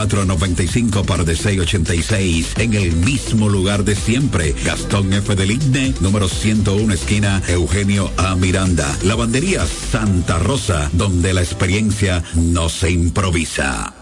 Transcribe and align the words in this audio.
495 0.00 1.04
par 1.04 1.26
de 1.26 1.36
686 1.36 2.54
en 2.56 2.72
el 2.72 2.92
mismo 2.96 3.50
lugar 3.50 3.84
de 3.84 3.94
siempre. 3.94 4.54
Gastón 4.64 5.12
F. 5.12 5.34
del 5.34 5.50
Igne, 5.50 5.92
número 6.00 6.26
101, 6.26 6.94
esquina 6.94 7.42
Eugenio 7.48 8.10
A. 8.16 8.34
Miranda. 8.34 8.88
Lavandería 9.02 9.66
Santa 9.66 10.38
Rosa, 10.38 10.88
donde 10.94 11.34
la 11.34 11.42
experiencia 11.42 12.24
no 12.34 12.70
se 12.70 12.90
improvisa. 12.90 13.92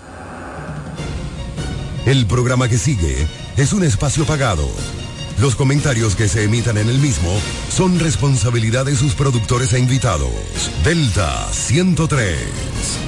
El 2.07 2.27
programa 2.27 2.69
que 2.69 2.79
sigue 2.79 3.27
es 3.57 3.73
un 3.73 3.83
espacio 3.83 4.25
pagado. 4.25 4.69
Los 5.41 5.57
comentarios 5.57 6.15
que 6.15 6.29
se 6.29 6.45
emitan 6.45 6.79
en 6.79 6.89
el 6.89 6.99
mismo 6.99 7.31
son 7.71 7.99
responsabilidad 7.99 8.87
de 8.87 8.95
sus 8.95 9.15
productores 9.15 9.73
e 9.73 9.81
invitados. 9.81 10.31
Delta 10.85 11.49
103. 11.53 13.08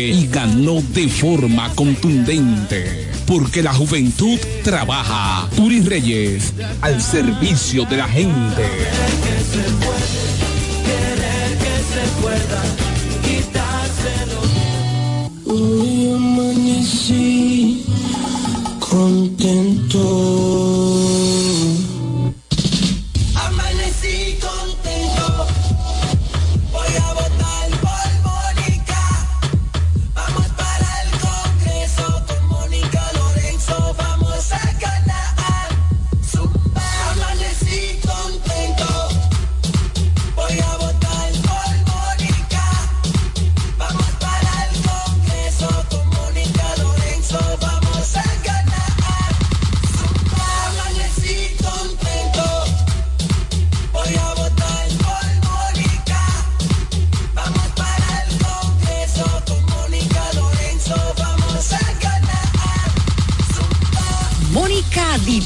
y 0.09 0.27
ganó 0.27 0.81
de 0.93 1.07
forma 1.07 1.69
contundente. 1.75 3.09
Porque 3.27 3.61
la 3.61 3.73
juventud 3.73 4.39
trabaja. 4.63 5.47
Turi 5.55 5.81
Reyes, 5.81 6.53
al 6.81 7.01
servicio 7.01 7.85
de 7.85 7.97
la 7.97 8.07
gente. 8.07 8.63
Hoy 15.45 16.11
amanecí 16.15 17.85
contento. 18.79 20.01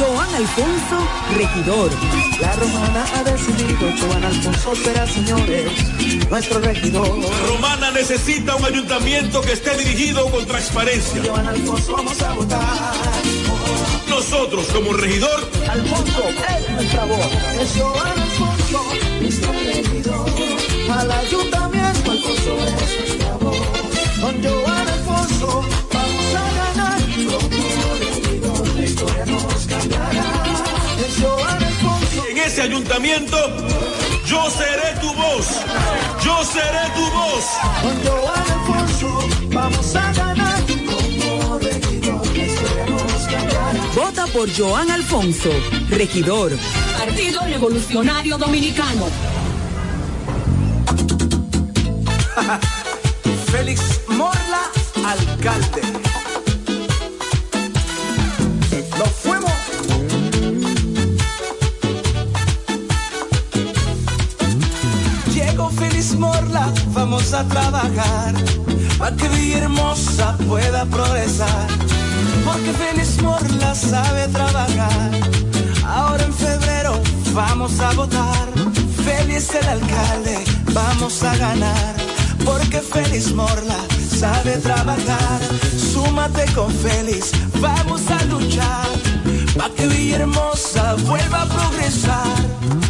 Joan 0.00 0.34
Alfonso, 0.34 0.98
regidor. 1.36 1.90
La 2.40 2.56
romana 2.56 3.04
ha 3.16 3.22
decidido, 3.22 3.86
Joan 4.00 4.24
Alfonso 4.24 4.74
será, 4.74 5.06
señores, 5.06 5.70
nuestro 6.30 6.58
regidor. 6.60 7.20
Romana 7.46 7.90
necesita 7.90 8.56
un 8.56 8.64
ayuntamiento 8.64 9.42
que 9.42 9.52
esté 9.52 9.76
dirigido 9.76 10.30
con 10.30 10.46
transparencia. 10.46 11.22
Joan 11.22 11.48
Alfonso 11.48 11.92
vamos 11.92 12.22
a 12.22 12.32
votar. 12.32 12.94
Nosotros, 14.08 14.68
como 14.68 14.94
regidor, 14.94 15.50
Alfonso 15.68 16.24
es 16.30 16.70
nuestra 16.70 17.04
voz. 17.04 17.26
Es 17.60 17.72
Joan 17.78 18.18
Alfonso, 18.22 18.84
nuestro 19.20 19.52
regidor. 19.52 20.30
Al 20.98 21.12
ayuntamiento, 21.12 22.10
Alfonso 22.10 22.56
es 22.64 23.00
nuestra 23.00 23.36
voz. 23.36 23.58
Con 24.18 24.42
Joan 24.42 24.79
ayuntamiento, 32.80 33.36
yo 34.26 34.50
seré 34.50 34.98
tu 35.00 35.12
voz. 35.12 35.46
Yo 36.24 36.44
seré 36.44 36.88
tu 36.94 37.02
voz. 37.10 37.44
Con 37.82 38.02
Joan 38.04 38.44
Alfonso 38.50 39.28
vamos 39.52 39.96
a 39.96 40.12
ganar. 40.12 40.62
Como 40.66 41.58
regidor, 41.58 42.26
nos 42.90 43.22
cambiará. 43.28 43.72
Vota 43.94 44.26
por 44.28 44.48
Joan 44.56 44.90
Alfonso, 44.90 45.50
regidor. 45.90 46.52
Partido 46.98 47.42
Revolucionario 47.42 48.38
Dominicano. 48.38 49.08
Félix 53.52 54.00
Morla, 54.08 54.70
alcalde. 55.04 56.09
Morla, 67.20 67.32
vamos 67.32 67.32
a 67.34 67.44
trabajar 67.44 68.34
para 68.98 69.16
que 69.16 69.28
Villahermosa 69.28 70.36
pueda 70.48 70.84
progresar. 70.86 71.66
Porque 72.44 72.72
Félix 72.72 73.22
Morla 73.22 73.74
sabe 73.74 74.28
trabajar. 74.28 75.10
Ahora 75.86 76.24
en 76.24 76.32
febrero 76.32 77.00
vamos 77.32 77.78
a 77.80 77.92
votar. 77.92 78.48
Félix 79.04 79.54
el 79.54 79.68
alcalde, 79.68 80.38
vamos 80.72 81.22
a 81.22 81.36
ganar. 81.36 81.94
Porque 82.44 82.80
Félix 82.80 83.32
Morla 83.32 83.78
sabe 84.18 84.56
trabajar. 84.58 85.40
Súmate 85.92 86.44
con 86.54 86.70
Félix, 86.72 87.32
vamos 87.60 88.02
a 88.10 88.24
luchar. 88.24 88.88
Para 89.56 89.74
que 89.74 89.86
Villahermosa 89.88 90.94
vuelva 91.06 91.42
a 91.42 91.46
progresar. 91.46 92.89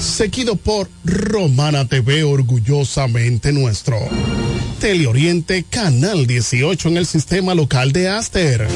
seguido 0.00 0.56
por 0.56 0.88
Romana 1.04 1.86
TV, 1.86 2.24
orgullosamente 2.24 3.52
nuestro. 3.52 3.98
Teleoriente 4.80 5.64
Canal 5.68 6.26
18 6.26 6.88
en 6.88 6.96
el 6.96 7.06
sistema 7.06 7.54
local 7.54 7.92
de 7.92 8.08
Aster. 8.08 8.66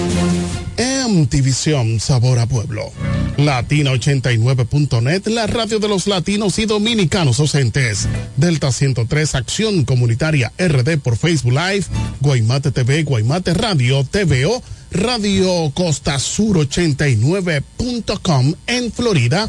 MTVision 1.08 1.98
Sabor 1.98 2.38
a 2.38 2.46
Pueblo. 2.46 2.92
Latina89.net, 3.38 5.26
la 5.28 5.46
radio 5.46 5.78
de 5.78 5.88
los 5.88 6.06
latinos 6.06 6.58
y 6.58 6.66
dominicanos 6.66 7.38
docentes. 7.38 8.06
Delta 8.36 8.70
103 8.70 9.34
Acción 9.34 9.84
Comunitaria 9.84 10.52
RD 10.58 10.98
por 10.98 11.16
Facebook 11.16 11.52
Live. 11.52 11.86
Guaymate 12.20 12.70
TV, 12.70 13.02
Guaymate 13.02 13.54
Radio, 13.54 14.04
TVO. 14.04 14.62
Radio 14.90 15.72
Costa 15.74 16.18
Sur 16.20 16.58
89.com 16.58 18.54
en 18.66 18.92
Florida 18.92 19.48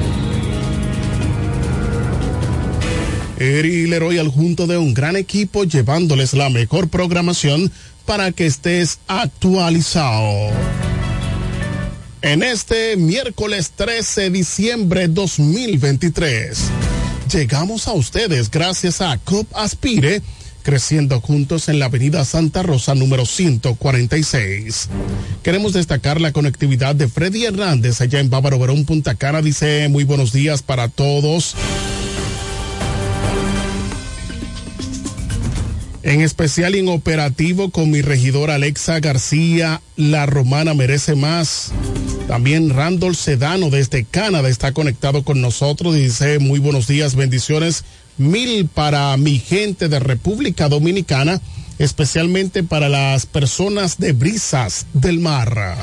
Eri 3.41 3.87
Leroy 3.87 4.19
al 4.19 4.27
junto 4.27 4.67
de 4.67 4.77
un 4.77 4.93
gran 4.93 5.15
equipo 5.15 5.63
llevándoles 5.63 6.33
la 6.33 6.51
mejor 6.51 6.89
programación 6.89 7.71
para 8.05 8.31
que 8.31 8.45
estés 8.45 8.99
actualizado. 9.07 10.51
En 12.21 12.43
este 12.43 12.95
miércoles 12.97 13.71
13 13.75 14.21
de 14.21 14.29
diciembre 14.29 15.07
2023, 15.07 16.55
llegamos 17.33 17.87
a 17.87 17.93
ustedes 17.93 18.51
gracias 18.51 19.01
a 19.01 19.17
COP 19.17 19.47
Aspire, 19.55 20.21
creciendo 20.61 21.19
juntos 21.19 21.67
en 21.67 21.79
la 21.79 21.85
avenida 21.85 22.23
Santa 22.25 22.61
Rosa 22.61 22.93
número 22.93 23.25
146. 23.25 24.87
Queremos 25.41 25.73
destacar 25.73 26.21
la 26.21 26.31
conectividad 26.31 26.93
de 26.93 27.07
Freddy 27.07 27.45
Hernández 27.45 28.01
allá 28.01 28.19
en 28.19 28.29
Bávaro 28.29 28.59
Verón, 28.59 28.85
Punta 28.85 29.15
Cana. 29.15 29.41
Dice 29.41 29.89
muy 29.89 30.03
buenos 30.03 30.31
días 30.31 30.61
para 30.61 30.89
todos. 30.89 31.55
En 36.03 36.21
especial 36.21 36.75
y 36.75 36.79
en 36.79 36.89
operativo 36.89 37.69
con 37.69 37.91
mi 37.91 38.01
regidor 38.01 38.49
Alexa 38.49 38.99
García, 38.99 39.81
la 39.95 40.25
romana 40.25 40.73
merece 40.73 41.15
más. 41.15 41.71
También 42.27 42.71
Randall 42.71 43.15
Sedano 43.15 43.69
desde 43.69 44.05
Canadá 44.05 44.49
está 44.49 44.71
conectado 44.71 45.23
con 45.23 45.41
nosotros 45.41 45.95
y 45.95 46.03
dice 46.03 46.39
muy 46.39 46.59
buenos 46.59 46.87
días, 46.87 47.15
bendiciones 47.15 47.83
mil 48.17 48.67
para 48.67 49.15
mi 49.17 49.37
gente 49.37 49.89
de 49.89 49.99
República 49.99 50.69
Dominicana, 50.69 51.39
especialmente 51.77 52.63
para 52.63 52.89
las 52.89 53.25
personas 53.27 53.97
de 53.99 54.13
Brisas 54.13 54.87
del 54.93 55.19
Mar. 55.19 55.77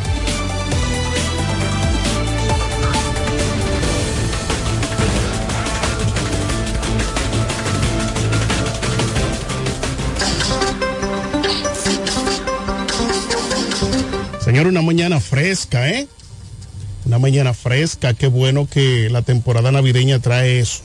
Señor, 14.58 14.72
una 14.72 14.82
mañana 14.82 15.20
fresca, 15.20 15.88
¿eh? 15.88 16.08
Una 17.06 17.20
mañana 17.20 17.54
fresca, 17.54 18.14
qué 18.14 18.26
bueno 18.26 18.66
que 18.68 19.08
la 19.08 19.22
temporada 19.22 19.70
navideña 19.70 20.18
trae 20.18 20.58
eso. 20.58 20.82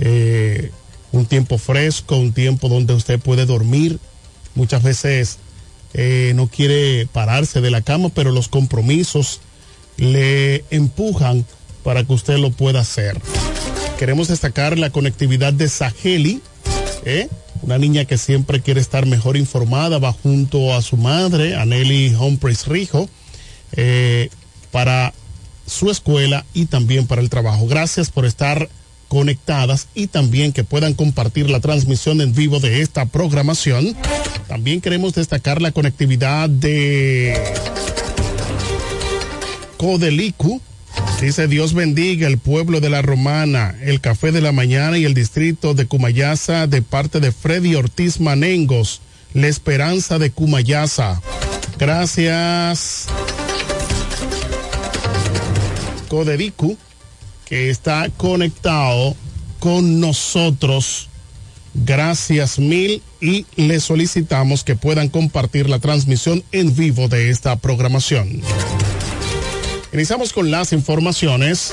Eh, 0.00 0.72
un 1.12 1.24
tiempo 1.26 1.56
fresco, 1.56 2.16
un 2.16 2.32
tiempo 2.32 2.68
donde 2.68 2.94
usted 2.94 3.20
puede 3.20 3.46
dormir. 3.46 4.00
Muchas 4.56 4.82
veces 4.82 5.38
eh, 5.94 6.32
no 6.34 6.48
quiere 6.48 7.06
pararse 7.06 7.60
de 7.60 7.70
la 7.70 7.80
cama, 7.80 8.08
pero 8.08 8.32
los 8.32 8.48
compromisos 8.48 9.40
le 9.96 10.64
empujan 10.70 11.46
para 11.84 12.02
que 12.02 12.12
usted 12.12 12.38
lo 12.38 12.50
pueda 12.50 12.80
hacer. 12.80 13.20
Queremos 14.00 14.26
destacar 14.26 14.80
la 14.80 14.90
conectividad 14.90 15.52
de 15.52 15.68
Saheli, 15.68 16.42
¿eh? 17.04 17.28
una 17.62 17.78
niña 17.78 18.04
que 18.04 18.18
siempre 18.18 18.60
quiere 18.60 18.80
estar 18.80 19.06
mejor 19.06 19.36
informada, 19.36 19.98
va 19.98 20.12
junto 20.12 20.74
a 20.74 20.82
su 20.82 20.96
madre, 20.96 21.56
Aneli 21.56 22.14
Humphreys 22.14 22.66
Rijo, 22.66 23.08
eh, 23.72 24.30
para 24.70 25.12
su 25.66 25.90
escuela 25.90 26.44
y 26.54 26.66
también 26.66 27.06
para 27.06 27.20
el 27.20 27.30
trabajo. 27.30 27.66
Gracias 27.66 28.10
por 28.10 28.24
estar 28.24 28.68
conectadas 29.08 29.88
y 29.94 30.06
también 30.06 30.52
que 30.52 30.64
puedan 30.64 30.94
compartir 30.94 31.50
la 31.50 31.60
transmisión 31.60 32.20
en 32.20 32.32
vivo 32.32 32.60
de 32.60 32.80
esta 32.80 33.06
programación. 33.06 33.96
También 34.48 34.80
queremos 34.80 35.14
destacar 35.14 35.60
la 35.60 35.72
conectividad 35.72 36.48
de 36.48 37.36
Codelicu. 39.76 40.60
Dice 41.20 41.48
Dios 41.48 41.74
bendiga 41.74 42.26
el 42.26 42.38
pueblo 42.38 42.80
de 42.80 42.88
la 42.88 43.02
Romana, 43.02 43.74
el 43.82 44.00
Café 44.00 44.32
de 44.32 44.40
la 44.40 44.52
Mañana 44.52 44.96
y 44.96 45.04
el 45.04 45.12
distrito 45.12 45.74
de 45.74 45.86
Cumayasa 45.86 46.66
de 46.66 46.80
parte 46.80 47.20
de 47.20 47.30
Freddy 47.30 47.74
Ortiz 47.74 48.20
Manengos, 48.20 49.02
la 49.34 49.48
esperanza 49.48 50.18
de 50.18 50.30
Cumayasa. 50.30 51.20
Gracias. 51.78 53.06
Codericu, 56.08 56.76
que 57.44 57.70
está 57.70 58.08
conectado 58.16 59.14
con 59.58 60.00
nosotros. 60.00 61.08
Gracias 61.74 62.58
mil 62.58 63.02
y 63.20 63.46
le 63.56 63.78
solicitamos 63.78 64.64
que 64.64 64.74
puedan 64.74 65.08
compartir 65.08 65.68
la 65.68 65.78
transmisión 65.78 66.42
en 66.50 66.74
vivo 66.74 67.08
de 67.08 67.30
esta 67.30 67.56
programación. 67.56 68.42
Iniciamos 69.92 70.32
con 70.32 70.50
las 70.52 70.72
informaciones. 70.72 71.72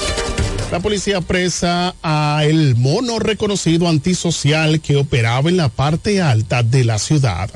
La 0.72 0.80
policía 0.80 1.22
presa 1.22 1.96
a 2.02 2.42
el 2.44 2.76
mono 2.76 3.20
reconocido 3.20 3.88
antisocial 3.88 4.82
que 4.82 4.96
operaba 4.96 5.50
en 5.50 5.58
la 5.58 5.70
parte 5.70 6.20
alta 6.22 6.64
de 6.64 6.84
la 6.84 6.98
ciudad. 6.98 7.50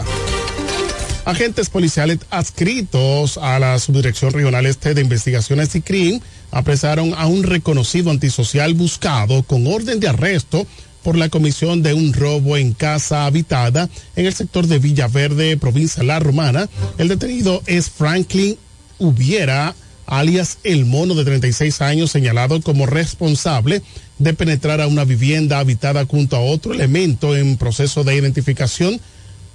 Agentes 1.26 1.70
policiales 1.70 2.20
adscritos 2.30 3.38
a 3.38 3.58
la 3.58 3.80
Subdirección 3.80 4.32
Regional 4.34 4.66
Este 4.68 4.94
de 4.94 5.02
Investigaciones 5.02 5.76
y 5.76 5.82
CRIM 5.82 6.20
apresaron 6.52 7.14
a 7.16 7.26
un 7.26 7.44
reconocido 7.44 8.12
antisocial 8.12 8.76
buscado 8.76 9.42
con 9.44 9.66
orden 9.66 10.00
de 10.00 10.10
arresto 10.10 10.68
por 11.04 11.18
la 11.18 11.30
comisión 11.30 11.82
de 11.82 11.96
un 11.96 12.14
robo 12.14 12.56
en 12.58 12.74
casa 12.74 13.26
habitada 13.26 13.90
en 14.16 14.28
el 14.28 14.34
sector 14.34 14.68
de 14.68 14.78
Villaverde, 14.78 15.58
provincia 15.58 16.04
La 16.04 16.20
Romana. 16.20 16.70
El 17.00 17.08
detenido 17.08 17.64
es 17.66 17.90
Franklin 17.90 18.58
Hubiera 19.00 19.74
alias 20.12 20.58
El 20.66 20.86
Mono 20.86 21.16
de 21.16 21.24
36 21.24 21.82
años, 21.82 22.12
señalado 22.12 22.62
como 22.62 22.86
responsable 22.86 23.82
de 24.20 24.34
penetrar 24.34 24.82
a 24.82 24.88
una 24.88 25.06
vivienda 25.06 25.60
habitada 25.60 26.06
junto 26.06 26.36
a 26.36 26.42
otro 26.42 26.74
elemento 26.74 27.36
en 27.36 27.56
proceso 27.56 28.04
de 28.04 28.16
identificación, 28.16 29.00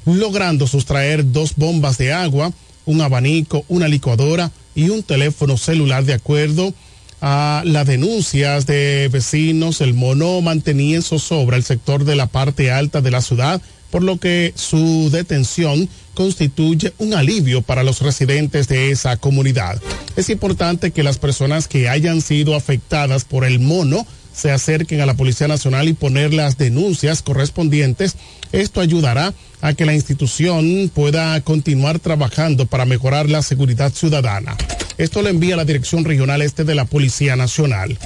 logrando 0.06 0.66
sustraer 0.66 1.30
dos 1.30 1.56
bombas 1.56 1.98
de 1.98 2.14
agua, 2.14 2.52
un 2.86 3.02
abanico, 3.02 3.66
una 3.68 3.86
licuadora 3.86 4.50
y 4.75 4.88
un 4.88 5.02
teléfono 5.02 5.58
celular 5.58 6.04
de 6.04 6.14
acuerdo 6.14 6.72
a 7.20 7.62
las 7.66 7.86
denuncias 7.86 8.64
de 8.64 9.10
vecinos. 9.12 9.82
El 9.82 9.92
mono 9.92 10.40
mantenía 10.40 10.96
en 10.96 11.02
zozobra 11.02 11.58
el 11.58 11.64
sector 11.64 12.04
de 12.04 12.16
la 12.16 12.28
parte 12.28 12.70
alta 12.70 13.02
de 13.02 13.10
la 13.10 13.20
ciudad, 13.20 13.60
por 13.96 14.04
lo 14.04 14.18
que 14.18 14.52
su 14.56 15.08
detención 15.10 15.88
constituye 16.12 16.92
un 16.98 17.14
alivio 17.14 17.62
para 17.62 17.82
los 17.82 18.02
residentes 18.02 18.68
de 18.68 18.90
esa 18.90 19.16
comunidad. 19.16 19.80
Es 20.16 20.28
importante 20.28 20.90
que 20.90 21.02
las 21.02 21.16
personas 21.16 21.66
que 21.66 21.88
hayan 21.88 22.20
sido 22.20 22.54
afectadas 22.54 23.24
por 23.24 23.46
el 23.46 23.58
mono 23.58 24.06
se 24.34 24.50
acerquen 24.50 25.00
a 25.00 25.06
la 25.06 25.14
Policía 25.14 25.48
Nacional 25.48 25.88
y 25.88 25.94
poner 25.94 26.34
las 26.34 26.58
denuncias 26.58 27.22
correspondientes. 27.22 28.16
Esto 28.52 28.82
ayudará 28.82 29.32
a 29.62 29.72
que 29.72 29.86
la 29.86 29.94
institución 29.94 30.90
pueda 30.94 31.40
continuar 31.40 31.98
trabajando 31.98 32.66
para 32.66 32.84
mejorar 32.84 33.30
la 33.30 33.40
seguridad 33.40 33.94
ciudadana. 33.94 34.58
Esto 34.98 35.22
lo 35.22 35.30
envía 35.30 35.56
la 35.56 35.64
Dirección 35.64 36.04
Regional 36.04 36.42
Este 36.42 36.64
de 36.64 36.74
la 36.74 36.84
Policía 36.84 37.34
Nacional. 37.34 37.98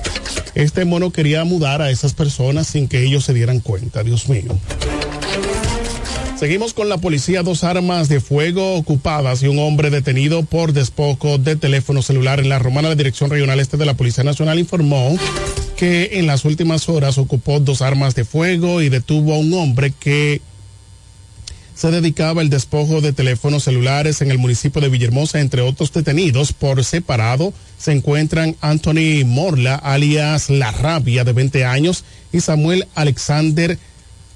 este 0.54 0.84
mono 0.84 1.10
quería 1.10 1.42
mudar 1.42 1.82
a 1.82 1.90
esas 1.90 2.14
personas 2.14 2.68
sin 2.68 2.86
que 2.86 3.02
ellos 3.02 3.24
se 3.24 3.34
dieran 3.34 3.58
cuenta. 3.58 4.04
Dios 4.04 4.28
mío. 4.28 4.56
Seguimos 6.40 6.72
con 6.72 6.88
la 6.88 6.96
policía, 6.96 7.42
dos 7.42 7.64
armas 7.64 8.08
de 8.08 8.18
fuego 8.18 8.76
ocupadas 8.76 9.42
y 9.42 9.48
un 9.48 9.58
hombre 9.58 9.90
detenido 9.90 10.42
por 10.42 10.72
despojo 10.72 11.36
de 11.36 11.54
teléfono 11.54 12.00
celular 12.00 12.40
en 12.40 12.48
la 12.48 12.58
Romana. 12.58 12.88
La 12.88 12.94
Dirección 12.94 13.28
Regional 13.28 13.60
Este 13.60 13.76
de 13.76 13.84
la 13.84 13.92
Policía 13.92 14.24
Nacional 14.24 14.58
informó 14.58 15.18
que 15.76 16.12
en 16.14 16.26
las 16.26 16.46
últimas 16.46 16.88
horas 16.88 17.18
ocupó 17.18 17.60
dos 17.60 17.82
armas 17.82 18.14
de 18.14 18.24
fuego 18.24 18.80
y 18.80 18.88
detuvo 18.88 19.34
a 19.34 19.38
un 19.38 19.52
hombre 19.52 19.92
que 20.00 20.40
se 21.74 21.90
dedicaba 21.90 22.40
al 22.40 22.48
despojo 22.48 23.02
de 23.02 23.12
teléfonos 23.12 23.64
celulares 23.64 24.22
en 24.22 24.30
el 24.30 24.38
municipio 24.38 24.80
de 24.80 24.88
Villahermosa, 24.88 25.40
entre 25.40 25.60
otros 25.60 25.92
detenidos 25.92 26.54
por 26.54 26.82
separado. 26.86 27.52
Se 27.76 27.92
encuentran 27.92 28.56
Anthony 28.62 29.26
Morla, 29.26 29.74
alias 29.74 30.48
La 30.48 30.70
Rabia, 30.72 31.22
de 31.22 31.34
20 31.34 31.66
años, 31.66 32.02
y 32.32 32.40
Samuel 32.40 32.88
Alexander 32.94 33.78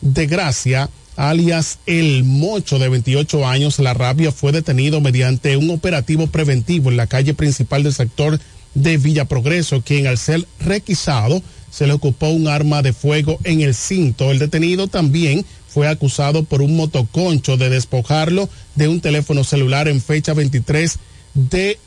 de 0.03 0.27
Gracia, 0.27 0.91
alias 1.17 1.79
El 1.87 2.25
Mocho, 2.25 2.79
de 2.79 2.89
28 2.89 3.47
años. 3.47 3.79
La 3.79 3.95
Rabia 3.95 4.33
fue 4.33 4.53
detenido 4.53 5.01
mediante 5.01 5.57
un 5.57 5.71
operativo 5.71 6.27
preventivo 6.27 6.91
en 6.91 6.97
la 6.97 7.07
calle 7.07 7.35
principal 7.35 7.83
del 7.83 7.93
sector 7.93 8.39
de 8.75 8.97
Villa 8.97 9.25
Progreso, 9.25 9.83
quien 9.83 10.07
al 10.07 10.19
ser 10.19 10.47
requisado 10.61 11.43
se 11.71 11.87
le 11.87 11.93
ocupó 11.93 12.29
un 12.29 12.49
arma 12.49 12.83
de 12.83 12.93
fuego 12.93 13.39
en 13.45 13.61
el 13.61 13.75
cinto. 13.75 14.31
El 14.31 14.39
detenido 14.39 14.87
también 14.87 15.45
fue 15.69 15.89
acusado 15.89 16.45
por 16.45 16.63
un 16.63 16.77
motoconcho 16.77 17.57
de 17.57 17.69
despojarlo 17.69 18.49
de 18.77 18.89
un 18.89 19.01
teléfono 19.01 19.43
celular 19.43 19.89
en 19.89 20.01
fecha 20.01 20.35
23 20.35 20.99
de 21.35 21.79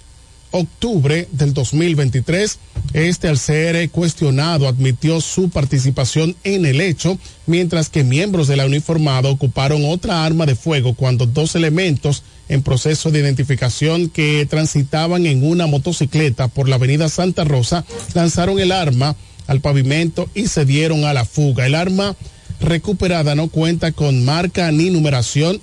octubre 0.58 1.28
del 1.32 1.54
2023. 1.54 2.60
Este, 2.94 3.28
al 3.28 3.38
ser 3.38 3.90
cuestionado, 3.90 4.68
admitió 4.68 5.22
su 5.22 5.50
participación 5.50 6.36
en 6.44 6.66
el 6.66 6.82
hecho, 6.82 7.18
mientras 7.46 7.90
que 7.90 8.04
miembros 8.04 8.48
de 8.48 8.58
la 8.58 8.66
uniformada 8.66 9.30
ocuparon 9.30 9.86
otra 9.86 10.26
arma 10.26 10.46
de 10.46 10.56
fuego 10.56 10.94
cuando 10.94 11.26
dos 11.26 11.56
elementos 11.56 12.24
en 12.50 12.64
proceso 12.64 13.12
de 13.12 13.20
identificación 13.20 14.10
que 14.10 14.46
transitaban 14.46 15.26
en 15.26 15.44
una 15.44 15.68
motocicleta 15.68 16.48
por 16.48 16.70
la 16.70 16.76
avenida 16.76 17.10
Santa 17.10 17.44
Rosa 17.44 17.86
lanzaron 18.14 18.60
el 18.60 18.72
arma 18.72 19.16
al 19.48 19.62
pavimento 19.62 20.30
y 20.34 20.48
se 20.48 20.66
dieron 20.66 21.06
a 21.06 21.14
la 21.14 21.26
fuga. 21.26 21.66
El 21.66 21.76
arma 21.76 22.16
recuperada 22.60 23.36
no 23.36 23.48
cuenta 23.48 23.92
con 23.92 24.26
marca 24.26 24.72
ni 24.72 24.90
numeración, 24.90 25.60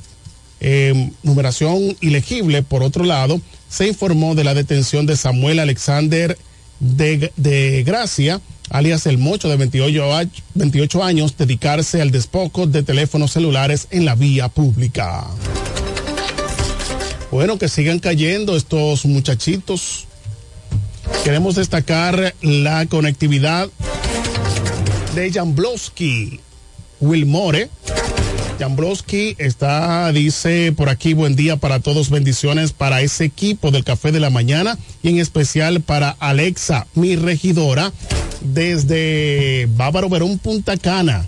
eh, 0.60 1.10
numeración 1.22 1.96
ilegible. 2.00 2.62
Por 2.62 2.82
otro 2.82 3.04
lado, 3.04 3.40
se 3.74 3.88
informó 3.88 4.34
de 4.36 4.44
la 4.44 4.54
detención 4.54 5.04
de 5.04 5.16
Samuel 5.16 5.58
Alexander 5.58 6.38
de, 6.78 7.82
Gracia, 7.84 8.40
alias 8.70 9.06
El 9.06 9.18
Mocho, 9.18 9.48
de 9.48 9.56
28, 9.56 10.14
a- 10.16 10.24
28 10.54 11.02
años, 11.02 11.36
dedicarse 11.36 12.00
al 12.00 12.12
despojo 12.12 12.66
de 12.68 12.84
teléfonos 12.84 13.32
celulares 13.32 13.88
en 13.90 14.04
la 14.04 14.14
vía 14.14 14.48
pública. 14.48 15.24
Bueno, 17.32 17.58
que 17.58 17.68
sigan 17.68 17.98
cayendo 17.98 18.56
estos 18.56 19.04
muchachitos. 19.06 20.06
Queremos 21.24 21.56
destacar 21.56 22.32
la 22.42 22.86
conectividad 22.86 23.68
de 25.16 25.32
Jamblowski 25.32 26.38
Wilmore. 27.00 27.70
Jamblowski 28.64 29.36
está, 29.36 30.10
dice 30.10 30.72
por 30.72 30.88
aquí, 30.88 31.12
buen 31.12 31.36
día 31.36 31.58
para 31.58 31.80
todos, 31.80 32.08
bendiciones 32.08 32.72
para 32.72 33.02
ese 33.02 33.26
equipo 33.26 33.70
del 33.70 33.84
Café 33.84 34.10
de 34.10 34.20
la 34.20 34.30
Mañana 34.30 34.78
y 35.02 35.10
en 35.10 35.18
especial 35.18 35.82
para 35.82 36.16
Alexa, 36.18 36.86
mi 36.94 37.14
regidora, 37.14 37.92
desde 38.40 39.68
Bávaro 39.76 40.08
Verón, 40.08 40.38
Punta 40.38 40.78
Cana. 40.78 41.26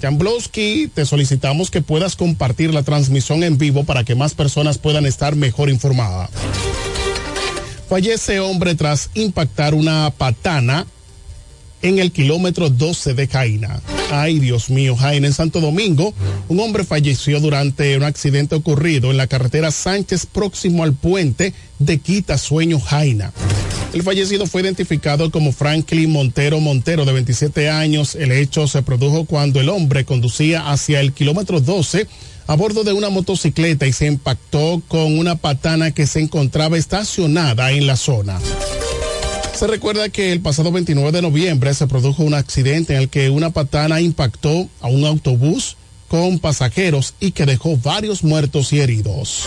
Jamblowski, 0.00 0.88
te 0.88 1.04
solicitamos 1.04 1.70
que 1.70 1.82
puedas 1.82 2.16
compartir 2.16 2.72
la 2.72 2.82
transmisión 2.82 3.44
en 3.44 3.58
vivo 3.58 3.84
para 3.84 4.02
que 4.04 4.14
más 4.14 4.32
personas 4.32 4.78
puedan 4.78 5.04
estar 5.04 5.36
mejor 5.36 5.68
informadas. 5.68 6.30
Fallece 7.86 8.40
hombre 8.40 8.74
tras 8.76 9.10
impactar 9.12 9.74
una 9.74 10.10
patana 10.16 10.86
en 11.82 11.98
el 11.98 12.12
kilómetro 12.12 12.70
12 12.70 13.12
de 13.12 13.28
Jaina. 13.28 13.82
Ay, 14.14 14.38
Dios 14.40 14.68
mío, 14.68 14.94
Jaina, 14.94 15.26
en 15.26 15.32
Santo 15.32 15.58
Domingo, 15.58 16.12
un 16.48 16.60
hombre 16.60 16.84
falleció 16.84 17.40
durante 17.40 17.96
un 17.96 18.02
accidente 18.02 18.54
ocurrido 18.54 19.10
en 19.10 19.16
la 19.16 19.26
carretera 19.26 19.70
Sánchez 19.70 20.26
próximo 20.26 20.84
al 20.84 20.92
puente 20.92 21.54
de 21.78 21.98
Quita 21.98 22.36
Sueño, 22.36 22.78
Jaina. 22.78 23.32
El 23.94 24.02
fallecido 24.02 24.46
fue 24.46 24.60
identificado 24.60 25.30
como 25.30 25.50
Franklin 25.52 26.10
Montero 26.10 26.60
Montero, 26.60 27.06
de 27.06 27.12
27 27.12 27.70
años. 27.70 28.14
El 28.14 28.32
hecho 28.32 28.68
se 28.68 28.82
produjo 28.82 29.24
cuando 29.24 29.60
el 29.60 29.70
hombre 29.70 30.04
conducía 30.04 30.70
hacia 30.70 31.00
el 31.00 31.14
kilómetro 31.14 31.60
12 31.60 32.06
a 32.46 32.54
bordo 32.54 32.84
de 32.84 32.92
una 32.92 33.08
motocicleta 33.08 33.86
y 33.86 33.94
se 33.94 34.06
impactó 34.06 34.82
con 34.88 35.18
una 35.18 35.36
patana 35.36 35.92
que 35.92 36.06
se 36.06 36.20
encontraba 36.20 36.76
estacionada 36.76 37.72
en 37.72 37.86
la 37.86 37.96
zona. 37.96 38.38
Se 39.54 39.66
recuerda 39.66 40.08
que 40.08 40.32
el 40.32 40.40
pasado 40.40 40.72
29 40.72 41.12
de 41.12 41.22
noviembre 41.22 41.72
se 41.74 41.86
produjo 41.86 42.24
un 42.24 42.34
accidente 42.34 42.94
en 42.94 43.02
el 43.02 43.08
que 43.08 43.30
una 43.30 43.50
patana 43.50 44.00
impactó 44.00 44.68
a 44.80 44.88
un 44.88 45.04
autobús 45.04 45.76
con 46.08 46.38
pasajeros 46.38 47.14
y 47.20 47.32
que 47.32 47.46
dejó 47.46 47.76
varios 47.76 48.24
muertos 48.24 48.72
y 48.72 48.80
heridos. 48.80 49.44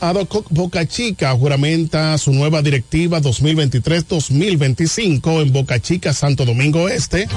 Adococ 0.00 0.46
Boca 0.50 0.86
Chica 0.86 1.32
juramenta 1.32 2.16
su 2.18 2.32
nueva 2.32 2.62
directiva 2.62 3.20
2023-2025 3.20 5.42
en 5.42 5.52
Boca 5.52 5.78
Chica, 5.78 6.12
Santo 6.12 6.44
Domingo 6.44 6.88
Este. 6.88 7.28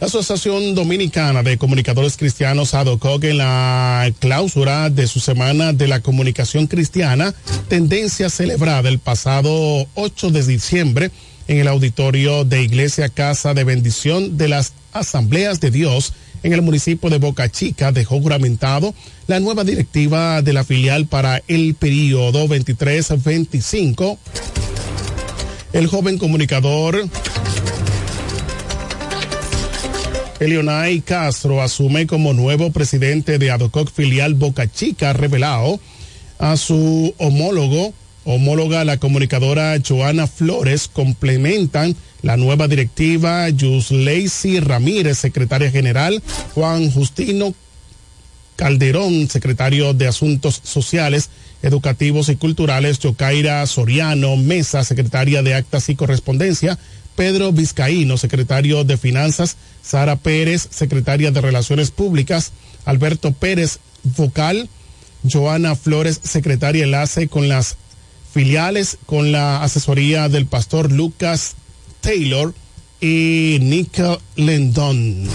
La 0.00 0.06
Asociación 0.06 0.76
Dominicana 0.76 1.42
de 1.42 1.58
Comunicadores 1.58 2.16
Cristianos 2.16 2.72
ADOCOG 2.74 3.24
en 3.24 3.38
la 3.38 4.12
clausura 4.20 4.90
de 4.90 5.08
su 5.08 5.18
Semana 5.18 5.72
de 5.72 5.88
la 5.88 6.00
Comunicación 6.00 6.68
Cristiana, 6.68 7.34
tendencia 7.68 8.30
celebrada 8.30 8.88
el 8.88 9.00
pasado 9.00 9.88
8 9.94 10.30
de 10.30 10.46
diciembre 10.46 11.10
en 11.48 11.58
el 11.58 11.66
auditorio 11.66 12.44
de 12.44 12.62
Iglesia 12.62 13.08
Casa 13.08 13.54
de 13.54 13.64
Bendición 13.64 14.36
de 14.36 14.48
las 14.48 14.72
Asambleas 14.92 15.60
de 15.60 15.72
Dios 15.72 16.12
en 16.42 16.52
el 16.52 16.62
municipio 16.62 17.10
de 17.10 17.18
Boca 17.18 17.50
Chica 17.50 17.90
dejó 17.90 18.20
juramentado 18.20 18.94
la 19.26 19.40
nueva 19.40 19.64
directiva 19.64 20.42
de 20.42 20.52
la 20.52 20.64
filial 20.64 21.06
para 21.06 21.42
el 21.48 21.74
periodo 21.74 22.46
23-25. 22.46 24.16
El 25.72 25.86
joven 25.88 26.18
comunicador 26.18 27.08
Elionay 30.40 31.00
Castro 31.00 31.60
asume 31.62 32.06
como 32.06 32.32
nuevo 32.32 32.70
presidente 32.70 33.38
de 33.38 33.50
Adococ 33.50 33.90
filial 33.90 34.34
Boca 34.34 34.70
Chica, 34.70 35.12
revelado 35.12 35.80
a 36.38 36.56
su 36.56 37.12
homólogo, 37.18 37.92
homóloga 38.24 38.84
la 38.84 38.98
comunicadora 38.98 39.76
Joana 39.86 40.28
Flores, 40.28 40.86
complementan 40.86 41.96
la 42.22 42.36
nueva 42.36 42.68
directiva 42.68 43.48
Yusleisi 43.48 44.60
Ramírez, 44.60 45.18
secretaria 45.18 45.72
general, 45.72 46.22
Juan 46.54 46.90
Justino 46.92 47.52
Calderón, 48.54 49.28
secretario 49.28 49.92
de 49.92 50.06
Asuntos 50.06 50.60
Sociales, 50.62 51.30
Educativos 51.62 52.28
y 52.28 52.36
Culturales, 52.36 53.00
Yocaira 53.00 53.66
Soriano 53.66 54.36
Mesa, 54.36 54.84
secretaria 54.84 55.42
de 55.42 55.54
Actas 55.54 55.88
y 55.88 55.96
Correspondencia, 55.96 56.78
Pedro 57.18 57.50
Vizcaíno, 57.50 58.16
secretario 58.16 58.84
de 58.84 58.96
Finanzas, 58.96 59.56
Sara 59.82 60.14
Pérez, 60.14 60.68
secretaria 60.70 61.32
de 61.32 61.40
Relaciones 61.40 61.90
Públicas, 61.90 62.52
Alberto 62.84 63.32
Pérez, 63.32 63.80
vocal, 64.04 64.68
Joana 65.28 65.74
Flores, 65.74 66.20
secretaria 66.22 66.84
enlace 66.84 67.26
con 67.26 67.48
las 67.48 67.74
filiales, 68.32 68.98
con 69.04 69.32
la 69.32 69.64
asesoría 69.64 70.28
del 70.28 70.46
pastor 70.46 70.92
Lucas 70.92 71.56
Taylor 72.02 72.54
y 73.00 73.58
Nickel 73.62 74.18
Lendon. 74.36 75.28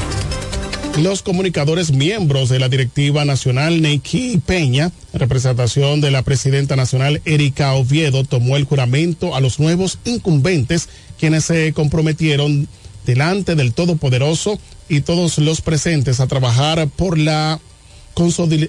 Los 0.98 1.24
comunicadores 1.24 1.92
miembros 1.92 2.50
de 2.50 2.60
la 2.60 2.70
directiva 2.70 3.26
nacional, 3.26 3.82
Neiki 3.82 4.38
Peña, 4.46 4.92
en 5.12 5.20
representación 5.20 6.02
de 6.02 6.12
la 6.12 6.22
presidenta 6.22 6.76
nacional 6.76 7.20
Erika 7.26 7.74
Oviedo, 7.74 8.24
tomó 8.24 8.58
el 8.58 8.66
juramento 8.66 9.36
a 9.36 9.42
los 9.42 9.60
nuevos 9.60 9.98
incumbentes, 10.06 10.90
quienes 11.20 11.46
se 11.46 11.74
comprometieron 11.74 12.68
delante 13.08 13.56
del 13.56 13.74
Todopoderoso 13.74 14.60
y 14.88 15.02
todos 15.02 15.40
los 15.40 15.62
presentes 15.62 16.20
a 16.20 16.28
trabajar 16.28 16.88
por 16.88 17.18
la 17.18 17.60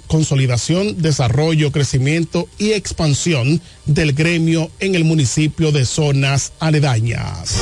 consolidación, 0.07 1.03
desarrollo, 1.03 1.73
crecimiento 1.73 2.49
y 2.59 2.73
expansión 2.73 3.61
del 3.85 4.15
gremio 4.15 4.71
en 4.81 4.95
el 4.95 5.05
municipio 5.05 5.73
de 5.73 5.85
zonas 5.85 6.55
aledañas. 6.59 7.59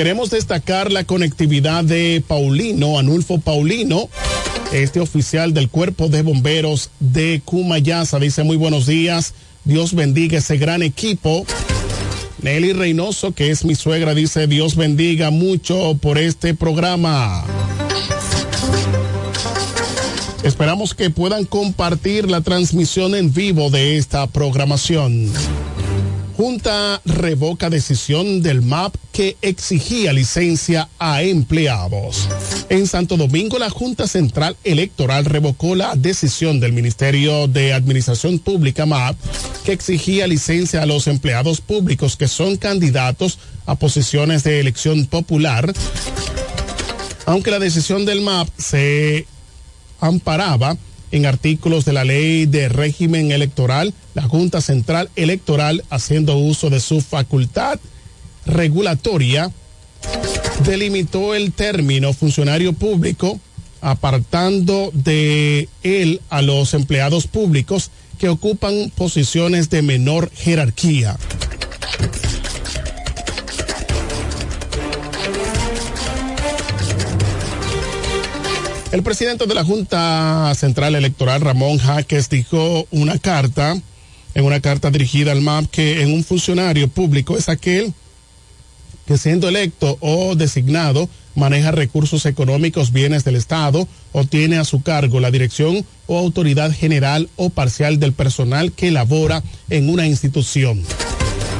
Queremos 0.00 0.30
destacar 0.30 0.90
la 0.90 1.04
conectividad 1.04 1.84
de 1.84 2.24
Paulino, 2.26 2.98
Anulfo 2.98 3.38
Paulino, 3.38 4.08
este 4.72 4.98
oficial 4.98 5.52
del 5.52 5.68
Cuerpo 5.68 6.08
de 6.08 6.22
Bomberos 6.22 6.88
de 7.00 7.42
Cumayasa. 7.44 8.18
Dice 8.18 8.42
muy 8.42 8.56
buenos 8.56 8.86
días, 8.86 9.34
Dios 9.64 9.92
bendiga 9.94 10.38
ese 10.38 10.56
gran 10.56 10.82
equipo. 10.82 11.44
Nelly 12.40 12.72
Reynoso, 12.72 13.32
que 13.32 13.50
es 13.50 13.66
mi 13.66 13.74
suegra, 13.74 14.14
dice 14.14 14.46
Dios 14.46 14.74
bendiga 14.74 15.30
mucho 15.30 15.94
por 16.00 16.16
este 16.16 16.54
programa. 16.54 17.44
Esperamos 20.42 20.94
que 20.94 21.10
puedan 21.10 21.44
compartir 21.44 22.30
la 22.30 22.40
transmisión 22.40 23.14
en 23.14 23.34
vivo 23.34 23.68
de 23.68 23.98
esta 23.98 24.26
programación. 24.28 25.30
Junta 26.40 27.02
revoca 27.04 27.68
decisión 27.68 28.40
del 28.40 28.62
MAP 28.62 28.94
que 29.12 29.36
exigía 29.42 30.10
licencia 30.14 30.88
a 30.98 31.22
empleados. 31.22 32.30
En 32.70 32.86
Santo 32.86 33.18
Domingo, 33.18 33.58
la 33.58 33.68
Junta 33.68 34.08
Central 34.08 34.56
Electoral 34.64 35.26
revocó 35.26 35.74
la 35.74 35.94
decisión 35.96 36.58
del 36.58 36.72
Ministerio 36.72 37.46
de 37.46 37.74
Administración 37.74 38.38
Pública 38.38 38.86
MAP 38.86 39.18
que 39.66 39.72
exigía 39.72 40.26
licencia 40.26 40.82
a 40.82 40.86
los 40.86 41.08
empleados 41.08 41.60
públicos 41.60 42.16
que 42.16 42.26
son 42.26 42.56
candidatos 42.56 43.38
a 43.66 43.74
posiciones 43.74 44.42
de 44.42 44.60
elección 44.60 45.04
popular. 45.04 45.70
Aunque 47.26 47.50
la 47.50 47.58
decisión 47.58 48.06
del 48.06 48.22
MAP 48.22 48.48
se 48.56 49.26
amparaba 50.00 50.78
en 51.12 51.26
artículos 51.26 51.84
de 51.84 51.92
la 51.92 52.04
ley 52.04 52.46
de 52.46 52.68
régimen 52.68 53.32
electoral, 53.32 53.94
la 54.14 54.22
Junta 54.22 54.60
Central 54.60 55.10
Electoral, 55.16 55.84
haciendo 55.90 56.36
uso 56.36 56.70
de 56.70 56.80
su 56.80 57.00
facultad 57.00 57.78
regulatoria, 58.46 59.50
delimitó 60.64 61.34
el 61.34 61.52
término 61.52 62.12
funcionario 62.12 62.72
público, 62.72 63.40
apartando 63.80 64.90
de 64.92 65.68
él 65.82 66.20
a 66.30 66.42
los 66.42 66.74
empleados 66.74 67.26
públicos 67.26 67.90
que 68.18 68.28
ocupan 68.28 68.92
posiciones 68.94 69.70
de 69.70 69.82
menor 69.82 70.30
jerarquía. 70.34 71.16
El 78.92 79.04
presidente 79.04 79.46
de 79.46 79.54
la 79.54 79.62
Junta 79.62 80.52
Central 80.56 80.96
Electoral, 80.96 81.40
Ramón 81.40 81.78
Jaques, 81.78 82.28
dijo 82.28 82.88
una 82.90 83.18
carta, 83.18 83.80
en 84.34 84.44
una 84.44 84.60
carta 84.60 84.90
dirigida 84.90 85.30
al 85.30 85.42
MAP, 85.42 85.66
que 85.70 86.02
en 86.02 86.12
un 86.12 86.24
funcionario 86.24 86.88
público 86.88 87.38
es 87.38 87.48
aquel 87.48 87.94
que 89.06 89.16
siendo 89.16 89.48
electo 89.48 89.96
o 90.00 90.34
designado 90.34 91.08
maneja 91.36 91.70
recursos 91.70 92.26
económicos, 92.26 92.92
bienes 92.92 93.22
del 93.24 93.36
Estado 93.36 93.86
o 94.10 94.24
tiene 94.24 94.58
a 94.58 94.64
su 94.64 94.82
cargo 94.82 95.20
la 95.20 95.30
dirección 95.30 95.86
o 96.08 96.18
autoridad 96.18 96.72
general 96.72 97.28
o 97.36 97.48
parcial 97.48 98.00
del 98.00 98.12
personal 98.12 98.72
que 98.72 98.90
labora 98.90 99.44
en 99.68 99.88
una 99.88 100.08
institución. 100.08 100.82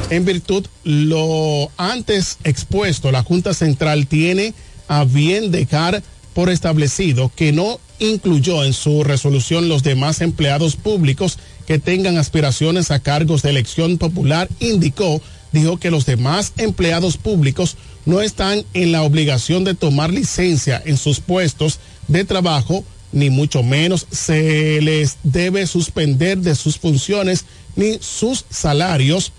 En 0.09 0.25
virtud 0.25 0.65
lo 0.83 1.71
antes 1.77 2.39
expuesto, 2.43 3.09
la 3.09 3.23
Junta 3.23 3.53
Central 3.53 4.07
tiene 4.07 4.53
a 4.89 5.05
bien 5.05 5.51
dejar 5.51 6.03
por 6.33 6.49
establecido 6.49 7.31
que 7.35 7.51
no 7.51 7.79
incluyó 7.99 8.63
en 8.63 8.73
su 8.73 9.03
resolución 9.03 9.69
los 9.69 9.83
demás 9.83 10.21
empleados 10.21 10.75
públicos 10.75 11.37
que 11.67 11.79
tengan 11.79 12.17
aspiraciones 12.17 12.91
a 12.91 12.99
cargos 12.99 13.41
de 13.41 13.51
elección 13.51 13.97
popular, 13.97 14.49
indicó, 14.59 15.21
dijo 15.51 15.77
que 15.77 15.91
los 15.91 16.05
demás 16.05 16.53
empleados 16.57 17.17
públicos 17.17 17.77
no 18.05 18.21
están 18.21 18.63
en 18.73 18.91
la 18.91 19.03
obligación 19.03 19.63
de 19.63 19.75
tomar 19.75 20.11
licencia 20.11 20.81
en 20.85 20.97
sus 20.97 21.19
puestos 21.19 21.79
de 22.07 22.25
trabajo, 22.25 22.83
ni 23.11 23.29
mucho 23.29 23.61
menos 23.61 24.07
se 24.11 24.81
les 24.81 25.17
debe 25.23 25.67
suspender 25.67 26.39
de 26.39 26.55
sus 26.55 26.77
funciones 26.77 27.45
ni 27.75 27.99
sus 27.99 28.45
salarios. 28.49 29.31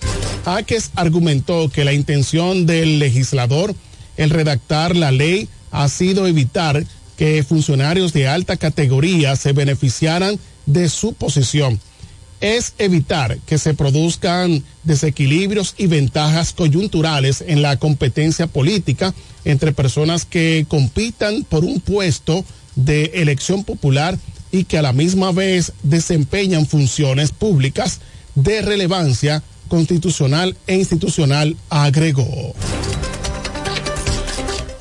Jaques 0.45 0.91
argumentó 0.95 1.69
que 1.69 1.85
la 1.85 1.93
intención 1.93 2.67
del 2.67 2.99
legislador, 2.99 3.75
el 4.17 4.31
redactar 4.31 4.95
la 4.95 5.11
ley, 5.11 5.49
ha 5.73 5.89
sido 5.89 6.27
evitar 6.27 6.85
que 7.17 7.43
funcionarios 7.43 8.13
de 8.13 8.29
alta 8.29 8.57
categoría 8.57 9.37
se 9.37 9.53
beneficiaran 9.53 10.39
de 10.67 10.89
su 10.89 11.15
posición. 11.15 11.81
Es 12.41 12.75
evitar 12.79 13.39
que 13.47 13.59
se 13.59 13.75
produzcan 13.75 14.65
desequilibrios 14.83 15.75
y 15.79 15.87
ventajas 15.87 16.53
coyunturales 16.53 17.43
en 17.47 17.63
la 17.63 17.77
competencia 17.77 18.47
política 18.47 19.15
entre 19.45 19.73
personas 19.73 20.25
que 20.25 20.67
compitan 20.69 21.45
por 21.45 21.65
un 21.65 21.81
puesto 21.81 22.45
de 22.75 23.13
elección 23.15 23.65
popular 23.65 24.19
y 24.51 24.65
que 24.65 24.79
a 24.79 24.83
la 24.83 24.93
misma 24.93 25.33
vez 25.33 25.73
desempeñan 25.83 26.67
funciones 26.67 27.31
públicas 27.31 28.01
de 28.35 28.63
relevancia 28.63 29.43
constitucional 29.69 30.57
e 30.67 30.77
institucional, 30.77 31.57
agregó. 31.71 32.55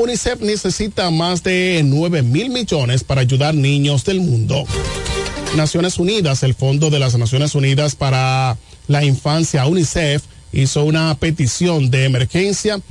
UNICEF 0.02 0.42
necesita 0.42 1.12
más 1.12 1.44
de 1.44 1.82
9 1.86 2.24
mil 2.24 2.50
millones 2.50 3.04
para 3.04 3.22
ayudar 3.22 3.54
niños 3.54 4.04
del 4.04 4.20
mundo. 4.20 4.66
Naciones 5.56 6.00
Unidas, 6.00 6.42
el 6.42 6.56
Fondo 6.56 6.90
de 6.90 6.98
las 6.98 7.16
Naciones 7.16 7.54
Unidas 7.54 7.96
para 7.96 8.58
la 8.88 9.06
Infancia, 9.06 9.68
UNICEF, 9.68 10.24
hizo 10.54 10.86
una 10.86 11.14
petición 11.16 11.92
de 11.92 12.06
emergencia 12.06 12.82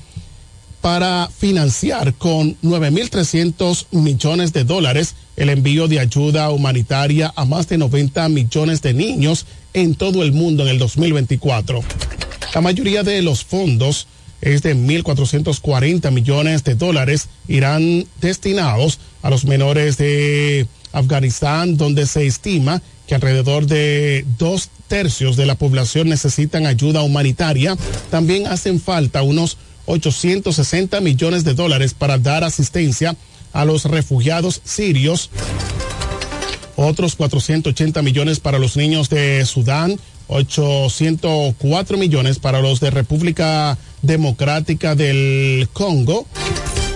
para 0.81 1.29
financiar 1.37 2.15
con 2.15 2.57
9.300 2.63 3.87
millones 3.91 4.53
de 4.53 4.63
dólares 4.63 5.17
el 5.37 5.49
envío 5.49 5.89
de 5.89 5.99
ayuda 5.99 6.51
humanitaria 6.51 7.33
a 7.35 7.45
más 7.45 7.69
de 7.69 7.77
90 7.77 8.29
millones 8.29 8.83
de 8.83 8.95
niños 8.95 9.47
en 9.75 9.97
todo 9.97 10.23
el 10.23 10.31
mundo 10.31 10.63
en 10.63 10.69
el 10.69 10.79
2024. 10.79 11.83
La 12.55 12.61
mayoría 12.61 13.03
de 13.03 13.21
los 13.23 13.45
fondos 13.45 14.07
es 14.41 14.63
de 14.63 14.75
1.440 14.75 16.11
millones 16.11 16.65
de 16.65 16.75
dólares 16.75 17.29
irán 17.49 18.07
destinados 18.21 18.99
a 19.23 19.31
los 19.31 19.45
menores 19.45 19.97
de 19.97 20.67
Afganistán, 20.93 21.77
donde 21.77 22.07
se 22.07 22.27
estima 22.27 22.83
que 23.07 23.15
alrededor 23.15 23.67
de 23.67 24.25
dos 24.39 24.71
tercios 24.89 25.37
de 25.37 25.47
la 25.47 25.57
población 25.57 26.09
necesitan 26.09 26.67
ayuda 26.67 27.03
humanitaria. 27.03 27.77
También 28.11 28.47
hacen 28.47 28.81
falta 28.81 29.23
unos 29.23 29.57
860 29.87 31.01
millones 31.01 31.45
de 31.45 31.55
dólares 31.55 31.95
para 31.95 32.19
dar 32.19 32.45
asistencia 32.45 33.17
a 33.53 33.65
los 33.65 33.85
refugiados 33.85 34.61
sirios. 34.65 35.31
Otros 36.77 37.17
480 37.17 38.01
millones 38.03 38.41
para 38.41 38.59
los 38.59 38.77
niños 38.77 39.11
de 39.11 39.45
Sudán, 39.45 39.99
804 40.29 41.99
millones 41.99 42.39
para 42.39 42.61
los 42.61 42.81
de 42.81 42.91
República 42.91 43.77
Democrática 44.03 44.95
del 44.95 45.69
Congo 45.73 46.27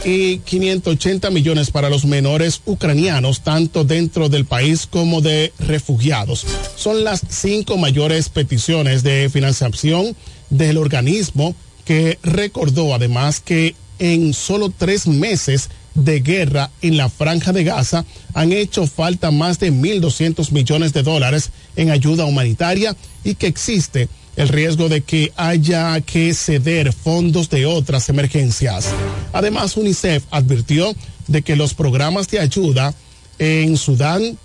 y 0.04 0.38
580 0.38 1.30
millones 1.30 1.70
para 1.70 1.88
los 1.88 2.04
menores 2.04 2.60
ucranianos, 2.66 3.40
tanto 3.40 3.84
dentro 3.84 4.28
del 4.28 4.44
país 4.44 4.86
como 4.86 5.20
de 5.20 5.52
refugiados. 5.58 6.46
Son 6.76 7.04
las 7.04 7.22
cinco 7.28 7.78
mayores 7.78 8.28
peticiones 8.28 9.02
de 9.02 9.30
financiación 9.30 10.14
del 10.50 10.76
organismo 10.76 11.54
que 11.84 12.18
recordó 12.22 12.94
además 12.94 13.40
que 13.40 13.74
en 13.98 14.34
solo 14.34 14.72
tres 14.76 15.06
meses 15.06 15.70
de 15.94 16.20
guerra 16.20 16.70
en 16.82 16.96
la 16.96 17.08
franja 17.08 17.52
de 17.52 17.64
Gaza 17.64 18.04
han 18.34 18.52
hecho 18.52 18.86
falta 18.86 19.30
más 19.30 19.60
de 19.60 19.72
1.200 19.72 20.50
millones 20.50 20.92
de 20.92 21.02
dólares 21.02 21.50
en 21.76 21.90
ayuda 21.90 22.24
humanitaria 22.24 22.96
y 23.22 23.36
que 23.36 23.46
existe 23.46 24.08
el 24.36 24.48
riesgo 24.48 24.88
de 24.88 25.02
que 25.02 25.32
haya 25.36 26.00
que 26.00 26.34
ceder 26.34 26.92
fondos 26.92 27.50
de 27.50 27.66
otras 27.66 28.08
emergencias. 28.08 28.88
Además, 29.32 29.76
UNICEF 29.76 30.24
advirtió 30.30 30.94
de 31.26 31.42
que 31.42 31.56
los 31.56 31.74
programas 31.74 32.28
de 32.28 32.40
ayuda 32.40 32.94
en 33.38 33.76
Sudán, 33.76 34.38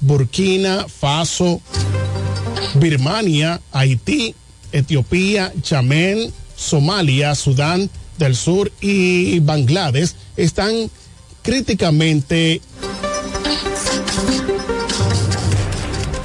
Burkina 0.00 0.86
Faso, 0.88 1.60
Birmania, 2.74 3.60
Haití, 3.72 4.34
Etiopía, 4.72 5.52
Yemen, 5.54 6.32
Somalia, 6.56 7.34
Sudán 7.34 7.88
del 8.18 8.36
Sur 8.36 8.70
y 8.80 9.40
Bangladesh 9.40 10.12
están 10.36 10.90
críticamente 11.42 12.60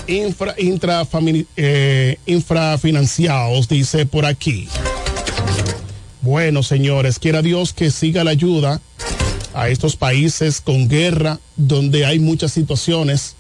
infra, 0.10 0.56
eh, 0.58 2.18
infrafinanciados, 2.26 3.68
dice 3.68 4.06
por 4.06 4.26
aquí. 4.26 4.68
Bueno, 6.22 6.64
señores, 6.64 7.20
quiera 7.20 7.42
Dios 7.42 7.74
que 7.74 7.92
siga 7.92 8.24
la 8.24 8.32
ayuda 8.32 8.82
a 9.54 9.70
estos 9.70 9.96
países 9.96 10.62
con 10.62 10.88
guerra, 10.88 11.40
donde 11.56 12.06
hay 12.06 12.20
muchas 12.20 12.52
situaciones 12.52 13.36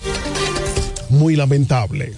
muy 1.09 1.35
lamentables. 1.35 2.15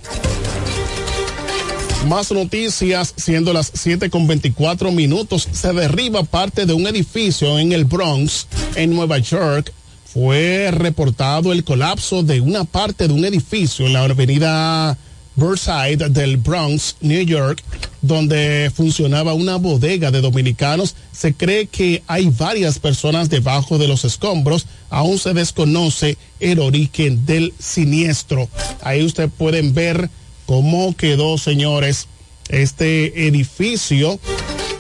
Más 2.08 2.32
noticias, 2.32 3.14
siendo 3.16 3.54
las 3.54 3.72
7 3.76 4.10
con 4.10 4.28
24 4.28 4.92
minutos, 4.92 5.48
se 5.52 5.72
derriba 5.72 6.24
parte 6.24 6.66
de 6.66 6.74
un 6.74 6.88
edificio 6.88 7.60
en 7.60 7.72
el 7.74 7.86
Bronx, 7.86 8.48
en 8.76 8.96
Nueva 8.96 9.20
York. 9.20 9.72
Fue 10.14 10.72
reportado 10.72 11.54
el 11.54 11.64
colapso 11.64 12.22
de 12.22 12.42
una 12.42 12.66
parte 12.66 13.08
de 13.08 13.14
un 13.14 13.24
edificio 13.24 13.86
en 13.86 13.94
la 13.94 14.04
avenida 14.04 14.98
Burnside 15.38 16.10
del 16.10 16.36
Bronx, 16.36 16.98
New 17.00 17.22
York, 17.22 17.64
donde 18.02 18.70
funcionaba 18.76 19.34
una 19.34 19.56
bodega 19.56 20.12
de 20.12 20.20
dominicanos. 20.20 20.96
Se 21.14 21.34
cree 21.34 21.68
que 21.68 22.04
hay 22.08 22.28
varias 22.28 22.78
personas 22.78 23.30
debajo 23.30 23.78
de 23.78 23.88
los 23.88 24.04
escombros. 24.04 24.66
Aún 24.90 25.18
se 25.18 25.34
desconoce 25.34 26.18
el 26.42 26.60
origen 26.60 27.26
del 27.26 27.54
siniestro. 27.58 28.50
Ahí 28.82 29.06
ustedes 29.06 29.32
pueden 29.38 29.74
ver 29.74 30.10
cómo 30.46 30.94
quedó, 30.98 31.38
señores, 31.38 32.08
este 32.50 33.28
edificio 33.28 34.20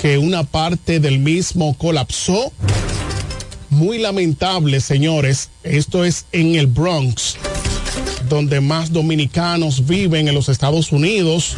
que 0.01 0.17
una 0.17 0.43
parte 0.43 0.99
del 0.99 1.19
mismo 1.19 1.77
colapsó. 1.77 2.51
Muy 3.71 3.99
lamentable, 3.99 4.81
señores. 4.81 5.49
Esto 5.63 6.03
es 6.03 6.25
en 6.33 6.55
el 6.55 6.67
Bronx, 6.67 7.37
donde 8.27 8.59
más 8.59 8.91
dominicanos 8.91 9.87
viven 9.87 10.27
en 10.27 10.35
los 10.35 10.49
Estados 10.49 10.91
Unidos. 10.91 11.55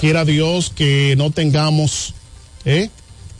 Quiera 0.00 0.24
Dios 0.24 0.72
que 0.74 1.14
no 1.16 1.30
tengamos, 1.30 2.14
¿eh? 2.64 2.90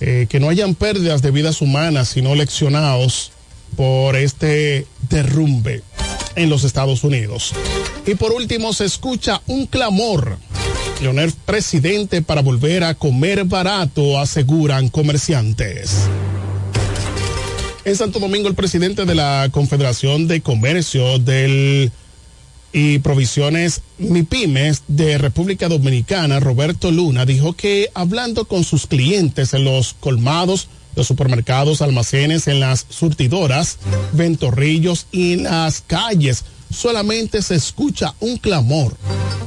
Eh, 0.00 0.26
que 0.30 0.38
no 0.38 0.48
hayan 0.48 0.76
pérdidas 0.76 1.22
de 1.22 1.32
vidas 1.32 1.60
humanas, 1.60 2.10
sino 2.10 2.36
leccionados 2.36 3.32
por 3.76 4.14
este 4.14 4.86
derrumbe 5.10 5.82
en 6.36 6.50
los 6.50 6.62
Estados 6.62 7.02
Unidos. 7.02 7.52
Y 8.06 8.14
por 8.14 8.30
último 8.30 8.72
se 8.74 8.84
escucha 8.84 9.42
un 9.48 9.66
clamor. 9.66 10.38
Leonel 11.02 11.32
presidente 11.44 12.22
para 12.22 12.42
volver 12.42 12.84
a 12.84 12.94
comer 12.94 13.44
barato, 13.44 14.20
aseguran 14.20 14.88
comerciantes. 14.88 16.08
En 17.88 17.96
Santo 17.96 18.18
Domingo, 18.18 18.48
el 18.48 18.54
presidente 18.54 19.06
de 19.06 19.14
la 19.14 19.48
Confederación 19.50 20.28
de 20.28 20.42
Comercio 20.42 21.18
del 21.18 21.90
y 22.70 22.98
Provisiones 22.98 23.80
MIPIMES 23.96 24.82
de 24.88 25.16
República 25.16 25.70
Dominicana, 25.70 26.38
Roberto 26.38 26.90
Luna, 26.90 27.24
dijo 27.24 27.54
que 27.54 27.88
hablando 27.94 28.44
con 28.44 28.62
sus 28.62 28.86
clientes 28.86 29.54
en 29.54 29.64
los 29.64 29.94
colmados, 29.94 30.68
los 30.96 31.06
supermercados, 31.06 31.80
almacenes, 31.80 32.46
en 32.46 32.60
las 32.60 32.84
surtidoras, 32.90 33.78
ventorrillos 34.12 35.06
y 35.10 35.32
en 35.32 35.44
las 35.44 35.80
calles, 35.80 36.44
solamente 36.70 37.42
se 37.42 37.54
escucha 37.54 38.14
un 38.20 38.36
clamor. 38.38 38.96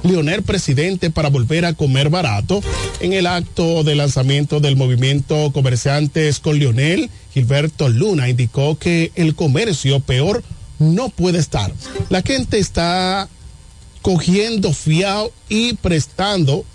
Leonel 0.04 0.42
presidente 0.42 1.12
para 1.12 1.30
volver 1.30 1.66
a 1.66 1.74
comer 1.74 2.10
barato. 2.10 2.62
En 3.00 3.14
el 3.14 3.28
acto 3.28 3.84
de 3.84 3.96
lanzamiento 3.96 4.60
del 4.60 4.76
movimiento 4.76 5.52
Comerciantes 5.52 6.40
con 6.40 6.58
Leonel, 6.58 7.10
Gilberto 7.34 7.90
Luna 7.90 8.30
indicó 8.30 8.78
que 8.78 9.12
el 9.16 9.36
comercio 9.36 10.00
peor 10.00 10.44
no 10.80 11.10
puede 11.10 11.38
estar. 11.38 11.72
La 12.10 12.22
gente 12.22 12.58
está 12.58 13.30
cogiendo 14.02 14.74
fiado 14.74 15.32
y 15.48 15.74
prestando 15.74 16.66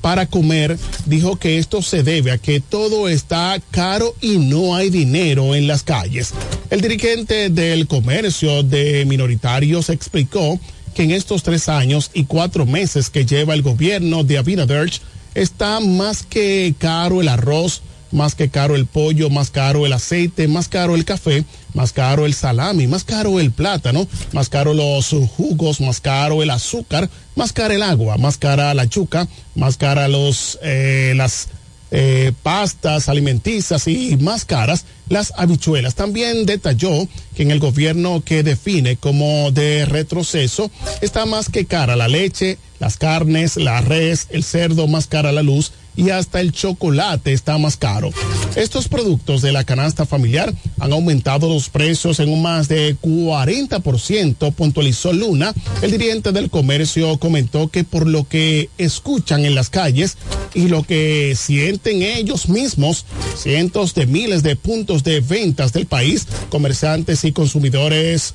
para 0.00 0.26
comer, 0.26 0.78
dijo 1.06 1.36
que 1.36 1.58
esto 1.58 1.82
se 1.82 2.02
debe 2.02 2.30
a 2.30 2.38
que 2.38 2.60
todo 2.60 3.08
está 3.08 3.60
caro 3.70 4.14
y 4.20 4.38
no 4.38 4.74
hay 4.74 4.90
dinero 4.90 5.54
en 5.54 5.66
las 5.66 5.82
calles. 5.82 6.32
El 6.70 6.80
dirigente 6.80 7.50
del 7.50 7.86
comercio 7.86 8.62
de 8.62 9.04
minoritarios 9.04 9.88
explicó 9.90 10.58
que 10.94 11.04
en 11.04 11.10
estos 11.12 11.42
tres 11.42 11.68
años 11.68 12.10
y 12.14 12.24
cuatro 12.24 12.66
meses 12.66 13.10
que 13.10 13.24
lleva 13.24 13.54
el 13.54 13.62
gobierno 13.62 14.24
de 14.24 14.38
Abinader 14.38 14.90
está 15.34 15.80
más 15.80 16.22
que 16.22 16.74
caro 16.78 17.20
el 17.20 17.28
arroz, 17.28 17.82
más 18.10 18.34
que 18.34 18.48
caro 18.48 18.74
el 18.76 18.86
pollo, 18.86 19.30
más 19.30 19.50
caro 19.50 19.86
el 19.86 19.92
aceite, 19.92 20.48
más 20.48 20.68
caro 20.68 20.94
el 20.94 21.04
café, 21.04 21.44
más 21.74 21.92
caro 21.92 22.26
el 22.26 22.34
salami, 22.34 22.86
más 22.86 23.04
caro 23.04 23.40
el 23.40 23.50
plátano, 23.50 24.06
más 24.32 24.48
caro 24.48 24.74
los 24.74 25.14
jugos, 25.36 25.80
más 25.80 26.00
caro 26.00 26.42
el 26.42 26.50
azúcar, 26.50 27.08
más 27.34 27.52
cara 27.52 27.74
el 27.74 27.82
agua, 27.82 28.16
más 28.16 28.38
cara 28.38 28.74
la 28.74 28.84
yuca, 28.84 29.28
más 29.54 29.76
cara 29.76 30.08
los 30.08 30.58
eh, 30.62 31.12
las 31.16 31.48
eh, 31.90 32.32
pastas 32.42 33.08
alimenticias 33.08 33.88
y 33.88 34.16
más 34.18 34.44
caras 34.44 34.84
las 35.08 35.32
habichuelas. 35.36 35.94
También 35.94 36.46
detalló 36.46 37.08
que 37.34 37.42
en 37.42 37.50
el 37.50 37.60
gobierno 37.60 38.22
que 38.24 38.42
define 38.42 38.96
como 38.96 39.50
de 39.50 39.84
retroceso 39.84 40.70
está 41.00 41.26
más 41.26 41.48
que 41.48 41.66
cara 41.66 41.96
la 41.96 42.08
leche, 42.08 42.58
las 42.78 42.96
carnes, 42.96 43.56
la 43.56 43.80
res, 43.80 44.28
el 44.30 44.44
cerdo, 44.44 44.86
más 44.86 45.06
cara 45.06 45.32
la 45.32 45.42
luz 45.42 45.72
y 45.98 46.10
hasta 46.10 46.40
el 46.40 46.52
chocolate 46.52 47.32
está 47.32 47.58
más 47.58 47.76
caro. 47.76 48.10
Estos 48.54 48.86
productos 48.86 49.42
de 49.42 49.50
la 49.50 49.64
canasta 49.64 50.06
familiar 50.06 50.54
han 50.78 50.92
aumentado 50.92 51.48
los 51.48 51.68
precios 51.70 52.20
en 52.20 52.30
un 52.30 52.40
más 52.40 52.68
de 52.68 52.96
40%, 52.96 54.52
puntualizó 54.54 55.12
Luna. 55.12 55.52
El 55.82 55.90
dirigente 55.90 56.30
del 56.30 56.50
comercio 56.50 57.18
comentó 57.18 57.66
que 57.66 57.82
por 57.82 58.06
lo 58.06 58.28
que 58.28 58.70
escuchan 58.78 59.44
en 59.44 59.56
las 59.56 59.70
calles 59.70 60.18
y 60.54 60.68
lo 60.68 60.84
que 60.84 61.34
sienten 61.36 62.04
ellos 62.04 62.48
mismos, 62.48 63.04
cientos 63.36 63.92
de 63.94 64.06
miles 64.06 64.44
de 64.44 64.54
puntos 64.54 64.97
de 65.02 65.20
ventas 65.20 65.72
del 65.72 65.86
país, 65.86 66.26
comerciantes 66.48 67.24
y 67.24 67.32
consumidores, 67.32 68.34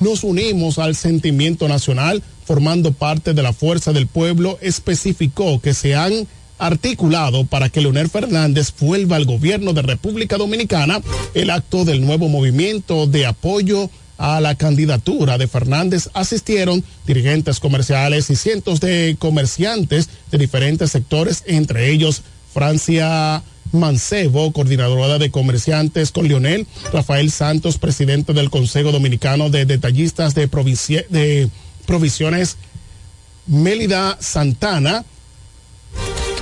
nos 0.00 0.24
unimos 0.24 0.78
al 0.78 0.96
sentimiento 0.96 1.68
nacional 1.68 2.22
formando 2.44 2.92
parte 2.92 3.32
de 3.34 3.42
la 3.42 3.52
fuerza 3.52 3.92
del 3.92 4.06
pueblo, 4.06 4.58
especificó 4.60 5.60
que 5.60 5.74
se 5.74 5.94
han 5.94 6.26
articulado 6.58 7.44
para 7.44 7.68
que 7.68 7.80
Leonel 7.80 8.08
Fernández 8.08 8.72
vuelva 8.78 9.16
al 9.16 9.24
gobierno 9.24 9.72
de 9.72 9.82
República 9.82 10.36
Dominicana. 10.36 11.00
El 11.34 11.50
acto 11.50 11.84
del 11.84 12.04
nuevo 12.04 12.28
movimiento 12.28 13.06
de 13.06 13.26
apoyo 13.26 13.90
a 14.18 14.40
la 14.40 14.54
candidatura 14.54 15.38
de 15.38 15.48
Fernández 15.48 16.08
asistieron 16.14 16.84
dirigentes 17.06 17.58
comerciales 17.58 18.30
y 18.30 18.36
cientos 18.36 18.80
de 18.80 19.16
comerciantes 19.18 20.08
de 20.30 20.38
diferentes 20.38 20.92
sectores, 20.92 21.42
entre 21.46 21.90
ellos 21.90 22.22
Francia 22.52 23.42
Mancebo, 23.74 24.52
coordinadora 24.52 25.18
de 25.18 25.30
comerciantes 25.30 26.10
con 26.12 26.28
Leonel, 26.28 26.66
Rafael 26.92 27.30
Santos, 27.30 27.78
presidente 27.78 28.32
del 28.32 28.50
Consejo 28.50 28.92
Dominicano 28.92 29.50
de 29.50 29.66
Detallistas 29.66 30.34
de, 30.34 30.46
de 31.10 31.50
Provisiones, 31.86 32.56
Mélida 33.46 34.16
Santana, 34.20 35.04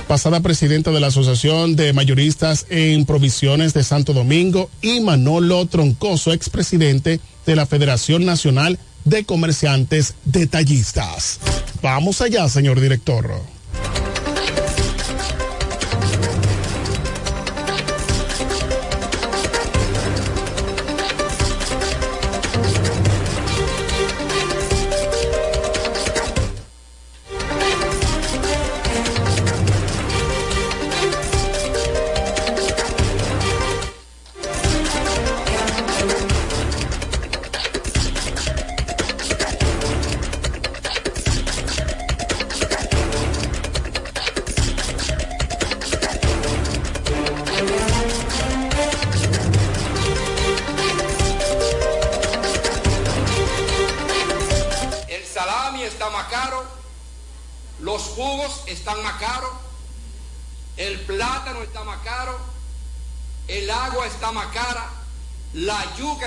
pasada 0.07 0.39
presidenta 0.39 0.91
de 0.91 0.99
la 0.99 1.07
Asociación 1.07 1.75
de 1.75 1.91
Mayoristas 1.91 2.65
en 2.69 3.05
Provisiones 3.05 3.73
de 3.73 3.83
Santo 3.83 4.13
Domingo, 4.13 4.69
y 4.81 4.99
Manolo 5.01 5.65
Troncoso, 5.65 6.31
expresidente 6.31 7.19
de 7.45 7.55
la 7.55 7.65
Federación 7.65 8.25
Nacional 8.25 8.79
de 9.05 9.25
Comerciantes 9.25 10.15
Detallistas. 10.23 11.39
Vamos 11.81 12.21
allá, 12.21 12.47
señor 12.47 12.79
director. 12.79 13.52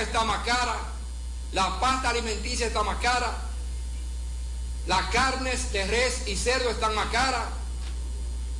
Está 0.01 0.23
más 0.23 0.45
cara, 0.45 0.77
la 1.51 1.79
pasta 1.79 2.09
alimenticia 2.09 2.67
está 2.67 2.83
más 2.83 2.97
cara, 2.97 3.35
las 4.87 5.07
carnes 5.07 5.71
de 5.71 5.85
res 5.85 6.27
y 6.27 6.35
cerdo 6.35 6.69
están 6.69 6.95
más 6.95 7.07
caras, 7.07 7.45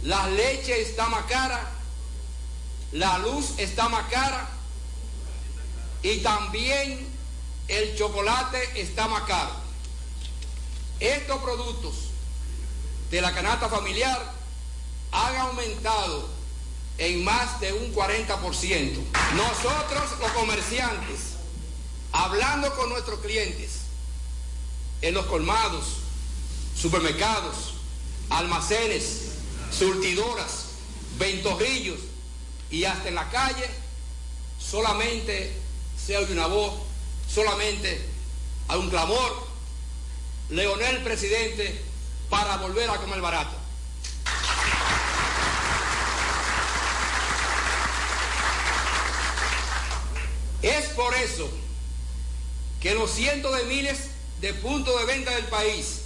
la 0.03 0.27
leche 0.27 0.81
está 0.81 1.07
más 1.07 1.25
cara, 1.25 1.71
la 2.91 3.17
luz 3.19 3.53
está 3.57 3.89
más 3.89 4.07
cara 4.09 4.47
y 6.03 6.19
también 6.19 7.07
el 7.67 7.97
chocolate 7.97 8.81
está 8.81 9.07
más 9.07 9.23
caro. 9.23 9.51
Estos 10.99 11.41
productos 11.41 11.95
de 13.11 13.21
la 13.21 13.33
canasta 13.33 13.69
familiar 13.69 14.33
han 15.11 15.35
aumentado 15.37 16.36
en 16.97 17.23
más 17.23 17.59
de 17.59 17.73
un 17.73 17.93
40%. 17.93 18.97
Nosotros 19.35 20.19
los 20.19 20.31
comerciantes, 20.31 21.19
hablando 22.11 22.75
con 22.75 22.89
nuestros 22.89 23.19
clientes, 23.19 23.81
en 25.01 25.13
los 25.13 25.25
colmados, 25.27 25.97
supermercados, 26.75 27.75
almacenes, 28.29 29.21
surtidoras, 29.71 30.65
ventorrillos 31.19 31.99
y 32.71 32.83
hasta 32.85 33.09
en 33.09 33.15
la 33.15 33.29
calle, 33.29 33.69
solamente 34.59 35.55
se 36.03 36.17
oye 36.17 36.33
una 36.33 36.47
voz, 36.47 36.73
solamente 37.31 38.01
hay 38.67 38.79
un 38.79 38.89
clamor, 38.89 39.47
Leonel 40.49 41.03
presidente, 41.03 41.83
para 42.29 42.57
volver 42.57 42.89
a 42.89 42.97
comer 42.97 43.21
barato. 43.21 43.56
Es 50.67 50.87
por 50.89 51.15
eso 51.15 51.49
que 52.81 52.93
los 52.93 53.09
cientos 53.09 53.55
de 53.55 53.63
miles 53.63 54.09
de 54.41 54.53
puntos 54.53 54.99
de 54.99 55.05
venta 55.05 55.31
del 55.31 55.45
país, 55.45 56.01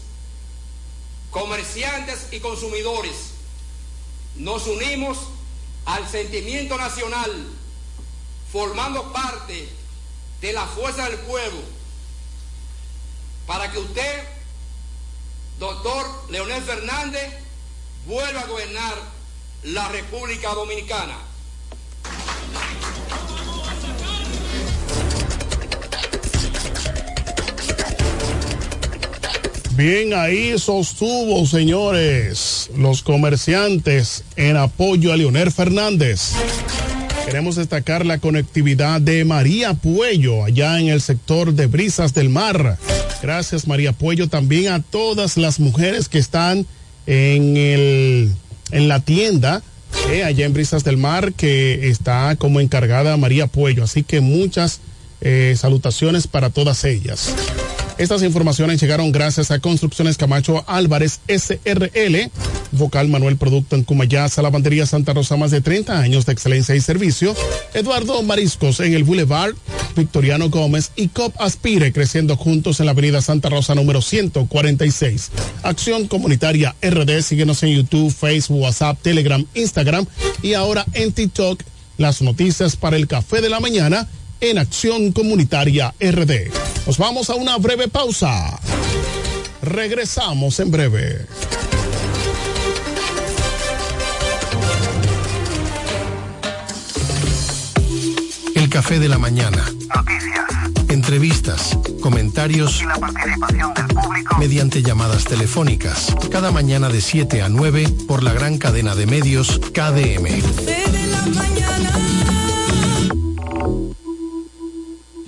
comerciantes 1.31 2.27
y 2.31 2.39
consumidores, 2.39 3.31
nos 4.35 4.67
unimos 4.67 5.17
al 5.85 6.07
sentimiento 6.07 6.77
nacional, 6.77 7.47
formando 8.51 9.11
parte 9.11 9.67
de 10.41 10.53
la 10.53 10.67
fuerza 10.67 11.09
del 11.09 11.17
pueblo, 11.21 11.61
para 13.47 13.71
que 13.71 13.79
usted, 13.79 14.27
doctor 15.57 16.05
Leonel 16.29 16.61
Fernández, 16.61 17.33
vuelva 18.05 18.41
a 18.41 18.45
gobernar 18.45 18.93
la 19.63 19.87
República 19.89 20.53
Dominicana. 20.53 21.30
Bien, 29.81 30.13
ahí 30.13 30.59
sostuvo, 30.59 31.43
señores, 31.47 32.69
los 32.77 33.01
comerciantes 33.01 34.23
en 34.35 34.55
apoyo 34.55 35.11
a 35.11 35.17
Leonel 35.17 35.51
Fernández. 35.51 36.33
Queremos 37.25 37.55
destacar 37.55 38.05
la 38.05 38.19
conectividad 38.19 39.01
de 39.01 39.25
María 39.25 39.73
Puello 39.73 40.45
allá 40.45 40.79
en 40.79 40.89
el 40.89 41.01
sector 41.01 41.55
de 41.55 41.65
Brisas 41.65 42.13
del 42.13 42.29
Mar. 42.29 42.77
Gracias 43.23 43.67
María 43.67 43.91
Puello 43.91 44.29
también 44.29 44.71
a 44.71 44.83
todas 44.83 45.35
las 45.35 45.59
mujeres 45.59 46.09
que 46.09 46.19
están 46.19 46.67
en, 47.07 47.57
el, 47.57 48.31
en 48.69 48.87
la 48.87 48.99
tienda 48.99 49.63
eh, 50.11 50.23
allá 50.23 50.45
en 50.45 50.53
Brisas 50.53 50.83
del 50.83 50.97
Mar 50.97 51.33
que 51.33 51.89
está 51.89 52.35
como 52.35 52.59
encargada 52.59 53.17
María 53.17 53.47
Puello. 53.47 53.85
Así 53.85 54.03
que 54.03 54.21
muchas 54.21 54.79
eh, 55.21 55.55
salutaciones 55.57 56.27
para 56.27 56.51
todas 56.51 56.83
ellas. 56.83 57.33
Estas 58.01 58.23
informaciones 58.23 58.81
llegaron 58.81 59.11
gracias 59.11 59.51
a 59.51 59.59
Construcciones 59.59 60.17
Camacho 60.17 60.63
Álvarez 60.65 61.19
SRL, 61.27 62.31
Vocal 62.71 63.07
Manuel 63.09 63.37
Producto 63.37 63.75
en 63.75 63.83
Cumayasa, 63.83 64.41
Lavandería 64.41 64.87
Santa 64.87 65.13
Rosa, 65.13 65.37
más 65.37 65.51
de 65.51 65.61
30 65.61 65.99
años 65.99 66.25
de 66.25 66.33
excelencia 66.33 66.73
y 66.73 66.81
servicio, 66.81 67.35
Eduardo 67.75 68.23
Mariscos 68.23 68.79
en 68.79 68.95
el 68.95 69.03
Boulevard 69.03 69.53
Victoriano 69.95 70.49
Gómez 70.49 70.91
y 70.95 71.09
COP 71.09 71.39
Aspire 71.39 71.93
creciendo 71.93 72.35
juntos 72.37 72.79
en 72.79 72.87
la 72.87 72.93
Avenida 72.93 73.21
Santa 73.21 73.49
Rosa 73.49 73.75
número 73.75 74.01
146. 74.01 75.29
Acción 75.61 76.07
Comunitaria 76.07 76.75
RD, 76.81 77.21
síguenos 77.21 77.61
en 77.61 77.75
YouTube, 77.75 78.11
Facebook, 78.11 78.63
WhatsApp, 78.63 78.97
Telegram, 78.99 79.45
Instagram 79.53 80.07
y 80.41 80.55
ahora 80.55 80.87
en 80.93 81.11
TikTok. 81.11 81.61
Las 81.99 82.23
noticias 82.23 82.77
para 82.77 82.97
el 82.97 83.07
café 83.07 83.41
de 83.41 83.49
la 83.49 83.59
mañana 83.59 84.07
en 84.41 84.57
Acción 84.57 85.11
Comunitaria 85.11 85.93
RD. 85.99 86.51
Nos 86.87 86.97
vamos 86.97 87.29
a 87.29 87.35
una 87.35 87.57
breve 87.57 87.87
pausa. 87.87 88.59
Regresamos 89.61 90.59
en 90.59 90.71
breve. 90.71 91.25
El 98.55 98.69
café 98.69 98.99
de 98.99 99.07
la 99.07 99.19
mañana. 99.19 99.63
Noticias. 99.95 100.45
Entrevistas, 100.89 101.77
comentarios 102.01 102.81
y 102.81 102.85
la 102.85 102.97
participación 102.97 103.73
del 103.75 103.87
público 103.87 104.37
mediante 104.39 104.81
llamadas 104.81 105.23
telefónicas. 105.23 106.13
Cada 106.31 106.51
mañana 106.51 106.89
de 106.89 107.01
7 107.01 107.43
a 107.43 107.49
9 107.49 107.87
por 108.07 108.23
la 108.23 108.33
gran 108.33 108.57
cadena 108.57 108.95
de 108.95 109.05
medios 109.05 109.59
KDM. 109.73 110.41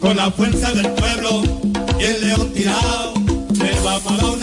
Con 0.03 0.17
la 0.17 0.29
fuerza 0.29 0.69
del 0.73 0.89
pueblo 0.95 1.43
y 1.97 2.03
el 2.03 2.27
león 2.27 2.51
tirado, 2.53 3.13
le 3.53 3.79
vamos 3.85 4.11
a 4.11 4.17
dar 4.17 4.25
una 4.25 4.42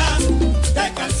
de 0.73 0.93
calzón 0.93 1.20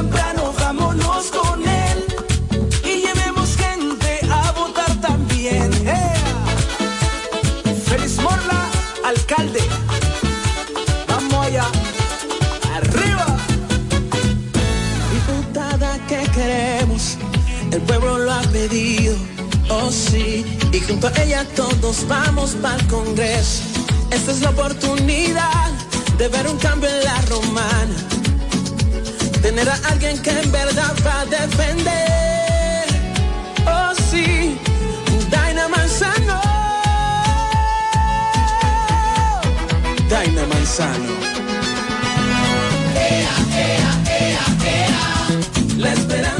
queremos, 16.31 17.17
el 17.71 17.81
pueblo 17.81 18.17
lo 18.17 18.31
ha 18.31 18.41
pedido. 18.43 19.15
Oh 19.69 19.89
sí, 19.89 20.45
y 20.71 20.79
junto 20.79 21.07
a 21.07 21.23
ella 21.23 21.45
todos 21.55 22.05
vamos 22.07 22.51
para 22.61 22.75
el 22.75 22.87
Congreso. 22.87 23.63
Esta 24.11 24.31
es 24.31 24.41
la 24.41 24.49
oportunidad 24.49 25.69
de 26.17 26.27
ver 26.27 26.47
un 26.47 26.57
cambio 26.57 26.89
en 26.89 27.03
la 27.03 27.21
romana. 27.21 27.95
Tener 29.41 29.69
a 29.69 29.75
alguien 29.89 30.21
que 30.21 30.31
en 30.31 30.51
verdad 30.51 30.93
va 31.05 31.21
a 31.21 31.25
defender. 31.25 32.85
Oh 33.65 33.93
sí, 34.09 34.57
Daina 35.29 35.67
Manzano. 35.69 36.41
Daina 40.09 40.45
Manzano. 40.47 41.30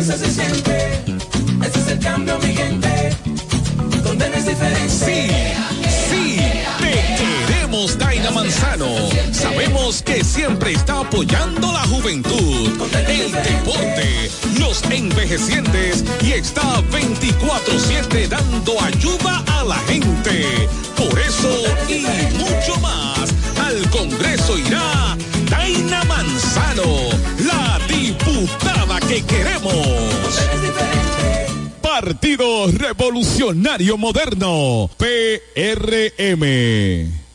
Esperanza 0.02 0.18
se 0.18 0.32
siente. 0.32 1.04
Ese 1.64 1.80
es 1.80 1.88
el 1.88 2.00
cambio, 2.00 2.38
mi 2.40 2.54
gente. 2.56 3.16
Donde 4.04 4.30
no 4.30 4.36
es. 4.36 4.92
Sí, 4.92 5.28
sí, 6.10 6.38
te 6.80 7.48
queremos, 7.48 7.98
Daina 7.98 8.32
Manzano. 8.32 8.88
Sabemos 9.32 10.02
que 10.02 10.24
siempre 10.24 10.74
está 10.74 11.00
apoyando 11.00 11.72
la 11.72 11.84
juventud, 11.84 12.72
el 13.08 13.32
deporte, 13.32 14.32
los 14.60 14.82
envejecientes 14.90 16.04
y 16.22 16.34
está 16.34 16.82
24-7 16.92 18.28
dando 18.28 18.82
ayuda 18.82 19.44
a 19.48 19.64
la 19.64 19.78
gente. 19.88 20.68
Por 20.98 21.20
eso 21.20 21.64
y 21.88 22.06
mucho 22.38 22.78
más, 22.82 23.30
al 23.60 23.90
Congreso 23.90 24.58
irá 24.58 25.16
Daina 25.50 26.04
Manzano, 26.06 27.10
diputada 28.42 29.00
que 29.02 29.24
queremos. 29.24 29.76
Partido 31.82 32.68
Revolucionario 32.72 33.98
Moderno, 33.98 34.90
PRM. 34.98 36.42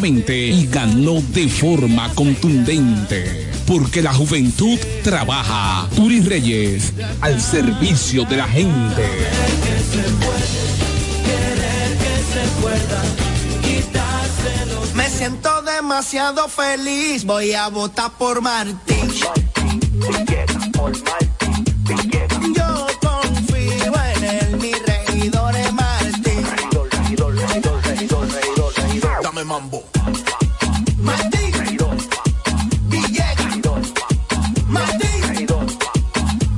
nuevamente 0.00 0.34
y 0.34 0.66
ganó 0.66 1.20
de 1.32 1.48
forma 1.48 2.12
contundente. 2.14 3.50
Porque 3.66 4.02
la 4.02 4.12
juventud 4.12 4.78
trabaja. 5.02 5.88
Turi 5.94 6.20
Reyes, 6.20 6.92
al 7.20 7.40
servicio 7.40 8.24
de 8.24 8.36
la 8.36 8.48
gente. 8.48 9.02
Me 14.94 15.08
siento 15.08 15.62
demasiado 15.62 16.48
feliz, 16.48 17.24
voy 17.24 17.52
a 17.52 17.68
votar 17.68 18.12
por 18.18 18.40
Martín. 18.40 19.10
Mambo. 29.50 29.82
Martín. 30.98 31.50
Villegas. 32.88 33.86
Martín. 34.68 35.10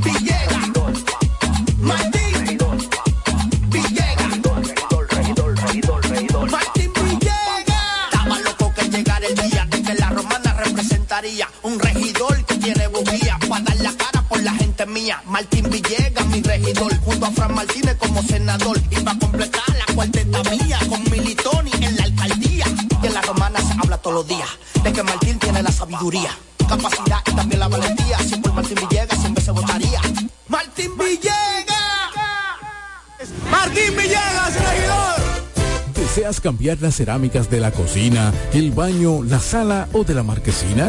Villegas. 0.04 0.96
Martín. 1.80 2.58
Villegas. 3.70 4.20
Martín 6.50 6.92
Villegas. 6.92 8.08
Estaba 8.12 8.38
loco 8.40 8.72
que 8.74 8.82
llegara 8.90 9.26
el 9.26 9.34
día 9.36 9.68
en 9.72 9.84
que 9.84 9.94
la 9.94 10.10
romana 10.10 10.52
representaría 10.52 11.48
un 11.62 11.80
regidor 11.80 12.44
que 12.44 12.56
tiene 12.56 12.88
bujía 12.88 13.38
para 13.48 13.64
dar 13.64 13.80
la 13.80 13.92
cara 13.96 14.20
por 14.28 14.42
la 14.42 14.52
gente 14.52 14.84
mía. 14.84 15.22
Martín 15.24 15.70
Villegas, 15.70 16.26
mi 16.26 16.42
regidor, 16.42 16.94
junto 16.98 17.24
a 17.24 17.30
Fran 17.30 17.54
Martínez 17.54 17.96
como 17.96 18.22
senador. 18.22 18.78
Y 18.90 18.96
para 18.96 19.18
completar 19.18 19.64
la 19.78 19.94
cuarteta 19.94 20.42
mía 20.50 20.78
con 20.90 21.02
Militoni 21.10 21.51
todos 24.12 24.28
los 24.28 24.36
días 24.36 24.48
de 24.84 24.92
que 24.92 25.02
Martín 25.02 25.38
tiene 25.38 25.62
la 25.62 25.72
sabiduría, 25.72 26.30
capacidad 26.68 27.20
y 27.26 27.34
también 27.34 27.60
la 27.60 27.68
valentía. 27.68 28.18
Si 28.18 28.36
por 28.36 28.52
Martín 28.52 28.76
Villegas 28.88 29.18
siempre 29.18 29.42
se 29.42 29.50
votaría. 29.50 30.00
Martín 30.48 30.90
Villegas. 30.98 31.76
Martín 33.50 33.96
Villegas, 33.96 34.54
regidor. 34.54 35.94
¿Deseas 35.94 36.40
cambiar 36.40 36.78
las 36.80 36.96
cerámicas 36.96 37.48
de 37.48 37.60
la 37.60 37.70
cocina, 37.70 38.32
el 38.52 38.72
baño, 38.72 39.22
la 39.22 39.40
sala 39.40 39.88
o 39.92 40.04
de 40.04 40.14
la 40.14 40.22
marquesina? 40.22 40.88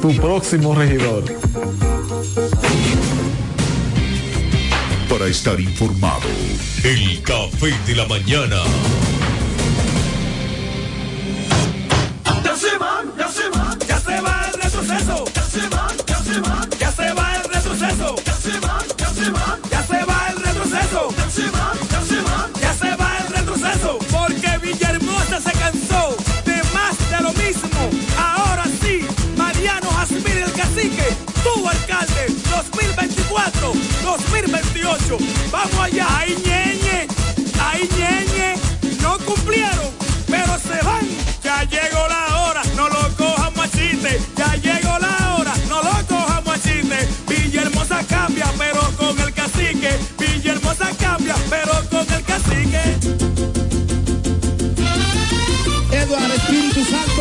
tu 0.00 0.14
próximo 0.16 0.74
regidor. 0.74 1.24
Para 5.08 5.26
estar 5.26 5.60
informado, 5.60 6.28
el 6.84 7.22
café 7.22 7.72
de 7.86 7.94
la 7.94 8.06
mañana. 8.06 8.62
Tu 31.42 31.68
alcalde, 31.68 32.26
2024, 32.50 33.72
2028. 34.02 35.18
Vamos 35.50 35.78
allá, 35.80 36.06
ay 36.18 36.36
ñeñe, 36.44 37.06
ay 37.60 37.88
ñeñe, 37.98 38.54
no 39.00 39.18
cumplieron, 39.18 39.90
pero 40.26 40.58
se 40.58 40.84
van. 40.84 41.06
Ya 41.42 41.62
llegó 41.64 42.06
la 42.08 42.42
hora, 42.42 42.62
no 42.76 42.88
lo 42.88 43.16
cojamos 43.16 43.64
a 43.64 43.70
chiste. 43.70 44.20
Ya 44.36 44.54
llegó 44.56 44.98
la 44.98 45.36
hora, 45.36 45.54
no 45.68 45.82
lo 45.82 46.06
cojamos 46.06 46.54
a 46.54 46.60
chiste. 46.60 47.08
Villahermosa 47.28 48.04
cambia, 48.08 48.46
pero 48.58 48.80
con 48.96 49.18
el 49.20 49.32
cacique. 49.32 49.90
Villahermosa 50.18 50.90
cambia, 50.98 51.34
pero 51.50 51.72
con 51.90 52.06
el 52.14 52.22
cacique. 52.24 52.82
Eduardo 55.92 56.34
Espíritu 56.34 56.84
Santo, 56.84 57.15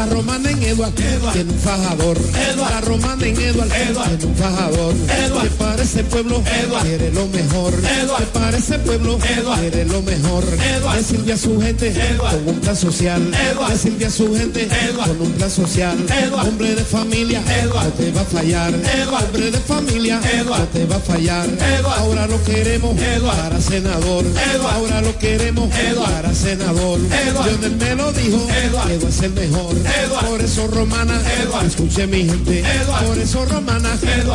La 0.00 0.06
romana 0.06 0.50
en 0.50 0.62
Eduard 0.62 0.92
tiene 0.94 1.52
un 1.52 1.58
fajador. 1.58 2.16
La 2.56 2.80
romana 2.80 3.26
en 3.26 3.38
Eduard 3.38 3.68
tiene 3.68 4.24
un 4.24 4.34
fajador. 4.34 4.94
Que 4.94 5.50
para 5.58 5.82
ese 5.82 6.04
pueblo 6.04 6.42
quiere 6.82 7.12
lo 7.12 7.26
mejor. 7.26 7.74
Que 7.74 8.24
para 8.32 8.56
ese 8.56 8.78
pueblo 8.78 9.18
quiere 9.18 9.84
lo 9.84 10.00
mejor. 10.00 10.42
Decirle 10.96 11.34
a 11.34 11.36
su 11.36 11.60
gente 11.60 11.92
con 12.16 12.48
un 12.48 12.60
plan 12.60 12.76
social. 12.76 13.30
Decirle 13.68 14.06
a 14.06 14.10
su 14.10 14.34
gente 14.34 14.68
con 15.04 15.20
un 15.20 15.32
plan 15.32 15.50
social. 15.50 15.98
Hombre 16.32 16.74
de 16.76 16.84
familia 16.84 17.42
no 17.66 17.92
te 17.92 18.10
va 18.10 18.22
a 18.22 18.24
fallar. 18.24 18.72
Hombre 18.72 19.50
de 19.50 19.58
familia 19.58 20.18
no 20.46 20.56
te 20.68 20.86
va 20.86 20.96
a 20.96 21.00
fallar. 21.00 21.46
Ahora 21.98 22.26
lo 22.26 22.42
queremos 22.44 22.98
para 23.20 23.60
senador. 23.60 24.24
Ahora 24.72 25.02
lo 25.02 25.18
queremos 25.18 25.68
para 26.06 26.34
senador. 26.34 27.00
Lionel 27.00 27.76
me 27.76 27.94
lo 27.96 28.12
dijo, 28.12 28.46
que 28.46 28.98
va 28.98 29.08
a 29.08 29.12
ser 29.12 29.30
Por 30.26 30.40
eso 30.40 30.66
romana, 30.68 31.20
escuche 31.66 32.06
mi 32.06 32.24
gente. 32.24 32.64
Por 33.06 33.18
eso 33.18 33.44
romana, 33.46 33.90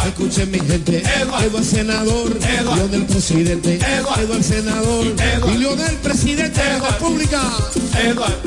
escuche 0.05 0.45
mi 0.45 0.59
gente. 0.59 1.03
Eduardo 1.21 1.63
senador, 1.63 2.37
Lionel 2.75 3.05
presidente. 3.05 3.75
Eduardo 3.75 4.43
senador, 4.43 5.05
y 5.53 5.57
Lionel 5.57 5.95
presidente 5.97 6.61
de 6.61 6.79
la 6.79 6.89
República. 6.89 7.41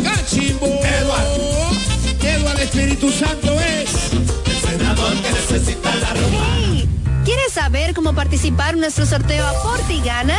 Cachimbo. 0.03 0.67
Eduardo 0.67 1.59
Espíritu 2.69 3.11
Santo 3.11 3.59
es 3.61 3.91
el 4.13 4.79
senador 4.79 5.13
que 5.23 5.31
necesita 5.31 5.95
la 5.95 6.15
romana. 6.15 6.85
¿Quieres 7.25 7.53
saber 7.53 7.95
cómo 7.95 8.15
participar 8.15 8.75
en 8.75 8.81
nuestro 8.81 9.07
sorteo 9.07 9.47
Aporte 9.47 9.95
y 9.95 10.01
Gana? 10.01 10.39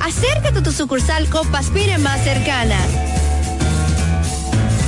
Acércate 0.00 0.58
a 0.58 0.62
tu 0.62 0.72
sucursal 0.72 1.28
Copaspire 1.28 1.98
más 1.98 2.22
cercana. 2.24 2.78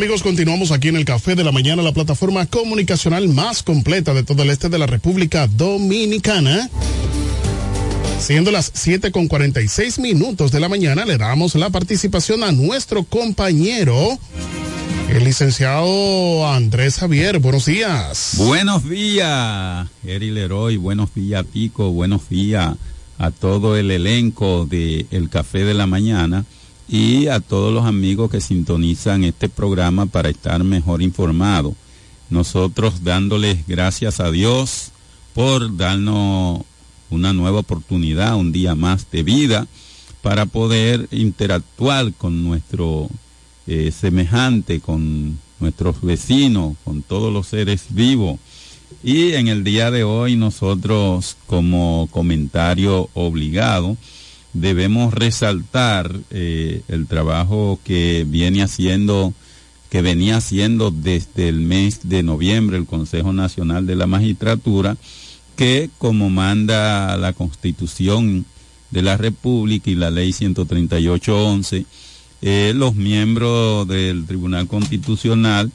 Amigos, 0.00 0.22
continuamos 0.22 0.70
aquí 0.70 0.88
en 0.88 0.96
el 0.96 1.04
Café 1.04 1.34
de 1.34 1.44
la 1.44 1.52
Mañana, 1.52 1.82
la 1.82 1.92
plataforma 1.92 2.46
comunicacional 2.46 3.28
más 3.28 3.62
completa 3.62 4.14
de 4.14 4.22
todo 4.22 4.42
el 4.42 4.48
este 4.48 4.70
de 4.70 4.78
la 4.78 4.86
República 4.86 5.46
Dominicana. 5.46 6.70
Siendo 8.18 8.50
las 8.50 8.70
7 8.72 9.12
con 9.12 9.28
46 9.28 9.98
minutos 9.98 10.52
de 10.52 10.60
la 10.60 10.70
mañana, 10.70 11.04
le 11.04 11.18
damos 11.18 11.54
la 11.54 11.68
participación 11.68 12.44
a 12.44 12.50
nuestro 12.50 13.04
compañero, 13.04 14.18
el 15.10 15.22
licenciado 15.22 16.50
Andrés 16.50 16.96
Javier. 16.96 17.38
Buenos 17.38 17.66
días. 17.66 18.36
Buenos 18.38 18.88
días, 18.88 19.86
Eri 20.06 20.30
Leroy. 20.30 20.78
Buenos 20.78 21.14
días, 21.14 21.44
Pico. 21.52 21.90
Buenos 21.90 22.26
días 22.30 22.74
a 23.18 23.30
todo 23.32 23.76
el 23.76 23.90
elenco 23.90 24.64
de 24.64 25.04
El 25.10 25.28
Café 25.28 25.66
de 25.66 25.74
la 25.74 25.86
Mañana 25.86 26.46
y 26.92 27.28
a 27.28 27.38
todos 27.38 27.72
los 27.72 27.84
amigos 27.84 28.32
que 28.32 28.40
sintonizan 28.40 29.22
este 29.22 29.48
programa 29.48 30.06
para 30.06 30.28
estar 30.28 30.64
mejor 30.64 31.02
informados. 31.02 31.74
Nosotros 32.30 33.04
dándoles 33.04 33.64
gracias 33.68 34.18
a 34.18 34.32
Dios 34.32 34.90
por 35.32 35.76
darnos 35.76 36.62
una 37.08 37.32
nueva 37.32 37.60
oportunidad, 37.60 38.34
un 38.34 38.50
día 38.50 38.74
más 38.74 39.08
de 39.12 39.22
vida, 39.22 39.68
para 40.20 40.46
poder 40.46 41.06
interactuar 41.12 42.12
con 42.12 42.42
nuestro 42.42 43.08
eh, 43.68 43.92
semejante, 43.92 44.80
con 44.80 45.38
nuestros 45.60 46.00
vecinos, 46.00 46.74
con 46.82 47.02
todos 47.02 47.32
los 47.32 47.46
seres 47.46 47.84
vivos. 47.90 48.40
Y 49.04 49.34
en 49.34 49.46
el 49.46 49.62
día 49.62 49.92
de 49.92 50.02
hoy 50.02 50.34
nosotros 50.34 51.36
como 51.46 52.08
comentario 52.10 53.08
obligado, 53.14 53.96
debemos 54.52 55.14
resaltar 55.14 56.14
eh, 56.30 56.82
el 56.88 57.06
trabajo 57.06 57.78
que 57.84 58.24
viene 58.26 58.62
haciendo, 58.62 59.32
que 59.90 60.02
venía 60.02 60.38
haciendo 60.38 60.90
desde 60.90 61.48
el 61.48 61.60
mes 61.60 62.08
de 62.08 62.22
noviembre 62.22 62.76
el 62.76 62.86
Consejo 62.86 63.32
Nacional 63.32 63.86
de 63.86 63.96
la 63.96 64.06
Magistratura, 64.06 64.96
que 65.56 65.90
como 65.98 66.30
manda 66.30 67.16
la 67.16 67.32
Constitución 67.32 68.44
de 68.90 69.02
la 69.02 69.16
República 69.16 69.90
y 69.90 69.94
la 69.94 70.10
Ley 70.10 70.30
138.11, 70.30 71.84
eh, 72.42 72.72
los 72.74 72.94
miembros 72.94 73.86
del 73.86 74.24
Tribunal 74.26 74.66
Constitucional 74.66 75.70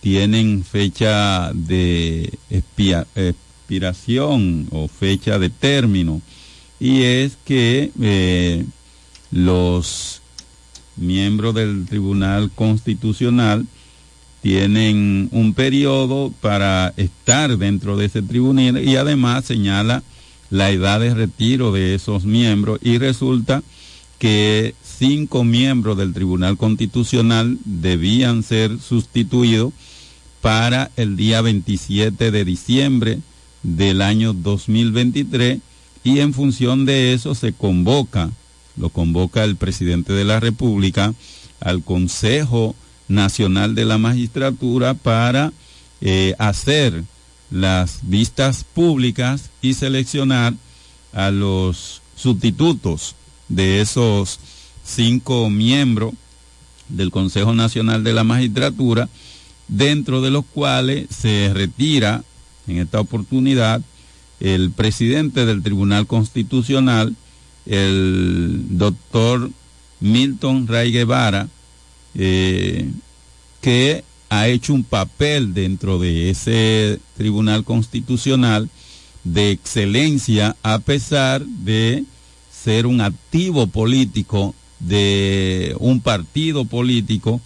tienen 0.00 0.64
fecha 0.64 1.50
de 1.52 2.32
expiración 2.50 4.68
o 4.70 4.86
fecha 4.86 5.38
de 5.38 5.50
término 5.50 6.22
y 6.80 7.02
es 7.02 7.36
que 7.44 7.90
eh, 8.00 8.64
los 9.30 10.20
miembros 10.96 11.54
del 11.54 11.86
Tribunal 11.86 12.50
Constitucional 12.54 13.66
tienen 14.42 15.28
un 15.32 15.54
periodo 15.54 16.32
para 16.40 16.92
estar 16.96 17.56
dentro 17.56 17.96
de 17.96 18.06
ese 18.06 18.22
tribunal 18.22 18.86
y 18.86 18.96
además 18.96 19.46
señala 19.46 20.02
la 20.50 20.70
edad 20.70 21.00
de 21.00 21.14
retiro 21.14 21.72
de 21.72 21.94
esos 21.94 22.24
miembros 22.24 22.78
y 22.82 22.98
resulta 22.98 23.62
que 24.18 24.74
cinco 24.82 25.44
miembros 25.44 25.96
del 25.96 26.12
Tribunal 26.12 26.56
Constitucional 26.56 27.58
debían 27.64 28.42
ser 28.42 28.78
sustituidos 28.78 29.72
para 30.40 30.90
el 30.96 31.16
día 31.16 31.40
27 31.40 32.30
de 32.30 32.44
diciembre 32.44 33.18
del 33.62 34.02
año 34.02 34.34
2023 34.34 35.60
y 36.04 36.20
en 36.20 36.34
función 36.34 36.84
de 36.84 37.14
eso 37.14 37.34
se 37.34 37.54
convoca, 37.54 38.30
lo 38.76 38.90
convoca 38.90 39.42
el 39.42 39.56
presidente 39.56 40.12
de 40.12 40.24
la 40.24 40.38
República 40.38 41.14
al 41.60 41.82
Consejo 41.82 42.76
Nacional 43.08 43.74
de 43.74 43.86
la 43.86 43.96
Magistratura 43.96 44.94
para 44.94 45.52
eh, 46.02 46.34
hacer 46.38 47.02
las 47.50 48.00
vistas 48.02 48.64
públicas 48.64 49.50
y 49.62 49.74
seleccionar 49.74 50.54
a 51.14 51.30
los 51.30 52.02
sustitutos 52.16 53.14
de 53.48 53.80
esos 53.80 54.40
cinco 54.84 55.48
miembros 55.48 56.12
del 56.88 57.10
Consejo 57.10 57.54
Nacional 57.54 58.04
de 58.04 58.12
la 58.12 58.24
Magistratura, 58.24 59.08
dentro 59.68 60.20
de 60.20 60.30
los 60.30 60.44
cuales 60.44 61.06
se 61.10 61.50
retira 61.54 62.22
en 62.66 62.78
esta 62.78 63.00
oportunidad 63.00 63.80
el 64.40 64.70
presidente 64.70 65.46
del 65.46 65.62
Tribunal 65.62 66.06
Constitucional, 66.06 67.14
el 67.66 68.64
doctor 68.70 69.50
Milton 70.00 70.66
Ray 70.66 70.92
Guevara, 70.92 71.48
eh, 72.14 72.90
que 73.60 74.04
ha 74.28 74.48
hecho 74.48 74.74
un 74.74 74.84
papel 74.84 75.54
dentro 75.54 75.98
de 75.98 76.30
ese 76.30 77.00
Tribunal 77.16 77.64
Constitucional 77.64 78.68
de 79.22 79.50
excelencia 79.52 80.56
a 80.62 80.78
pesar 80.80 81.44
de 81.44 82.04
ser 82.50 82.86
un 82.86 83.00
activo 83.00 83.66
político 83.66 84.54
de 84.80 85.74
un 85.78 86.00
partido 86.00 86.64
político, 86.64 87.40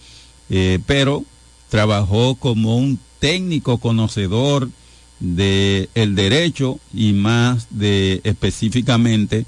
eh, 0.49 0.79
pero 0.85 1.23
trabajó 1.69 2.35
como 2.35 2.77
un 2.77 2.99
técnico 3.19 3.77
conocedor 3.77 4.69
de 5.19 5.89
el 5.95 6.15
derecho 6.15 6.79
y 6.93 7.13
más 7.13 7.67
de 7.71 8.21
específicamente 8.23 9.45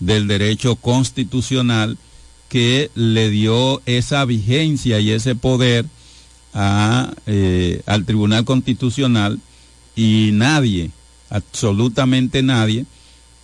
del 0.00 0.28
derecho 0.28 0.76
constitucional 0.76 1.98
que 2.48 2.90
le 2.94 3.28
dio 3.30 3.82
esa 3.84 4.24
vigencia 4.24 5.00
y 5.00 5.10
ese 5.10 5.34
poder 5.34 5.86
a, 6.54 7.12
eh, 7.26 7.82
al 7.86 8.04
Tribunal 8.04 8.44
Constitucional 8.44 9.38
y 9.96 10.30
nadie, 10.32 10.90
absolutamente 11.30 12.42
nadie, 12.42 12.86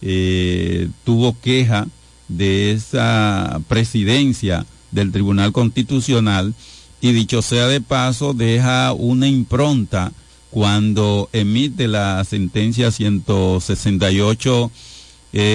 eh, 0.01 0.89
tuvo 1.05 1.39
queja 1.41 1.87
de 2.29 2.73
esa 2.73 3.61
presidencia 3.69 4.65
del 4.91 5.13
Tribunal 5.13 5.53
Constitucional 5.53 6.55
y 7.01 7.13
dicho 7.13 7.43
sea 7.43 7.67
de 7.67 7.81
paso 7.81 8.33
deja 8.33 8.93
una 8.93 9.27
impronta 9.27 10.13
cuando 10.55 11.29
emite 11.33 11.89
la 11.89 12.23
sentencia 12.23 12.93
168 12.93 14.71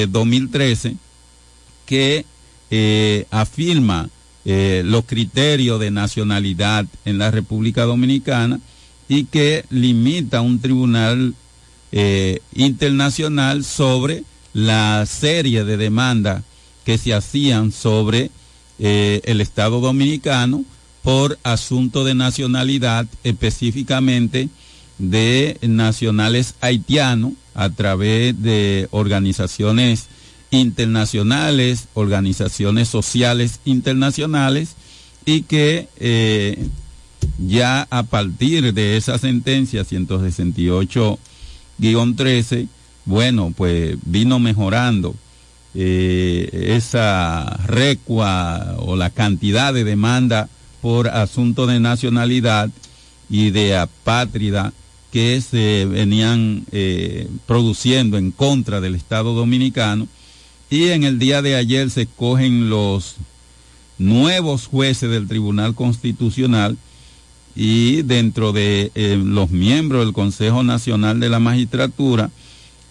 2013 0.09 0.97
que 1.85 2.25
eh, 2.69 3.25
afirma 3.31 4.09
eh, 4.43 4.81
los 4.83 5.05
criterios 5.05 5.79
de 5.79 5.89
nacionalidad 5.89 6.85
en 7.05 7.17
la 7.17 7.31
República 7.31 7.83
Dominicana 7.83 8.59
y 9.07 9.23
que 9.23 9.63
limita 9.69 10.41
un 10.41 10.59
tribunal 10.59 11.33
eh, 11.93 12.41
internacional 12.53 13.63
sobre 13.63 14.25
la 14.51 15.05
serie 15.05 15.63
de 15.63 15.77
demandas 15.77 16.43
que 16.83 16.97
se 16.97 17.13
hacían 17.13 17.71
sobre 17.71 18.31
el 18.79 19.39
Estado 19.39 19.79
dominicano 19.79 20.65
por 21.03 21.39
asunto 21.43 22.03
de 22.03 22.15
nacionalidad, 22.15 23.07
específicamente 23.23 24.49
de 24.99 25.57
nacionales 25.61 26.55
haitianos 26.61 27.33
a 27.55 27.69
través 27.69 28.39
de 28.41 28.87
organizaciones 28.91 30.07
internacionales, 30.51 31.87
organizaciones 31.93 32.87
sociales 32.87 33.59
internacionales 33.65 34.75
y 35.25 35.41
que 35.43 35.87
eh, 35.97 36.67
ya 37.37 37.85
a 37.89 38.03
partir 38.03 38.73
de 38.73 38.95
esa 38.97 39.17
sentencia 39.17 39.83
168-13, 39.83 42.67
bueno, 43.05 43.53
pues 43.55 43.97
vino 44.05 44.39
mejorando 44.39 45.15
eh, 45.75 46.73
esa 46.75 47.45
recua 47.65 48.75
o 48.79 48.95
la 48.95 49.11
cantidad 49.11 49.71
de 49.73 49.83
demanda 49.83 50.49
por 50.81 51.09
asunto 51.09 51.67
de 51.67 51.79
nacionalidad 51.79 52.71
y 53.29 53.51
de 53.51 53.77
apátrida 53.77 54.73
que 55.11 55.41
se 55.41 55.85
venían 55.85 56.65
eh, 56.71 57.27
produciendo 57.47 58.17
en 58.17 58.31
contra 58.31 58.81
del 58.81 58.95
Estado 58.95 59.33
dominicano 59.33 60.07
y 60.69 60.89
en 60.89 61.03
el 61.03 61.17
día 61.17 61.41
de 61.41 61.55
ayer 61.55 61.89
se 61.89 62.03
escogen 62.03 62.69
los 62.69 63.15
nuevos 63.97 64.67
jueces 64.67 65.09
del 65.09 65.27
Tribunal 65.27 65.73
Constitucional 65.75 66.77
y 67.55 68.03
dentro 68.03 68.53
de 68.53 68.91
eh, 68.95 69.19
los 69.21 69.49
miembros 69.49 70.05
del 70.05 70.13
Consejo 70.13 70.63
Nacional 70.63 71.19
de 71.19 71.29
la 71.29 71.39
Magistratura 71.39 72.29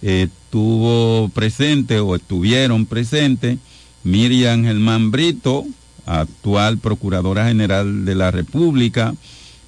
estuvo 0.02 1.28
presente 1.30 2.00
o 2.00 2.14
estuvieron 2.14 2.86
presentes 2.86 3.58
Miriam 4.04 4.64
Germán 4.64 5.10
Brito, 5.10 5.64
actual 6.06 6.78
Procuradora 6.78 7.46
General 7.46 8.04
de 8.04 8.14
la 8.14 8.30
República, 8.30 9.14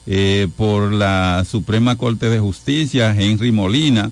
eh, 0.06 0.48
por 0.56 0.92
la 0.92 1.44
Suprema 1.48 1.96
Corte 1.96 2.30
de 2.30 2.40
Justicia, 2.40 3.14
Henry 3.16 3.52
Molina, 3.52 4.10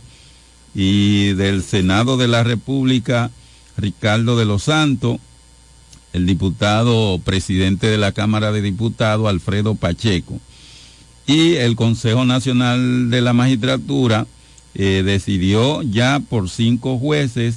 y 0.74 1.32
del 1.34 1.62
Senado 1.62 2.16
de 2.16 2.28
la 2.28 2.45
República, 2.45 3.30
Ricardo 3.76 4.36
de 4.36 4.45
los 4.45 4.64
Santos, 4.64 5.18
el 6.12 6.26
diputado 6.26 7.18
presidente 7.18 7.86
de 7.86 7.99
la 7.99 8.12
Cámara 8.12 8.53
de 8.53 8.62
Diputados, 8.62 9.28
Alfredo 9.28 9.74
Pacheco. 9.74 10.41
Y 11.26 11.55
el 11.57 11.76
Consejo 11.76 12.24
Nacional 12.24 13.11
de 13.11 13.20
la 13.20 13.32
Magistratura 13.32 14.26
eh, 14.74 15.03
decidió 15.05 15.82
ya 15.82 16.20
por 16.20 16.49
cinco 16.49 16.99
jueces 16.99 17.57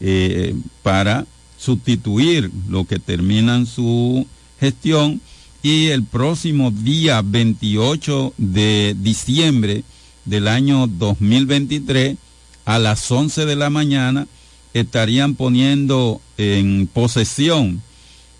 eh, 0.00 0.54
para 0.82 1.26
sustituir 1.58 2.50
lo 2.68 2.84
que 2.84 2.98
terminan 2.98 3.66
su 3.66 4.26
gestión 4.58 5.20
y 5.62 5.88
el 5.88 6.02
próximo 6.02 6.72
día 6.72 7.22
28 7.22 8.34
de 8.36 8.96
diciembre 8.98 9.84
del 10.24 10.48
año 10.48 10.88
2023 10.88 12.16
a 12.64 12.78
las 12.78 13.10
11 13.10 13.46
de 13.46 13.56
la 13.56 13.70
mañana 13.70 14.26
estarían 14.74 15.34
poniendo 15.34 16.20
en 16.36 16.88
posesión 16.88 17.80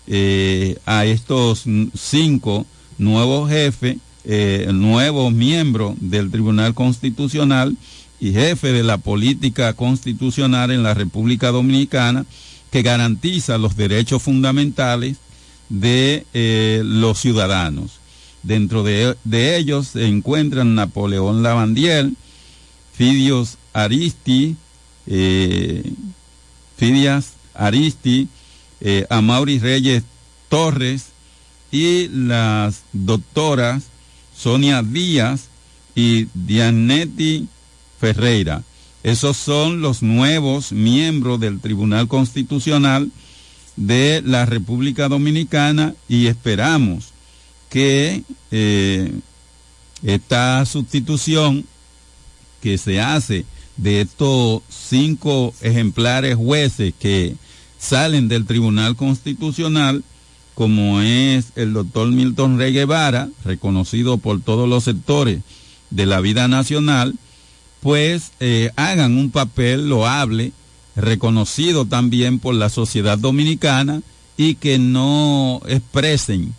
eh, 0.07 0.77
a 0.85 1.05
estos 1.05 1.63
cinco 1.97 2.65
nuevos 2.97 3.49
jefes, 3.49 3.97
eh, 4.25 4.69
nuevos 4.73 5.31
miembros 5.31 5.95
del 6.01 6.29
Tribunal 6.29 6.73
Constitucional 6.73 7.77
y 8.19 8.33
jefe 8.33 8.73
de 8.73 8.83
la 8.83 8.97
política 8.97 9.73
constitucional 9.73 10.71
en 10.71 10.83
la 10.83 10.93
República 10.93 11.51
Dominicana 11.51 12.25
que 12.69 12.81
garantiza 12.81 13.57
los 13.57 13.77
derechos 13.77 14.21
fundamentales 14.23 15.17
de 15.73 16.27
eh, 16.35 16.81
los 16.85 17.19
ciudadanos. 17.19 17.99
Dentro 18.43 18.83
de, 18.83 19.15
ellos 19.57 19.87
se 19.87 20.05
encuentran 20.05 20.75
Napoleón 20.75 21.41
Lavandiel, 21.41 22.15
Fidios 22.93 23.57
Aristi, 23.73 24.55
eh, 25.07 25.91
Fidias 26.77 27.33
Aristi, 27.55 28.27
eh, 28.81 29.07
Amaury 29.09 29.57
Reyes 29.57 30.03
Torres 30.47 31.07
y 31.71 32.07
las 32.09 32.83
doctoras 32.91 33.85
Sonia 34.37 34.83
Díaz 34.83 35.47
y 35.95 36.27
Dianetti 36.35 37.47
Ferreira. 37.99 38.61
Esos 39.01 39.37
son 39.37 39.81
los 39.81 40.03
nuevos 40.03 40.71
miembros 40.71 41.39
del 41.39 41.59
Tribunal 41.59 42.07
Constitucional 42.07 43.09
de 43.75 44.21
la 44.23 44.45
República 44.45 45.09
Dominicana 45.09 45.95
y 46.07 46.27
esperamos 46.27 47.09
que 47.69 48.23
eh, 48.51 49.11
esta 50.03 50.65
sustitución 50.65 51.65
que 52.61 52.77
se 52.77 53.01
hace 53.01 53.45
de 53.77 54.01
estos 54.01 54.61
cinco 54.69 55.53
ejemplares 55.61 56.35
jueces 56.35 56.93
que 56.99 57.35
salen 57.79 58.27
del 58.27 58.45
Tribunal 58.45 58.95
Constitucional, 58.95 60.03
como 60.53 61.01
es 61.01 61.47
el 61.55 61.73
doctor 61.73 62.09
Milton 62.09 62.57
Rey 62.57 62.71
Guevara, 62.71 63.29
reconocido 63.43 64.17
por 64.17 64.39
todos 64.41 64.69
los 64.69 64.83
sectores 64.83 65.41
de 65.89 66.05
la 66.05 66.21
vida 66.21 66.47
nacional, 66.47 67.15
pues 67.81 68.31
eh, 68.39 68.71
hagan 68.75 69.17
un 69.17 69.31
papel 69.31 69.89
loable 69.89 70.53
reconocido 70.95 71.85
también 71.85 72.39
por 72.39 72.55
la 72.55 72.69
sociedad 72.69 73.17
dominicana 73.17 74.01
y 74.37 74.55
que 74.55 74.79
no 74.79 75.61
expresen 75.67 76.53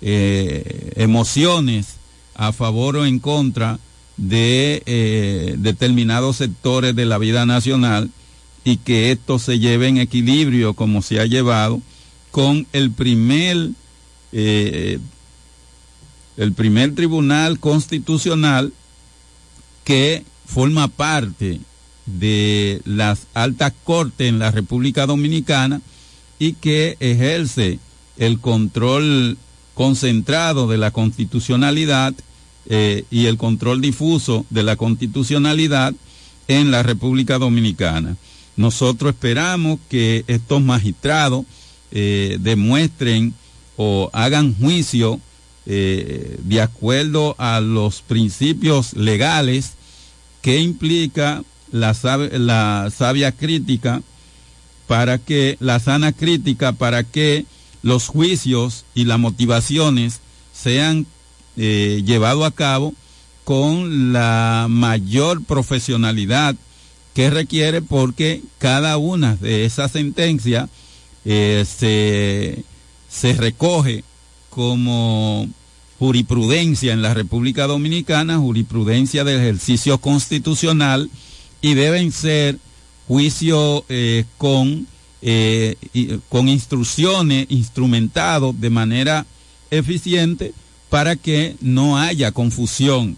eh, 0.00 0.92
emociones 0.96 1.96
a 2.34 2.52
favor 2.52 2.96
o 2.96 3.06
en 3.06 3.18
contra 3.18 3.78
de 4.16 4.82
eh, 4.86 5.56
determinados 5.58 6.36
sectores 6.36 6.94
de 6.94 7.06
la 7.06 7.18
vida 7.18 7.46
nacional 7.46 8.10
y 8.64 8.76
que 8.76 9.12
esto 9.12 9.38
se 9.38 9.58
lleve 9.58 9.88
en 9.88 9.98
equilibrio 9.98 10.74
como 10.74 11.02
se 11.02 11.20
ha 11.20 11.26
llevado 11.26 11.80
con 12.30 12.66
el 12.72 12.90
primer 12.90 13.70
eh, 14.32 14.98
el 16.36 16.52
primer 16.52 16.94
tribunal 16.94 17.58
constitucional 17.58 18.72
que 19.84 20.24
forma 20.46 20.88
parte 20.88 21.60
de 22.18 22.80
las 22.84 23.26
altas 23.34 23.72
cortes 23.84 24.28
en 24.28 24.38
la 24.38 24.50
República 24.50 25.06
Dominicana 25.06 25.80
y 26.38 26.54
que 26.54 26.96
ejerce 27.00 27.78
el 28.16 28.40
control 28.40 29.38
concentrado 29.74 30.68
de 30.68 30.78
la 30.78 30.90
constitucionalidad 30.90 32.14
eh, 32.66 33.04
y 33.10 33.26
el 33.26 33.36
control 33.36 33.80
difuso 33.80 34.44
de 34.50 34.62
la 34.62 34.76
constitucionalidad 34.76 35.94
en 36.48 36.70
la 36.70 36.82
República 36.82 37.38
Dominicana. 37.38 38.16
Nosotros 38.56 39.14
esperamos 39.14 39.78
que 39.88 40.24
estos 40.26 40.60
magistrados 40.60 41.46
eh, 41.92 42.36
demuestren 42.40 43.34
o 43.76 44.10
hagan 44.12 44.54
juicio 44.54 45.20
eh, 45.66 46.36
de 46.42 46.60
acuerdo 46.60 47.34
a 47.38 47.60
los 47.60 48.02
principios 48.02 48.94
legales 48.94 49.72
que 50.42 50.60
implica 50.60 51.42
la, 51.70 51.94
la 52.32 52.90
sabia 52.96 53.32
crítica 53.32 54.02
para 54.86 55.18
que, 55.18 55.56
la 55.60 55.78
sana 55.78 56.12
crítica 56.12 56.72
para 56.72 57.04
que 57.04 57.46
los 57.82 58.08
juicios 58.08 58.84
y 58.94 59.04
las 59.04 59.18
motivaciones 59.18 60.20
sean 60.52 61.06
eh, 61.56 62.02
llevados 62.04 62.44
a 62.44 62.50
cabo 62.50 62.94
con 63.44 64.12
la 64.12 64.66
mayor 64.68 65.44
profesionalidad 65.44 66.56
que 67.14 67.30
requiere 67.30 67.82
porque 67.82 68.42
cada 68.58 68.96
una 68.96 69.36
de 69.36 69.64
esas 69.64 69.92
sentencias 69.92 70.68
eh, 71.24 71.64
se, 71.66 72.64
se 73.08 73.32
recoge 73.34 74.04
como 74.50 75.48
jurisprudencia 75.98 76.92
en 76.92 77.02
la 77.02 77.14
República 77.14 77.66
Dominicana, 77.66 78.38
jurisprudencia 78.38 79.22
del 79.22 79.40
ejercicio 79.40 79.98
constitucional 79.98 81.10
y 81.60 81.74
deben 81.74 82.12
ser 82.12 82.58
juicios 83.06 83.82
eh, 83.88 84.24
con, 84.38 84.86
eh, 85.22 85.76
con 86.28 86.48
instrucciones 86.48 87.46
instrumentados 87.48 88.60
de 88.60 88.70
manera 88.70 89.26
eficiente 89.70 90.52
para 90.88 91.16
que 91.16 91.56
no 91.60 91.98
haya 91.98 92.32
confusión 92.32 93.16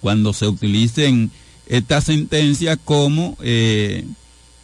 cuando 0.00 0.32
se 0.32 0.46
utilicen 0.46 1.30
estas 1.66 2.04
sentencias 2.04 2.78
como 2.84 3.36
eh, 3.42 4.04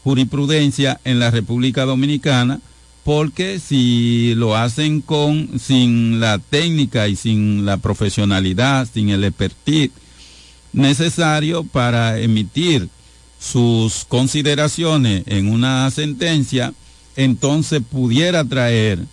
jurisprudencia 0.05 1.01
en 1.05 1.19
la 1.19 1.31
República 1.31 1.85
Dominicana, 1.85 2.61
porque 3.05 3.59
si 3.59 4.35
lo 4.37 4.57
hacen 4.57 5.01
con 5.01 5.59
sin 5.59 6.21
la 6.21 6.39
técnica 6.39 7.09
y 7.09 7.17
sin 7.17 7.65
la 7.65 7.79
profesionalidad, 7.79 8.87
sin 8.93 9.09
el 9.09 9.25
expertise 9.25 9.91
necesario 10.73 11.65
para 11.65 12.19
emitir 12.19 12.89
sus 13.41 14.05
consideraciones 14.05 15.25
en 15.27 15.49
una 15.49 15.91
sentencia, 15.91 16.75
entonces 17.17 17.81
pudiera 17.89 18.45
traer 18.45 19.05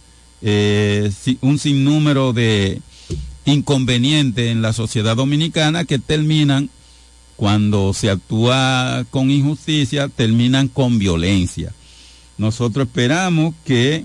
eh, 0.41 1.11
un 1.41 1.57
sinnúmero 1.57 2.33
de 2.33 2.81
inconvenientes 3.45 4.51
en 4.51 4.61
la 4.61 4.73
sociedad 4.73 5.15
dominicana 5.15 5.85
que 5.85 5.99
terminan, 5.99 6.69
cuando 7.37 7.93
se 7.93 8.09
actúa 8.09 9.05
con 9.09 9.31
injusticia, 9.31 10.09
terminan 10.09 10.67
con 10.67 10.99
violencia. 10.99 11.71
Nosotros 12.37 12.87
esperamos 12.87 13.53
que 13.63 14.03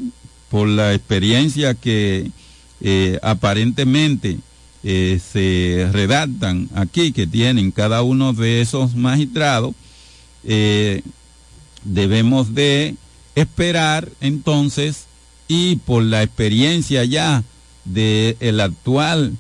por 0.51 0.69
la 0.69 0.95
experiencia 0.95 1.75
que 1.75 2.31
eh, 2.83 3.19
aparentemente 3.23 4.39
eh, 4.85 5.21
se 5.33 5.89
redactan 5.93 6.69
aquí, 6.75 7.13
que 7.13 7.27
tienen 7.27 7.71
cada 7.71 8.03
uno 8.03 8.33
de 8.33 8.61
esos 8.61 8.95
magistrados, 8.95 9.75
eh, 10.45 11.03
debemos 11.85 12.55
de 12.55 12.97
esperar 13.35 14.09
entonces 14.21 15.07
y 15.49 15.77
por 15.77 16.03
la 16.03 16.23
experiencia 16.23 17.05
ya 17.05 17.45
del 17.85 18.61
actual 18.61 19.37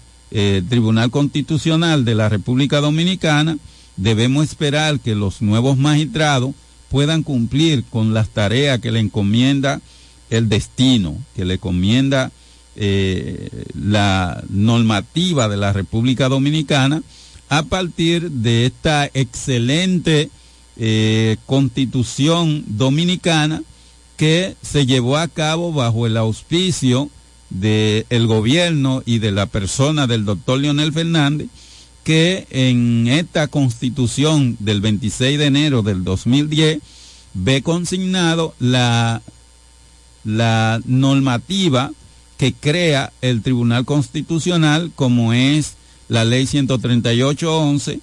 Tribunal 0.68 1.10
Constitucional 1.10 2.06
de 2.06 2.14
la 2.14 2.30
República 2.30 2.80
Dominicana, 2.80 3.58
debemos 3.96 4.48
esperar 4.48 4.98
que 4.98 5.14
los 5.14 5.42
nuevos 5.42 5.76
magistrados 5.76 6.54
puedan 6.92 7.22
cumplir 7.22 7.84
con 7.84 8.12
las 8.12 8.28
tareas 8.28 8.80
que 8.80 8.92
le 8.92 9.00
encomienda 9.00 9.80
el 10.28 10.48
destino, 10.48 11.16
que 11.34 11.44
le 11.44 11.54
encomienda 11.54 12.32
eh, 12.76 13.66
la 13.74 14.42
normativa 14.48 15.48
de 15.48 15.56
la 15.56 15.72
República 15.72 16.28
Dominicana 16.28 17.02
a 17.48 17.64
partir 17.64 18.30
de 18.30 18.66
esta 18.66 19.10
excelente 19.12 20.30
eh, 20.78 21.36
constitución 21.44 22.64
dominicana 22.66 23.62
que 24.16 24.56
se 24.62 24.86
llevó 24.86 25.18
a 25.18 25.28
cabo 25.28 25.72
bajo 25.72 26.06
el 26.06 26.16
auspicio 26.16 27.10
del 27.50 28.26
gobierno 28.26 29.02
y 29.04 29.18
de 29.18 29.32
la 29.32 29.46
persona 29.46 30.06
del 30.06 30.24
doctor 30.24 30.58
Leonel 30.58 30.92
Fernández 30.92 31.48
que 32.04 32.46
en 32.50 33.06
esta 33.06 33.48
constitución 33.48 34.56
del 34.58 34.80
26 34.80 35.38
de 35.38 35.44
enero 35.44 35.82
del 35.82 36.04
2010 36.04 36.78
ve 37.34 37.62
consignado 37.62 38.54
la, 38.58 39.22
la 40.24 40.80
normativa 40.84 41.92
que 42.36 42.52
crea 42.52 43.12
el 43.20 43.42
Tribunal 43.42 43.84
Constitucional 43.84 44.90
como 44.94 45.32
es 45.32 45.74
la 46.08 46.24
ley 46.24 46.44
138.11 46.44 48.00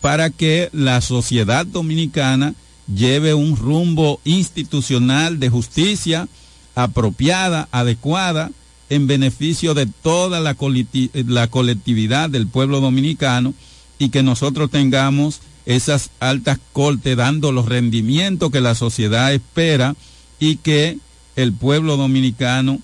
para 0.00 0.30
que 0.30 0.68
la 0.72 1.00
sociedad 1.00 1.66
dominicana 1.66 2.54
lleve 2.92 3.34
un 3.34 3.56
rumbo 3.56 4.20
institucional 4.24 5.40
de 5.40 5.50
justicia 5.50 6.28
apropiada, 6.74 7.68
adecuada, 7.72 8.50
en 8.90 9.06
beneficio 9.06 9.74
de 9.74 9.86
toda 9.86 10.40
la, 10.40 10.54
colectividad 10.54 12.30
del 12.30 12.46
pueblo 12.46 12.80
dominicano 12.80 13.52
y 13.98 14.08
que 14.08 14.22
nosotros 14.22 14.70
tengamos 14.70 15.40
esas 15.66 16.10
altas 16.20 16.58
cortes 16.72 17.16
dando 17.16 17.52
los 17.52 17.66
rendimientos 17.66 18.50
que 18.50 18.62
la 18.62 18.74
sociedad 18.74 19.34
espera 19.34 19.94
y 20.40 20.56
que 20.56 20.98
el 21.36 21.52
pueblo 21.52 21.98
dominicano 21.98 22.78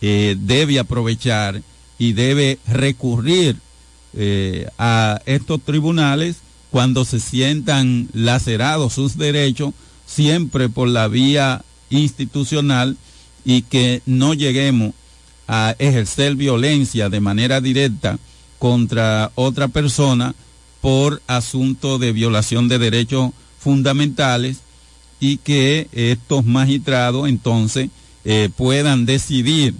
eh, 0.00 0.36
debe 0.38 0.78
aprovechar 0.78 1.62
y 1.98 2.12
debe 2.12 2.58
recurrir 2.66 3.56
eh, 4.14 4.68
a 4.78 5.20
estos 5.26 5.60
tribunales 5.62 6.36
cuando 6.70 7.04
se 7.04 7.20
sientan 7.20 8.08
lacerados 8.12 8.94
sus 8.94 9.16
derechos, 9.16 9.72
siempre 10.06 10.68
por 10.68 10.88
la 10.88 11.08
vía 11.08 11.64
institucional 11.90 12.96
y 13.44 13.62
que 13.62 14.02
no 14.06 14.34
lleguemos 14.34 14.92
a 15.48 15.74
ejercer 15.78 16.34
violencia 16.34 17.08
de 17.08 17.20
manera 17.20 17.60
directa 17.60 18.18
contra 18.58 19.30
otra 19.34 19.68
persona 19.68 20.34
por 20.80 21.22
asunto 21.26 21.98
de 21.98 22.12
violación 22.12 22.68
de 22.68 22.78
derechos 22.78 23.30
fundamentales 23.58 24.58
y 25.20 25.38
que 25.38 25.88
estos 25.92 26.44
magistrados 26.44 27.28
entonces 27.28 27.90
eh, 28.24 28.50
puedan 28.56 29.06
decidir 29.06 29.74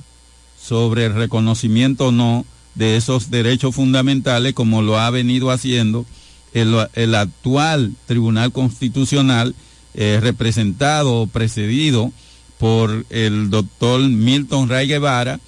sobre 0.67 1.07
el 1.07 1.15
reconocimiento 1.15 2.09
o 2.09 2.13
no 2.13 2.45
de 2.75 2.97
esos 2.97 3.31
derechos 3.31 3.75
fundamentales 3.75 4.53
como 4.53 4.83
lo 4.83 4.99
ha 4.99 5.09
venido 5.11 5.51
haciendo 5.51 6.05
el, 6.53 7.15
actual 7.15 7.93
Tribunal 8.07 8.51
Constitucional 8.51 9.55
eh, 9.95 10.19
representado 10.21 11.23
o 11.23 11.27
precedido 11.27 12.13
por 12.59 13.05
el 13.11 13.51
doctor 13.51 14.01
Milton 14.01 14.69
Ray 14.69 14.89
Guevara, 14.89 15.39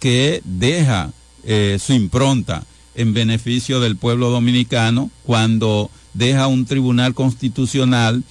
que 0.00 0.40
deja 0.44 1.12
eh, 1.44 1.78
su 1.80 1.92
impronta 1.92 2.64
en 2.94 3.12
beneficio 3.12 3.80
del 3.80 3.96
pueblo 3.96 4.30
dominicano 4.30 5.10
cuando 5.24 5.90
deja 6.14 6.46
un 6.46 6.64
tribunal 6.64 7.14
constitucional 7.14 8.24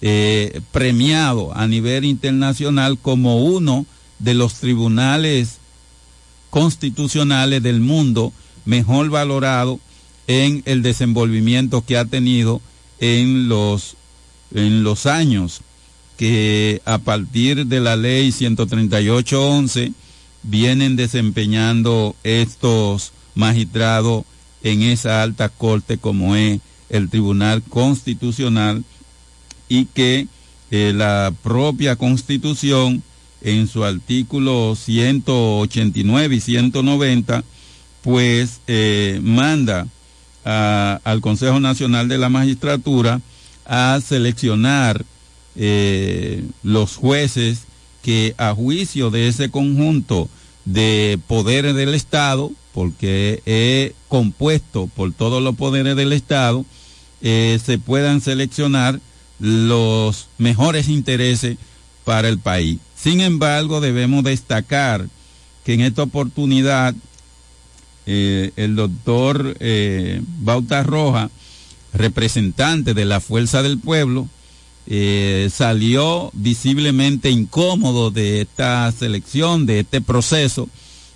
eh, 0.00 0.60
premiado 0.72 1.56
a 1.56 1.66
nivel 1.66 2.04
internacional 2.04 2.98
como 2.98 3.44
uno 3.44 3.86
de 4.18 4.34
los 4.34 4.54
tribunales 4.54 5.58
constitucionales 6.56 7.62
del 7.62 7.80
mundo 7.80 8.32
mejor 8.64 9.10
valorado 9.10 9.78
en 10.26 10.62
el 10.64 10.80
desenvolvimiento 10.80 11.84
que 11.84 11.98
ha 11.98 12.06
tenido 12.06 12.62
en 12.98 13.50
los 13.50 13.96
en 14.54 14.82
los 14.82 15.04
años 15.04 15.60
que 16.16 16.80
a 16.86 16.96
partir 16.96 17.66
de 17.66 17.80
la 17.80 17.94
ley 17.96 18.30
138.11 18.30 19.92
vienen 20.44 20.96
desempeñando 20.96 22.16
estos 22.24 23.12
magistrados 23.34 24.24
en 24.62 24.80
esa 24.80 25.22
alta 25.22 25.50
corte 25.50 25.98
como 25.98 26.36
es 26.36 26.60
el 26.88 27.10
Tribunal 27.10 27.62
Constitucional 27.64 28.82
y 29.68 29.84
que 29.84 30.26
eh, 30.70 30.92
la 30.96 31.34
propia 31.42 31.96
Constitución 31.96 33.02
en 33.42 33.68
su 33.68 33.84
artículo 33.84 34.76
189 34.76 36.34
y 36.34 36.40
190 36.40 37.44
pues 38.02 38.60
eh, 38.66 39.18
manda 39.22 39.88
al 40.44 41.20
Consejo 41.20 41.58
Nacional 41.58 42.06
de 42.06 42.18
la 42.18 42.28
Magistratura 42.28 43.20
a 43.64 43.98
seleccionar 44.00 45.04
eh, 45.56 46.44
los 46.62 46.96
jueces 46.96 47.62
que 48.02 48.34
a 48.38 48.54
juicio 48.54 49.10
de 49.10 49.26
ese 49.26 49.50
conjunto 49.50 50.28
de 50.64 51.18
poderes 51.26 51.74
del 51.74 51.94
Estado, 51.94 52.52
porque 52.72 53.42
es 53.44 53.92
compuesto 54.06 54.88
por 54.94 55.12
todos 55.12 55.42
los 55.42 55.56
poderes 55.56 55.96
del 55.96 56.12
Estado, 56.12 56.64
eh, 57.22 57.58
se 57.64 57.78
puedan 57.78 58.20
seleccionar 58.20 59.00
los 59.40 60.28
mejores 60.38 60.88
intereses 60.88 61.56
para 62.04 62.28
el 62.28 62.38
país. 62.38 62.78
Sin 63.06 63.20
embargo, 63.20 63.80
debemos 63.80 64.24
destacar 64.24 65.06
que 65.64 65.74
en 65.74 65.80
esta 65.80 66.02
oportunidad 66.02 66.92
eh, 68.04 68.50
el 68.56 68.74
doctor 68.74 69.56
eh, 69.60 70.20
Bauta 70.40 70.82
Roja, 70.82 71.30
representante 71.92 72.94
de 72.94 73.04
la 73.04 73.20
Fuerza 73.20 73.62
del 73.62 73.78
Pueblo, 73.78 74.28
eh, 74.88 75.48
salió 75.54 76.32
visiblemente 76.32 77.30
incómodo 77.30 78.10
de 78.10 78.40
esta 78.40 78.90
selección, 78.90 79.66
de 79.66 79.78
este 79.78 80.00
proceso, 80.00 80.68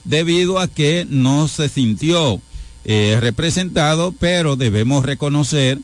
debido 0.04 0.60
a 0.60 0.68
que 0.68 1.08
no 1.10 1.48
se 1.48 1.68
sintió 1.68 2.40
eh, 2.84 3.18
representado, 3.20 4.14
pero 4.16 4.54
debemos 4.54 5.04
reconocer 5.04 5.80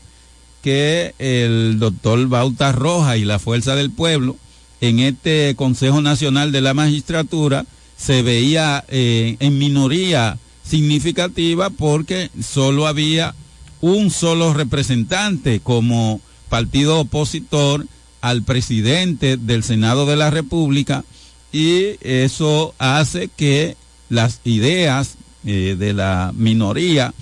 que 0.63 1.13
el 1.19 1.79
doctor 1.79 2.25
Bauta 2.29 2.71
Roja 2.71 3.17
y 3.17 3.25
la 3.25 3.39
Fuerza 3.39 3.75
del 3.75 3.91
Pueblo 3.91 4.37
en 4.81 4.99
este 4.99 5.55
Consejo 5.55 6.01
Nacional 6.01 6.51
de 6.51 6.61
la 6.61 6.73
Magistratura 6.73 7.65
se 7.97 8.21
veía 8.21 8.85
eh, 8.87 9.37
en 9.39 9.57
minoría 9.57 10.37
significativa 10.63 11.69
porque 11.69 12.29
solo 12.41 12.87
había 12.87 13.33
un 13.81 14.11
solo 14.11 14.53
representante 14.53 15.59
como 15.59 16.21
partido 16.49 16.99
opositor 16.99 17.85
al 18.21 18.43
presidente 18.43 19.37
del 19.37 19.63
Senado 19.63 20.05
de 20.05 20.15
la 20.15 20.29
República 20.29 21.03
y 21.51 21.95
eso 22.01 22.75
hace 22.77 23.29
que 23.35 23.77
las 24.09 24.41
ideas 24.43 25.15
eh, 25.45 25.75
de 25.77 25.93
la 25.93 26.33
minoría 26.35 27.13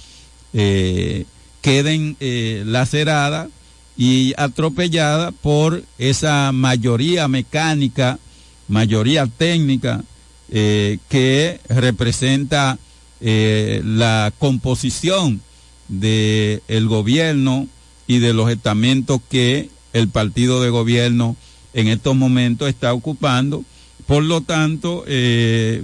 eh, 0.54 1.26
queden 1.62 2.18
laceradas 2.20 3.50
y 3.98 4.34
atropelladas 4.38 5.34
por 5.42 5.84
esa 5.98 6.52
mayoría 6.52 7.28
mecánica, 7.28 8.20
mayoría 8.68 9.28
técnica 9.28 10.04
que 10.50 11.60
representa 11.70 12.78
la 13.20 14.32
composición 14.38 15.42
del 15.88 16.62
el 16.68 16.88
gobierno 16.88 17.68
y 18.08 18.20
de 18.20 18.34
los 18.34 18.50
estamentos 18.50 19.20
que 19.30 19.70
el 19.94 20.10
partido 20.10 20.62
de 20.62 20.70
gobierno 20.70 21.36
en 21.74 21.88
estos 21.88 22.16
momentos 22.16 22.70
está 22.70 22.94
ocupando. 22.94 23.64
Por 24.06 24.24
lo 24.24 24.42
tanto, 24.42 25.04
eh, 25.08 25.84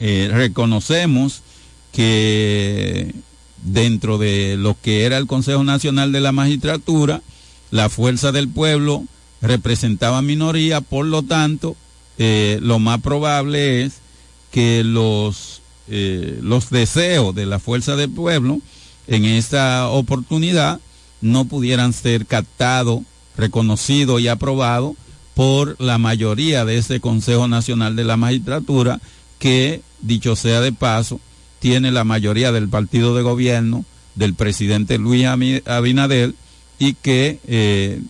eh, 0.00 0.30
reconocemos 0.32 1.42
que 1.92 3.14
dentro 3.64 4.18
de 4.18 4.56
lo 4.56 4.76
que 4.80 5.04
era 5.04 5.18
el 5.18 5.26
Consejo 5.26 5.64
Nacional 5.64 6.12
de 6.12 6.20
la 6.20 6.30
Magistratura, 6.30 7.22
la 7.70 7.88
fuerza 7.88 8.30
del 8.30 8.48
pueblo 8.48 9.04
representaba 9.42 10.22
minoría, 10.22 10.80
por 10.80 11.06
lo 11.06 11.22
tanto, 11.22 11.76
eh, 12.18 12.60
lo 12.62 12.78
más 12.78 13.00
probable 13.00 13.82
es 13.82 13.94
que 14.52 14.84
los, 14.84 15.62
los 15.88 16.70
deseos 16.70 17.34
de 17.34 17.44
la 17.44 17.58
fuerza 17.58 17.96
del 17.96 18.10
pueblo 18.10 18.60
en 19.08 19.24
esta 19.24 19.88
oportunidad 19.88 20.80
no 21.20 21.46
pudieran 21.46 21.92
ser 21.92 22.26
captados, 22.26 23.00
reconocidos 23.36 24.20
y 24.20 24.28
aprobados 24.28 24.94
por 25.34 25.76
la 25.80 25.98
mayoría 25.98 26.64
de 26.64 26.78
ese 26.78 27.00
Consejo 27.00 27.48
Nacional 27.48 27.96
de 27.96 28.04
la 28.04 28.16
Magistratura 28.16 29.00
que, 29.38 29.82
dicho 30.00 30.36
sea 30.36 30.60
de 30.60 30.72
paso, 30.72 31.20
tiene 31.64 31.90
la 31.90 32.04
mayoría 32.04 32.52
del 32.52 32.68
partido 32.68 33.16
de 33.16 33.22
gobierno 33.22 33.86
del 34.16 34.34
presidente 34.34 34.98
Luis 34.98 35.24
Abinadel 35.64 36.34
y 36.78 36.92
que 36.92 37.40
eh, 37.46 38.02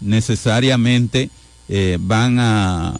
necesariamente 0.00 1.28
eh, 1.68 1.98
van 2.00 2.38
a, 2.38 2.96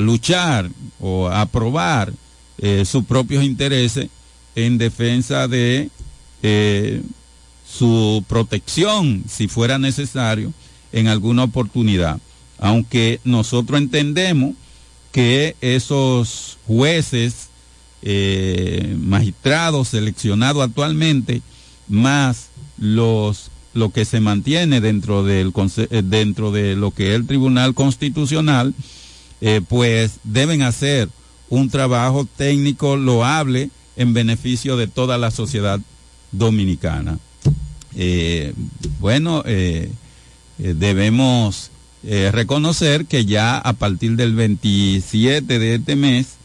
luchar 0.00 0.70
o 1.00 1.28
aprobar 1.28 2.12
eh, 2.58 2.84
sus 2.84 3.04
propios 3.06 3.42
intereses 3.42 4.08
en 4.54 4.78
defensa 4.78 5.48
de 5.48 5.90
su 7.68 8.24
protección 8.28 9.24
si 9.28 9.48
fuera 9.48 9.80
necesario 9.80 10.52
en 10.92 11.08
alguna 11.08 11.42
oportunidad. 11.42 12.20
Aunque 12.56 13.18
nosotros 13.24 13.80
entendemos 13.80 14.54
que 15.10 15.56
esos 15.60 16.56
jueces, 16.68 17.49
eh, 18.02 18.96
magistrados 18.98 19.88
seleccionados 19.88 20.62
actualmente, 20.62 21.42
más 21.88 22.48
los 22.78 23.50
lo 23.72 23.90
que 23.90 24.04
se 24.04 24.20
mantiene 24.20 24.80
dentro 24.80 25.24
del 25.24 25.52
eh, 25.76 26.02
dentro 26.04 26.50
de 26.50 26.76
lo 26.76 26.90
que 26.90 27.10
es 27.10 27.14
el 27.14 27.26
Tribunal 27.26 27.74
Constitucional, 27.74 28.74
eh, 29.40 29.60
pues 29.66 30.18
deben 30.24 30.62
hacer 30.62 31.08
un 31.48 31.70
trabajo 31.70 32.26
técnico 32.36 32.96
loable 32.96 33.70
en 33.96 34.12
beneficio 34.12 34.76
de 34.76 34.86
toda 34.86 35.18
la 35.18 35.30
sociedad 35.30 35.80
dominicana. 36.32 37.18
Eh, 37.96 38.54
bueno, 39.00 39.42
debemos 40.58 41.70
reconocer 42.02 43.06
que 43.06 43.24
ya 43.24 43.58
a 43.58 43.72
partir 43.72 44.16
del 44.16 44.34
27 44.34 45.58
de 45.58 45.74
este 45.74 45.96
mes 45.96 46.36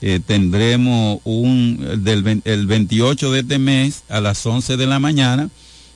tendremos 0.00 1.20
un, 1.24 2.02
del, 2.02 2.42
el 2.44 2.66
28 2.66 3.32
de 3.32 3.40
este 3.40 3.58
mes 3.58 4.04
a 4.08 4.20
las 4.20 4.44
11 4.44 4.76
de 4.76 4.86
la 4.86 4.98
mañana, 4.98 5.50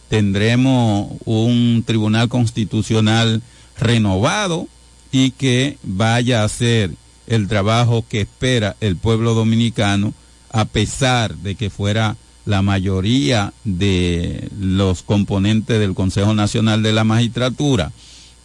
tendremos 0.09 1.13
un 1.25 1.83
tribunal 1.87 2.29
constitucional 2.29 3.43
renovado 3.79 4.69
y 5.11 5.31
que 5.31 5.79
vaya 5.83 6.43
a 6.43 6.45
hacer 6.45 6.91
el 7.27 7.49
trabajo 7.49 8.05
que 8.09 8.23
espera 8.23 8.77
el 8.81 8.97
pueblo 8.97 9.35
dominicano 9.35 10.13
a 10.51 10.67
pesar 10.67 11.37
de 11.37 11.55
que 11.55 11.71
fuera 11.71 12.17
la 12.45 12.63
mayoría 12.63 13.53
de 13.65 14.49
los 14.59 15.03
componentes 15.03 15.81
del 15.81 15.95
Consejo 15.95 16.35
Nacional 16.35 16.83
de 16.83 16.93
la 16.93 17.05
Magistratura 17.05 17.93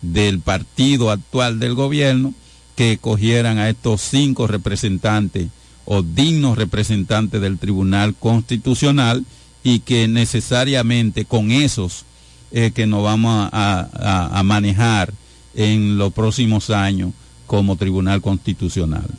del 0.01 0.39
partido 0.39 1.11
actual 1.11 1.59
del 1.59 1.73
gobierno 1.73 2.33
que 2.79 2.97
cogieran 2.97 3.57
a 3.57 3.67
estos 3.67 3.99
cinco 3.99 4.47
representantes 4.47 5.49
o 5.83 6.01
dignos 6.01 6.57
representantes 6.57 7.41
del 7.41 7.59
Tribunal 7.59 8.15
Constitucional 8.15 9.25
y 9.65 9.79
que 9.79 10.07
necesariamente 10.07 11.25
con 11.25 11.51
esos 11.51 12.05
que 12.49 12.87
nos 12.87 13.03
vamos 13.03 13.49
a, 13.51 14.41
manejar 14.45 15.11
en 15.55 15.97
los 15.97 16.13
próximos 16.13 16.69
años 16.69 17.11
como 17.47 17.75
Tribunal 17.75 18.21
Constitucional. 18.21 19.09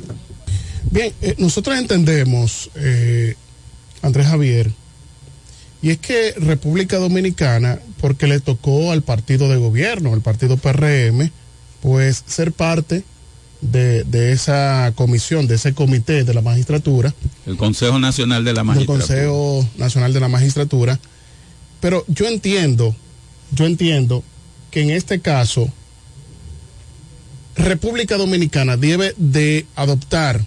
Bien, 0.90 1.12
eh, 1.20 1.34
nosotros 1.36 1.76
entendemos 1.78 2.70
eh, 2.76 3.34
Andrés 4.00 4.26
Javier, 4.26 4.72
y 5.82 5.90
es 5.90 5.98
que 5.98 6.32
República 6.38 6.96
Dominicana, 6.96 7.78
porque 8.00 8.26
le 8.26 8.40
tocó 8.40 8.90
al 8.90 9.02
partido 9.02 9.50
de 9.50 9.58
gobierno, 9.58 10.14
el 10.14 10.22
partido 10.22 10.56
PRM, 10.56 11.30
pues 11.82 12.24
ser 12.26 12.52
parte 12.52 13.04
de, 13.60 14.32
esa 14.32 14.92
comisión, 14.94 15.46
de 15.46 15.56
ese 15.56 15.74
comité 15.74 16.24
de 16.24 16.34
la 16.34 16.40
magistratura. 16.40 17.14
El 17.46 17.56
Consejo 17.56 17.98
Nacional 17.98 18.44
de 18.44 18.52
la 18.52 18.64
Magistratura. 18.64 19.04
El 19.04 19.28
Consejo 19.28 19.68
Nacional 19.76 20.12
de 20.12 20.20
la 20.20 20.28
Magistratura. 20.28 20.98
Pero 21.80 22.04
yo 22.08 22.26
entiendo, 22.26 22.94
yo 23.52 23.66
entiendo 23.66 24.22
que 24.70 24.82
en 24.82 24.90
este 24.90 25.20
caso, 25.20 25.70
República 27.56 28.16
Dominicana 28.16 28.76
debe 28.76 29.14
de 29.16 29.66
adoptar 29.76 30.44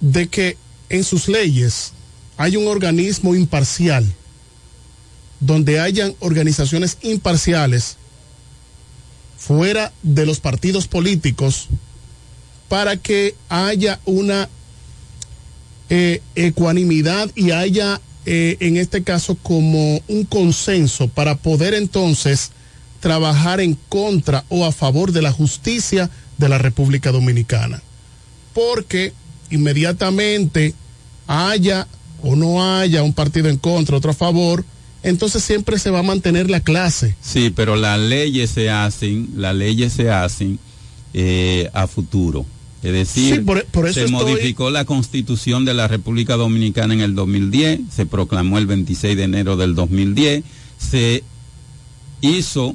de 0.00 0.28
que 0.28 0.56
en 0.88 1.04
sus 1.04 1.28
leyes 1.28 1.92
hay 2.36 2.56
un 2.56 2.68
organismo 2.68 3.34
imparcial, 3.34 4.06
donde 5.40 5.80
hayan 5.80 6.14
organizaciones 6.20 6.98
imparciales 7.02 7.96
fuera 9.46 9.92
de 10.02 10.26
los 10.26 10.40
partidos 10.40 10.88
políticos 10.88 11.68
para 12.68 12.96
que 12.96 13.36
haya 13.48 14.00
una 14.04 14.48
eh, 15.88 16.20
ecuanimidad 16.34 17.30
y 17.36 17.52
haya 17.52 18.00
eh, 18.24 18.56
en 18.58 18.76
este 18.76 19.04
caso 19.04 19.36
como 19.36 20.00
un 20.08 20.24
consenso 20.24 21.06
para 21.06 21.36
poder 21.36 21.74
entonces 21.74 22.50
trabajar 22.98 23.60
en 23.60 23.78
contra 23.88 24.44
o 24.48 24.64
a 24.64 24.72
favor 24.72 25.12
de 25.12 25.22
la 25.22 25.30
justicia 25.30 26.10
de 26.38 26.48
la 26.48 26.58
República 26.58 27.12
Dominicana. 27.12 27.80
Porque 28.52 29.12
inmediatamente 29.50 30.74
haya 31.28 31.86
o 32.20 32.34
no 32.34 32.78
haya 32.78 33.04
un 33.04 33.12
partido 33.12 33.48
en 33.48 33.58
contra, 33.58 33.96
otro 33.96 34.10
a 34.10 34.14
favor, 34.14 34.64
entonces 35.06 35.44
siempre 35.44 35.78
se 35.78 35.90
va 35.90 36.00
a 36.00 36.02
mantener 36.02 36.50
la 36.50 36.58
clase. 36.60 37.14
Sí, 37.22 37.50
pero 37.54 37.76
las 37.76 37.98
leyes 38.00 38.50
se 38.50 38.70
hacen, 38.70 39.30
las 39.36 39.54
leyes 39.54 39.92
se 39.92 40.10
hacen 40.10 40.58
eh, 41.14 41.70
a 41.72 41.86
futuro. 41.86 42.44
Es 42.82 42.92
decir, 42.92 43.44
por, 43.44 43.64
se 43.92 44.08
modificó 44.08 44.70
la 44.70 44.84
constitución 44.84 45.64
de 45.64 45.74
la 45.74 45.86
República 45.86 46.36
Dominicana 46.36 46.92
en 46.92 47.00
el 47.00 47.14
2010, 47.14 47.80
se 47.90 48.06
proclamó 48.06 48.58
el 48.58 48.66
26 48.66 49.16
de 49.16 49.22
enero 49.22 49.56
del 49.56 49.76
2010, 49.76 50.42
se 50.76 51.22
hizo, 52.20 52.74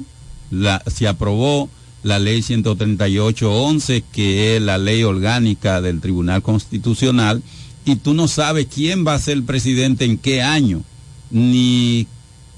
la, 0.50 0.82
se 0.86 1.08
aprobó 1.08 1.68
la 2.02 2.18
ley 2.18 2.40
138.11, 2.40 4.04
que 4.10 4.56
es 4.56 4.62
la 4.62 4.78
ley 4.78 5.02
orgánica 5.02 5.82
del 5.82 6.00
Tribunal 6.00 6.42
Constitucional, 6.42 7.42
y 7.84 7.96
tú 7.96 8.14
no 8.14 8.26
sabes 8.26 8.68
quién 8.74 9.06
va 9.06 9.14
a 9.14 9.18
ser 9.18 9.42
presidente 9.44 10.06
en 10.06 10.16
qué 10.16 10.40
año, 10.40 10.82
ni 11.30 12.06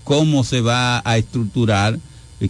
cómo 0.05 0.44
se 0.44 0.61
va 0.61 1.02
a 1.05 1.16
estructurar, 1.16 1.98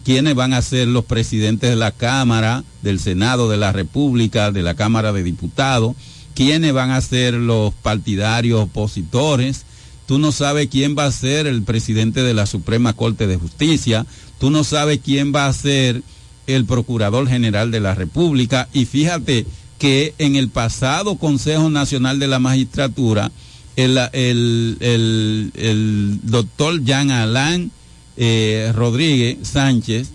quiénes 0.05 0.35
van 0.35 0.53
a 0.53 0.63
ser 0.63 0.89
los 0.89 1.05
presidentes 1.05 1.71
de 1.71 1.77
la 1.77 1.93
Cámara, 1.93 2.65
del 2.83 2.99
Senado 2.99 3.49
de 3.49 3.57
la 3.57 3.73
República, 3.73 4.51
de 4.51 4.63
la 4.63 4.75
Cámara 4.75 5.13
de 5.13 5.23
Diputados, 5.23 5.95
quiénes 6.35 6.73
van 6.73 6.91
a 6.91 7.01
ser 7.01 7.35
los 7.35 7.73
partidarios 7.75 8.63
opositores, 8.63 9.65
tú 10.07 10.19
no 10.19 10.33
sabes 10.33 10.69
quién 10.69 10.97
va 10.99 11.07
a 11.07 11.13
ser 11.13 11.47
el 11.47 11.63
presidente 11.63 12.23
de 12.23 12.35
la 12.35 12.47
Suprema 12.47 12.93
Corte 12.93 13.27
de 13.27 13.37
Justicia, 13.37 14.05
tú 14.39 14.51
no 14.51 14.65
sabes 14.65 15.01
quién 15.03 15.33
va 15.35 15.47
a 15.47 15.53
ser 15.53 16.03
el 16.47 16.65
Procurador 16.65 17.29
General 17.29 17.71
de 17.71 17.81
la 17.81 17.95
República, 17.95 18.69
y 18.73 18.85
fíjate 18.85 19.47
que 19.79 20.15
en 20.19 20.37
el 20.37 20.49
pasado 20.49 21.17
Consejo 21.17 21.71
Nacional 21.71 22.19
de 22.19 22.29
la 22.29 22.39
Magistratura, 22.39 23.31
el, 23.77 23.99
el, 24.13 24.77
el, 24.81 25.53
el 25.55 26.21
doctor 26.23 26.83
Jean 26.85 27.11
Alain 27.11 27.71
eh, 28.17 28.73
Rodríguez 28.75 29.39
Sánchez 29.43 30.11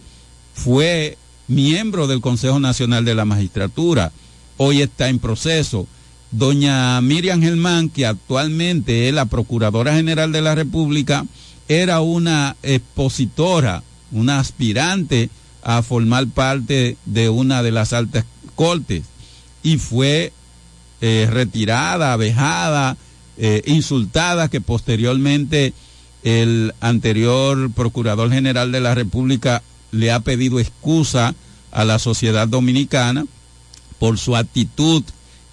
fue 0.53 1.17
miembro 1.47 2.07
del 2.07 2.21
Consejo 2.21 2.59
Nacional 2.59 3.05
de 3.05 3.15
la 3.15 3.25
Magistratura. 3.25 4.11
Hoy 4.57 4.81
está 4.81 5.09
en 5.09 5.19
proceso. 5.19 5.87
Doña 6.31 7.01
Miriam 7.01 7.41
Germán, 7.41 7.89
que 7.89 8.05
actualmente 8.05 9.07
es 9.07 9.13
la 9.13 9.25
Procuradora 9.25 9.95
General 9.95 10.31
de 10.31 10.41
la 10.41 10.53
República, 10.53 11.25
era 11.67 12.01
una 12.01 12.55
expositora, 12.61 13.83
una 14.11 14.39
aspirante 14.39 15.29
a 15.63 15.81
formar 15.81 16.27
parte 16.27 16.97
de 17.05 17.29
una 17.29 17.63
de 17.63 17.71
las 17.71 17.93
altas 17.93 18.25
cortes 18.55 19.03
y 19.63 19.77
fue 19.77 20.33
eh, 21.01 21.27
retirada, 21.29 22.15
vejada, 22.15 22.97
eh, 23.41 23.61
insultada, 23.65 24.49
que 24.49 24.59
posteriormente 24.59 25.73
el 26.23 26.73
anterior 26.81 27.71
Procurador 27.71 28.29
General 28.29 28.71
de 28.71 28.81
la 28.81 28.93
República 28.93 29.63
le 29.91 30.11
ha 30.11 30.19
pedido 30.19 30.59
excusa 30.59 31.33
a 31.71 31.85
la 31.85 31.99
sociedad 31.99 32.49
dominicana 32.49 33.25
por 33.97 34.17
su 34.17 34.35
actitud 34.35 35.03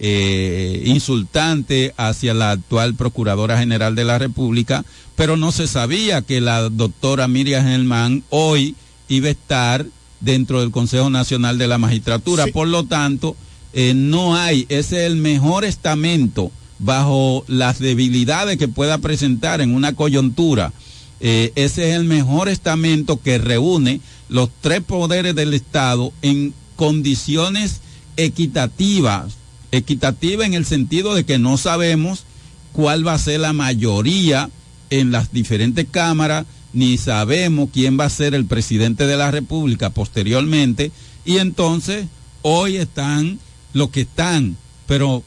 eh, 0.01 0.83
insultante 0.85 1.95
hacia 1.97 2.35
la 2.35 2.51
actual 2.51 2.95
Procuradora 2.95 3.59
General 3.59 3.95
de 3.95 4.05
la 4.05 4.19
República, 4.19 4.85
pero 5.15 5.37
no 5.37 5.53
se 5.53 5.69
sabía 5.69 6.23
que 6.23 6.41
la 6.41 6.69
doctora 6.69 7.29
Miriam 7.29 7.65
Germán 7.65 8.25
hoy 8.31 8.75
iba 9.09 9.29
a 9.29 9.31
estar 9.31 9.87
dentro 10.21 10.61
del 10.61 10.73
Consejo 10.73 11.09
Nacional 11.09 11.57
de 11.57 11.69
la 11.69 11.79
Magistratura. 11.79 12.47
Por 12.49 12.67
lo 12.67 12.85
tanto, 12.85 13.37
eh, 13.73 13.95
no 13.95 14.35
hay, 14.37 14.67
ese 14.69 15.05
es 15.05 15.13
el 15.13 15.17
mejor 15.17 15.65
estamento 15.65 16.51
bajo 16.79 17.45
las 17.49 17.79
debilidades 17.79 18.59
que 18.59 18.69
pueda 18.69 18.99
presentar 18.99 19.61
en 19.61 19.75
una 19.75 19.95
coyuntura. 19.95 20.73
Eh, 21.21 21.53
ese 21.55 21.91
es 21.91 21.97
el 21.97 22.05
mejor 22.05 22.49
estamento 22.49 23.21
que 23.21 23.39
reúne 23.39 24.01
los 24.29 24.51
tres 24.61 24.83
poderes 24.83 25.35
del 25.35 25.55
Estado 25.55 26.13
en 26.23 26.53
condiciones 26.77 27.81
equitativas, 28.17 29.35
equitativa 29.73 30.45
en 30.45 30.55
el 30.55 30.67
sentido 30.67 31.15
de 31.15 31.25
que 31.25 31.39
no 31.39 31.57
sabemos 31.57 32.25
cuál 32.73 33.07
va 33.07 33.15
a 33.15 33.19
ser 33.19 33.41
la 33.41 33.53
mayoría 33.55 34.51
en 34.91 35.11
las 35.11 35.33
diferentes 35.33 35.87
cámaras, 35.91 36.47
ni 36.73 36.99
sabemos 36.99 37.71
quién 37.73 37.99
va 37.99 38.05
a 38.05 38.11
ser 38.11 38.35
el 38.35 38.45
presidente 38.45 39.07
de 39.07 39.17
la 39.17 39.31
República 39.31 39.91
posteriormente, 39.91 40.93
y 41.25 41.39
entonces 41.39 42.07
hoy 42.43 42.77
están 42.77 43.39
los 43.73 43.91
que 43.91 44.03
están, 44.03 44.57
pero 44.87 45.25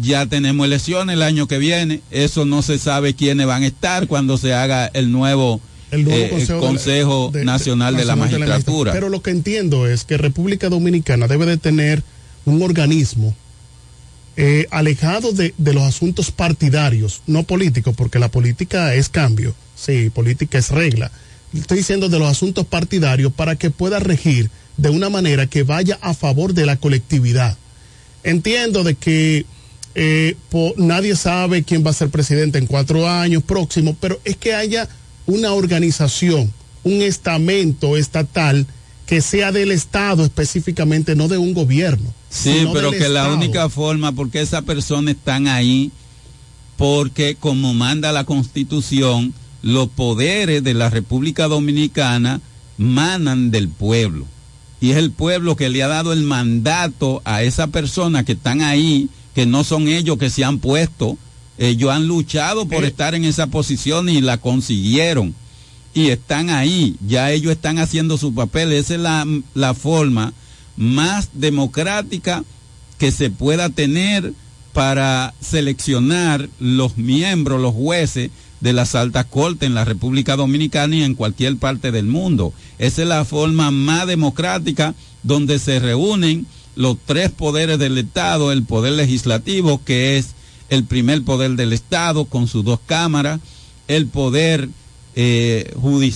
ya 0.00 0.26
tenemos 0.26 0.66
elecciones 0.66 1.14
el 1.14 1.22
año 1.22 1.46
que 1.48 1.58
viene, 1.58 2.00
eso 2.10 2.44
no 2.44 2.62
se 2.62 2.78
sabe 2.78 3.14
quiénes 3.14 3.46
van 3.46 3.62
a 3.62 3.66
estar 3.66 4.06
cuando 4.06 4.38
se 4.38 4.54
haga 4.54 4.86
el 4.94 5.12
nuevo, 5.12 5.60
el 5.90 6.04
nuevo 6.04 6.24
eh, 6.24 6.30
Consejo, 6.30 6.60
Consejo 6.60 7.30
de- 7.32 7.40
de- 7.40 7.44
Nacional 7.44 7.96
de 7.96 8.04
la 8.04 8.16
Magistratura. 8.16 8.92
Pero 8.92 9.08
lo 9.08 9.22
que 9.22 9.30
entiendo 9.30 9.86
es 9.86 10.04
que 10.04 10.16
República 10.16 10.68
Dominicana 10.68 11.26
debe 11.28 11.44
de 11.46 11.56
tener 11.58 12.02
un 12.44 12.62
organismo 12.62 13.34
eh, 14.36 14.66
alejado 14.70 15.32
de, 15.32 15.54
de 15.58 15.74
los 15.74 15.82
asuntos 15.82 16.30
partidarios, 16.30 17.20
no 17.26 17.42
políticos, 17.42 17.94
porque 17.96 18.18
la 18.18 18.30
política 18.30 18.94
es 18.94 19.08
cambio, 19.10 19.54
sí, 19.76 20.08
política 20.10 20.58
es 20.58 20.70
regla. 20.70 21.10
Estoy 21.52 21.78
diciendo 21.78 22.08
de 22.08 22.18
los 22.18 22.30
asuntos 22.30 22.64
partidarios 22.66 23.30
para 23.30 23.56
que 23.56 23.70
pueda 23.70 23.98
regir 24.00 24.50
de 24.78 24.88
una 24.88 25.10
manera 25.10 25.46
que 25.48 25.64
vaya 25.64 25.98
a 26.00 26.14
favor 26.14 26.54
de 26.54 26.64
la 26.64 26.76
colectividad. 26.76 27.58
Entiendo 28.24 28.84
de 28.84 28.94
que 28.94 29.44
eh, 29.94 30.36
po- 30.50 30.74
nadie 30.76 31.16
sabe 31.16 31.62
quién 31.62 31.84
va 31.84 31.90
a 31.90 31.94
ser 31.94 32.08
presidente 32.10 32.58
en 32.58 32.66
cuatro 32.66 33.08
años 33.08 33.42
próximos, 33.42 33.96
pero 34.00 34.20
es 34.24 34.36
que 34.36 34.54
haya 34.54 34.88
una 35.26 35.52
organización, 35.52 36.52
un 36.84 37.02
estamento 37.02 37.96
estatal 37.96 38.66
que 39.06 39.20
sea 39.20 39.52
del 39.52 39.70
Estado 39.72 40.24
específicamente, 40.24 41.14
no 41.14 41.28
de 41.28 41.38
un 41.38 41.52
gobierno. 41.54 42.12
Sí, 42.30 42.66
pero 42.72 42.90
que 42.92 43.08
la 43.08 43.28
única 43.28 43.68
forma, 43.68 44.12
porque 44.12 44.40
esas 44.40 44.62
personas 44.62 45.14
están 45.16 45.48
ahí, 45.48 45.90
porque 46.76 47.36
como 47.38 47.74
manda 47.74 48.12
la 48.12 48.24
Constitución, 48.24 49.34
los 49.62 49.88
poderes 49.88 50.64
de 50.64 50.74
la 50.74 50.90
República 50.90 51.46
Dominicana 51.46 52.40
manan 52.78 53.50
del 53.50 53.68
pueblo. 53.68 54.26
Y 54.80 54.90
es 54.90 54.96
el 54.96 55.12
pueblo 55.12 55.54
que 55.54 55.68
le 55.68 55.82
ha 55.82 55.88
dado 55.88 56.12
el 56.12 56.22
mandato 56.22 57.22
a 57.24 57.42
esas 57.42 57.68
personas 57.68 58.24
que 58.24 58.32
están 58.32 58.62
ahí, 58.62 59.08
que 59.34 59.46
no 59.46 59.64
son 59.64 59.88
ellos 59.88 60.18
que 60.18 60.30
se 60.30 60.44
han 60.44 60.58
puesto. 60.58 61.16
Ellos 61.58 61.90
han 61.90 62.08
luchado 62.08 62.66
por 62.66 62.84
estar 62.84 63.14
en 63.14 63.24
esa 63.24 63.46
posición 63.46 64.08
y 64.08 64.20
la 64.20 64.38
consiguieron. 64.38 65.34
Y 65.94 66.08
están 66.08 66.48
ahí, 66.50 66.96
ya 67.06 67.30
ellos 67.30 67.52
están 67.52 67.78
haciendo 67.78 68.16
su 68.16 68.34
papel. 68.34 68.72
Esa 68.72 68.94
es 68.94 69.00
la, 69.00 69.26
la 69.54 69.74
forma 69.74 70.32
más 70.76 71.30
democrática 71.34 72.44
que 72.98 73.10
se 73.10 73.30
pueda 73.30 73.68
tener 73.68 74.32
para 74.72 75.34
seleccionar 75.40 76.48
los 76.58 76.96
miembros, 76.96 77.60
los 77.60 77.74
jueces 77.74 78.30
de 78.60 78.72
las 78.72 78.94
altas 78.94 79.26
cortes 79.26 79.66
en 79.66 79.74
la 79.74 79.84
República 79.84 80.36
Dominicana 80.36 80.96
y 80.96 81.02
en 81.02 81.14
cualquier 81.14 81.56
parte 81.56 81.90
del 81.90 82.06
mundo. 82.06 82.54
Esa 82.78 83.02
es 83.02 83.08
la 83.08 83.24
forma 83.24 83.70
más 83.70 84.06
democrática 84.06 84.94
donde 85.22 85.58
se 85.58 85.78
reúnen 85.80 86.46
los 86.74 86.96
tres 87.04 87.30
poderes 87.30 87.78
del 87.78 87.98
Estado, 87.98 88.52
el 88.52 88.64
poder 88.64 88.94
legislativo, 88.94 89.82
que 89.84 90.18
es 90.18 90.34
el 90.70 90.84
primer 90.84 91.22
poder 91.22 91.52
del 91.52 91.72
Estado 91.72 92.24
con 92.24 92.46
sus 92.46 92.64
dos 92.64 92.80
cámaras, 92.86 93.40
el 93.88 94.06
poder 94.06 94.68
eh, 95.14 95.74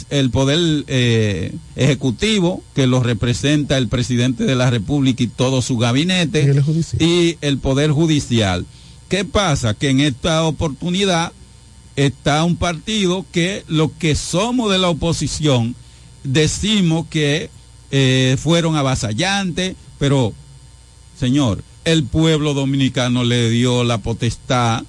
el 0.09 0.31
poder 0.31 0.85
eh, 0.87 1.55
ejecutivo 1.77 2.63
que 2.75 2.87
lo 2.87 3.03
representa 3.03 3.77
el 3.77 3.89
presidente 3.89 4.45
de 4.45 4.55
la 4.55 4.71
República 4.71 5.23
y 5.23 5.27
todo 5.27 5.61
su 5.61 5.77
gabinete 5.77 6.55
y 6.99 7.37
el 7.43 7.59
poder 7.59 7.91
judicial. 7.91 8.65
¿Qué 9.11 9.27
pasa? 9.27 9.75
Que 9.75 9.91
en 9.91 10.01
esta 10.01 10.45
oportunidad 10.45 11.33
está 11.97 12.43
un 12.45 12.57
partido 12.57 13.27
que 13.33 13.65
lo 13.69 13.93
que 13.99 14.15
somos 14.15 14.71
de 14.73 14.79
la 14.79 14.89
oposición 14.89 15.77
decimos 16.25 17.07
que 17.09 17.51
eh, 17.91 18.37
fueron 18.39 18.77
avasallantes, 18.77 19.77
pero 19.99 20.33
señor, 21.19 21.63
el 21.85 22.05
pueblo 22.05 22.55
dominicano 22.55 23.25
le 23.25 23.51
dio 23.51 23.85
la 23.85 23.99
potestad 23.99 24.85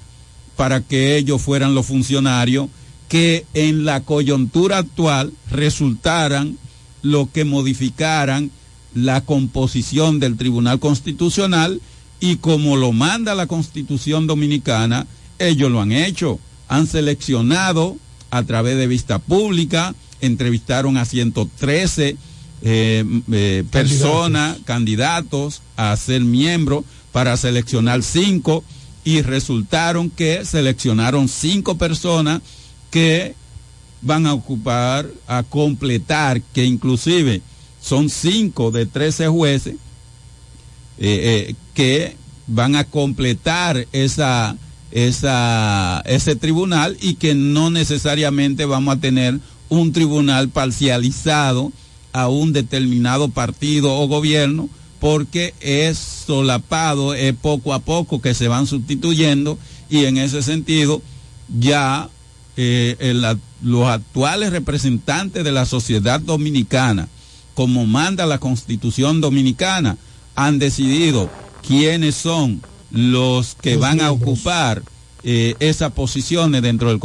para 0.56 0.80
que 0.80 1.16
ellos 1.16 1.40
fueran 1.40 1.74
los 1.74 1.86
funcionarios 1.86 2.68
que 3.08 3.46
en 3.54 3.84
la 3.84 4.00
coyuntura 4.02 4.78
actual 4.78 5.32
resultaran 5.50 6.58
lo 7.02 7.30
que 7.32 7.44
modificaran 7.44 8.50
la 8.94 9.20
composición 9.20 10.18
del 10.18 10.36
Tribunal 10.36 10.80
Constitucional 10.80 11.80
y 12.20 12.36
como 12.36 12.76
lo 12.76 12.92
manda 12.92 13.34
la 13.34 13.46
Constitución 13.46 14.26
Dominicana, 14.26 15.06
ellos 15.38 15.70
lo 15.70 15.80
han 15.80 15.92
hecho. 15.92 16.38
Han 16.68 16.86
seleccionado 16.86 17.96
a 18.30 18.42
través 18.42 18.76
de 18.76 18.86
vista 18.86 19.18
pública, 19.18 19.94
entrevistaron 20.20 20.96
a 20.96 21.04
113 21.04 22.16
eh, 22.62 23.04
eh, 23.32 23.64
personas, 23.70 24.58
candidatos 24.64 25.62
a 25.76 25.96
ser 25.96 26.22
miembros 26.22 26.84
para 27.12 27.36
seleccionar 27.36 28.02
cinco 28.02 28.64
y 29.04 29.22
resultaron 29.22 30.10
que 30.10 30.44
seleccionaron 30.44 31.28
cinco 31.28 31.78
personas 31.78 32.42
que 32.90 33.34
van 34.02 34.26
a 34.26 34.34
ocupar, 34.34 35.08
a 35.26 35.42
completar, 35.42 36.42
que 36.42 36.64
inclusive 36.64 37.42
son 37.80 38.10
cinco 38.10 38.70
de 38.70 38.86
13 38.86 39.28
jueces 39.28 39.76
eh, 40.98 41.54
que 41.74 42.16
van 42.48 42.74
a 42.74 42.84
completar 42.84 43.86
esa, 43.92 44.56
esa, 44.90 46.02
ese 46.06 46.34
tribunal 46.34 46.96
y 47.00 47.14
que 47.14 47.34
no 47.34 47.70
necesariamente 47.70 48.64
vamos 48.64 48.96
a 48.96 49.00
tener 49.00 49.38
un 49.68 49.92
tribunal 49.92 50.48
parcializado 50.48 51.72
a 52.12 52.28
un 52.28 52.52
determinado 52.52 53.28
partido 53.28 53.94
o 53.94 54.06
gobierno 54.08 54.68
porque 55.00 55.54
es 55.60 55.98
solapado, 55.98 57.14
es 57.14 57.34
poco 57.34 57.72
a 57.72 57.78
poco 57.78 58.20
que 58.20 58.34
se 58.34 58.48
van 58.48 58.66
sustituyendo 58.66 59.58
y 59.88 60.04
en 60.04 60.18
ese 60.18 60.42
sentido 60.42 61.02
ya 61.48 62.08
eh, 62.56 62.96
el 62.98 63.24
los 63.62 63.88
actuales 63.88 64.50
representantes 64.50 65.42
de 65.42 65.52
la 65.52 65.66
sociedad 65.66 66.20
dominicana, 66.20 67.08
como 67.54 67.86
manda 67.86 68.26
la 68.26 68.38
constitución 68.38 69.20
dominicana, 69.20 69.96
han 70.36 70.58
decidido 70.58 71.28
quiénes 71.66 72.14
son 72.14 72.62
los 72.90 73.56
que 73.60 73.72
Los 73.72 73.80
van 73.80 74.00
a 74.00 74.12
ocupar 74.12 74.82
eh, 75.24 75.56
esas 75.58 75.92
posiciones 75.92 76.62
dentro 76.62 76.96
del, 76.96 77.00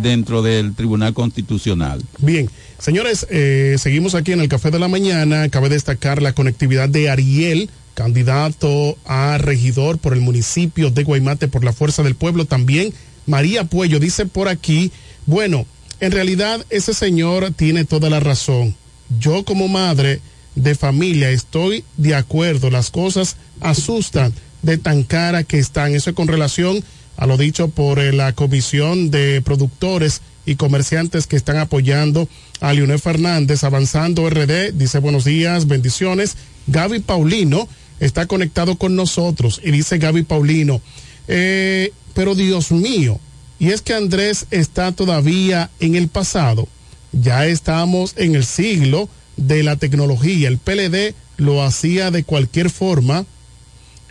dentro 0.00 0.42
del 0.42 0.74
Tribunal 0.74 1.12
Constitucional. 1.12 2.02
Bien, 2.18 2.48
señores, 2.78 3.26
eh, 3.30 3.76
seguimos 3.78 4.14
aquí 4.14 4.32
en 4.32 4.40
el 4.40 4.48
Café 4.48 4.70
de 4.70 4.78
la 4.78 4.88
Mañana. 4.88 5.48
Cabe 5.48 5.68
destacar 5.68 6.22
la 6.22 6.32
conectividad 6.32 6.88
de 6.88 7.10
Ariel 7.10 7.70
candidato 7.94 8.98
a 9.06 9.38
regidor 9.38 9.98
por 9.98 10.12
el 10.12 10.20
municipio 10.20 10.90
de 10.90 11.02
Guaymate 11.02 11.48
por 11.48 11.64
la 11.64 11.72
Fuerza 11.72 12.02
del 12.02 12.14
Pueblo. 12.14 12.44
También 12.44 12.92
María 13.26 13.64
Puello 13.64 13.98
dice 13.98 14.26
por 14.26 14.48
aquí, 14.48 14.92
bueno, 15.24 15.66
en 16.00 16.12
realidad 16.12 16.64
ese 16.68 16.92
señor 16.92 17.52
tiene 17.52 17.84
toda 17.84 18.10
la 18.10 18.20
razón. 18.20 18.76
Yo 19.18 19.44
como 19.44 19.66
madre 19.68 20.20
de 20.54 20.74
familia 20.74 21.30
estoy 21.30 21.84
de 21.96 22.14
acuerdo, 22.14 22.70
las 22.70 22.90
cosas 22.90 23.36
asustan 23.60 24.34
de 24.62 24.76
tan 24.76 25.02
cara 25.02 25.44
que 25.44 25.58
están. 25.58 25.94
Eso 25.94 26.10
es 26.10 26.16
con 26.16 26.28
relación 26.28 26.84
a 27.16 27.26
lo 27.26 27.38
dicho 27.38 27.68
por 27.68 27.98
eh, 27.98 28.12
la 28.12 28.34
Comisión 28.34 29.10
de 29.10 29.40
Productores 29.42 30.20
y 30.44 30.56
Comerciantes 30.56 31.26
que 31.26 31.36
están 31.36 31.56
apoyando 31.56 32.28
a 32.60 32.98
Fernández, 32.98 33.64
avanzando 33.64 34.28
RD, 34.28 34.72
dice 34.72 34.98
buenos 34.98 35.24
días, 35.24 35.66
bendiciones. 35.66 36.36
Gaby 36.66 37.00
Paulino 37.00 37.68
está 38.00 38.26
conectado 38.26 38.76
con 38.76 38.96
nosotros 38.96 39.60
y 39.62 39.70
dice 39.70 39.98
Gaby 39.98 40.22
Paulino, 40.22 40.80
eh, 41.28 41.92
pero 42.14 42.34
Dios 42.34 42.72
mío, 42.72 43.20
y 43.58 43.70
es 43.70 43.82
que 43.82 43.94
Andrés 43.94 44.46
está 44.50 44.92
todavía 44.92 45.70
en 45.80 45.96
el 45.96 46.08
pasado, 46.08 46.68
ya 47.12 47.46
estamos 47.46 48.14
en 48.16 48.34
el 48.34 48.44
siglo 48.44 49.08
de 49.36 49.62
la 49.62 49.76
tecnología, 49.76 50.48
el 50.48 50.58
PLD 50.58 51.14
lo 51.36 51.62
hacía 51.62 52.10
de 52.10 52.24
cualquier 52.24 52.70
forma, 52.70 53.26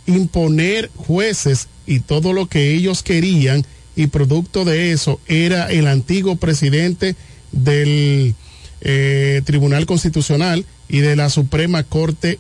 imponer 0.06 0.92
jueces 0.96 1.68
y 1.88 2.00
todo 2.00 2.32
lo 2.32 2.48
que 2.48 2.74
ellos 2.74 3.02
querían 3.02 3.66
y 3.96 4.08
producto 4.08 4.66
de 4.66 4.92
eso 4.92 5.20
era 5.28 5.72
el 5.72 5.88
antiguo 5.88 6.36
presidente 6.36 7.16
del 7.56 8.36
eh, 8.82 9.42
Tribunal 9.46 9.88
Constitucional 9.88 10.66
y 10.88 11.00
de 11.00 11.16
la 11.16 11.30
Suprema 11.30 11.84
Corte 11.84 12.38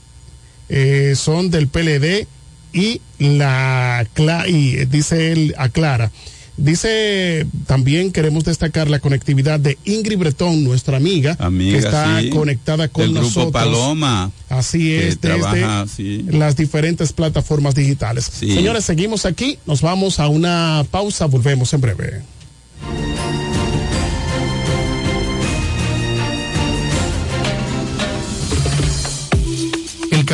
eh, 0.69 1.13
son 1.15 1.49
del 1.49 1.67
PLD 1.67 2.27
y 2.73 3.01
la 3.17 4.05
y 4.47 4.85
dice 4.85 5.31
él 5.31 5.55
aclara 5.57 6.11
Dice, 6.57 7.45
también 7.67 8.13
queremos 8.13 8.45
destacar 8.45 8.89
la 8.89 8.99
conectividad 8.99 9.59
de 9.59 9.77
Ingrid 9.83 10.17
Bretón, 10.17 10.63
nuestra 10.63 10.95
amiga, 10.95 11.35
que 11.35 11.77
está 11.77 12.21
conectada 12.31 12.87
con 12.87 13.03
Del 13.03 13.11
grupo 13.11 13.27
nosotros. 13.27 13.51
Paloma. 13.51 14.31
Así 14.47 14.93
es, 14.93 15.19
desde 15.19 15.37
trabaja, 15.37 15.85
sí. 15.93 16.25
las 16.29 16.55
diferentes 16.55 17.11
plataformas 17.11 17.75
digitales. 17.75 18.31
Sí. 18.31 18.53
Señores, 18.53 18.85
seguimos 18.85 19.25
aquí, 19.25 19.59
nos 19.65 19.81
vamos 19.81 20.21
a 20.21 20.29
una 20.29 20.85
pausa, 20.89 21.25
volvemos 21.25 21.73
en 21.73 21.81
breve. 21.81 22.21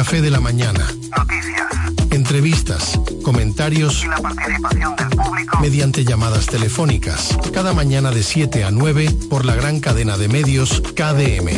Café 0.04 0.20
de 0.20 0.32
la 0.32 0.40
mañana. 0.40 0.84
Entrevistas, 2.10 3.00
comentarios 3.22 4.04
Y 4.04 4.08
la 4.08 4.18
participación 4.18 4.96
del 4.96 5.10
público. 5.10 5.60
mediante 5.62 6.04
llamadas 6.04 6.48
telefónicas. 6.48 7.38
Cada 7.54 7.74
mañana 7.74 8.10
de 8.10 8.24
7 8.24 8.64
a 8.64 8.72
9 8.72 9.16
por 9.30 9.46
la 9.46 9.54
gran 9.54 9.80
cadena 9.80 10.18
de 10.18 10.28
medios 10.28 10.82
KDM. 10.96 11.50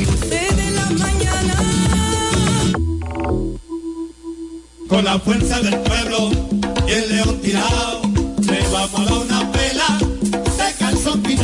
Con 4.90 5.06
la 5.06 5.18
fuerza 5.20 5.61
del 5.61 5.80
pueblo 5.80 6.32
y 6.86 6.91
el 6.91 7.15
león 7.15 7.40
tirado, 7.41 8.02
le 8.41 8.61
vamos 8.74 8.99
a 8.99 9.03
dar 9.06 9.14
una 9.20 9.33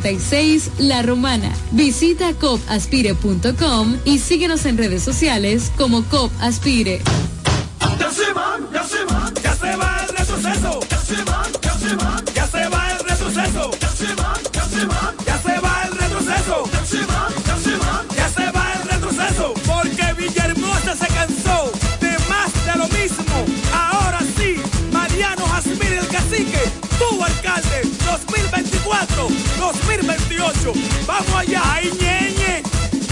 146, 0.00 0.70
La 0.78 1.02
Romana. 1.02 1.52
Visita 1.72 2.32
copaspire.com 2.34 3.96
y 4.04 4.18
síguenos 4.18 4.66
en 4.66 4.78
redes 4.78 5.02
sociales 5.02 5.70
como 5.76 6.04
COP 6.04 6.30
2028. 30.64 30.72
Vamos 31.06 31.34
allá, 31.34 31.62
ay 31.64 31.90
ñeñe, 32.00 32.62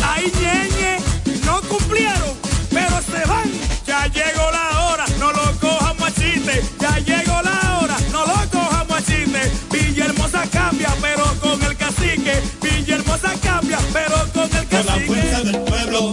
ay 0.03 0.33
ñeñe, 0.41 0.97
no 1.45 1.61
cumplieron, 1.62 2.35
pero 2.70 3.01
se 3.03 3.29
van. 3.29 3.51
Ya 3.87 4.07
llegó 4.07 4.51
la 4.51 4.87
hora, 4.87 5.05
no 5.19 5.33
lo 5.33 5.61
cojamos 5.61 6.09
a 6.09 6.12
chiste. 6.15 6.62
Ya 6.81 6.99
llegó 6.99 7.43
la 7.43 7.79
hora, 7.81 7.97
no 8.11 8.27
lo 8.27 8.51
cojamos 8.51 8.97
a 8.99 9.03
chiste. 9.03 9.53
Villahermosa 9.70 10.47
cambia, 10.51 10.89
pero 11.01 11.24
con 11.41 11.62
el 11.62 11.77
cacique. 11.77 12.41
Villahermosa 12.62 13.33
cambia, 13.43 13.79
pero 13.93 14.16
con 14.33 14.45
el 14.45 14.66
cacique. 14.69 14.77
Con 14.77 14.87
la 14.87 15.07
fuerza 15.07 15.41
del 15.43 15.61
pueblo 15.61 16.12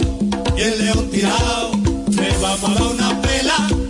y 0.56 0.60
el 0.60 0.84
león 0.84 1.10
tirado, 1.10 1.72
le 2.10 2.38
vamos 2.38 2.70
a 2.70 2.74
dar 2.74 2.82
una 2.82 3.22
pela. 3.22 3.89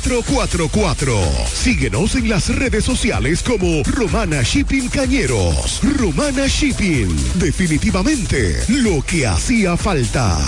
849-454-4444. 0.00 1.46
Síguenos 1.46 2.14
en 2.16 2.28
las 2.28 2.54
redes 2.54 2.84
sociales 2.84 3.42
como 3.42 3.82
Romana 3.84 4.42
Shipping 4.42 4.88
Cañeros. 4.88 5.80
Romana 5.96 6.46
Shipping. 6.46 7.08
Definitivamente 7.36 8.62
lo 8.68 9.02
que 9.02 9.26
hacía 9.26 9.76
falta. 9.76 10.38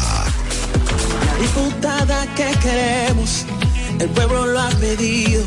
La 1.24 1.36
diputada 1.38 2.26
que 2.34 2.50
queremos, 2.58 3.44
el 4.00 4.08
pueblo 4.10 4.46
lo 4.46 4.60
ha 4.60 4.70
pedido, 4.70 5.44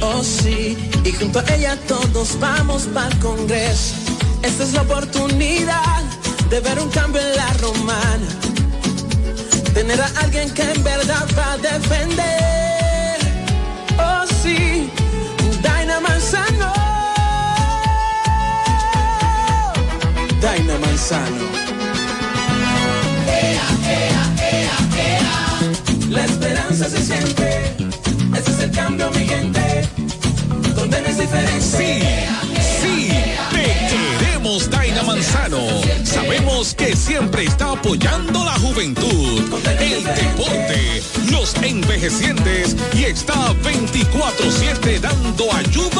oh 0.00 0.22
sí, 0.22 0.76
y 1.04 1.12
junto 1.12 1.40
a 1.40 1.54
ella 1.54 1.76
todos 1.88 2.38
vamos 2.38 2.84
para 2.94 3.08
el 3.08 3.18
Congreso. 3.18 3.94
Esta 4.42 4.64
es 4.64 4.72
la 4.72 4.82
oportunidad 4.82 6.02
de 6.50 6.60
ver 6.60 6.78
un 6.78 6.88
cambio 6.90 7.20
en 7.20 7.36
la 7.36 7.52
romana, 7.54 8.26
tener 9.74 10.00
a 10.00 10.06
alguien 10.20 10.50
que 10.50 10.62
en 10.62 10.82
verdad 10.82 11.26
va 11.38 11.52
a 11.52 11.58
defender, 11.58 12.59
Daina 20.40 20.78
Manzano. 20.78 21.44
La 26.08 26.24
esperanza 26.24 26.88
se 26.88 27.02
siente. 27.02 27.74
Ese 28.36 28.50
es 28.50 28.60
el 28.60 28.70
cambio, 28.70 29.10
mi 29.10 29.26
gente. 29.26 29.88
Donde 30.74 31.02
no 31.02 31.08
es 31.08 31.18
diferente. 31.18 31.60
Sí, 31.60 32.00
sí, 32.80 33.08
te 33.50 34.18
queremos, 34.18 34.70
Daina 34.70 35.02
Manzano. 35.02 35.60
Sabemos 36.04 36.74
que 36.74 36.96
siempre 36.96 37.44
está 37.44 37.72
apoyando 37.72 38.42
la 38.44 38.54
juventud, 38.54 39.42
el 39.78 40.04
deporte, 40.04 41.02
los 41.30 41.54
envejecientes 41.62 42.76
y 42.94 43.04
está 43.04 43.52
24-7 43.62 45.00
dando 45.00 45.52
ayuda 45.52 45.99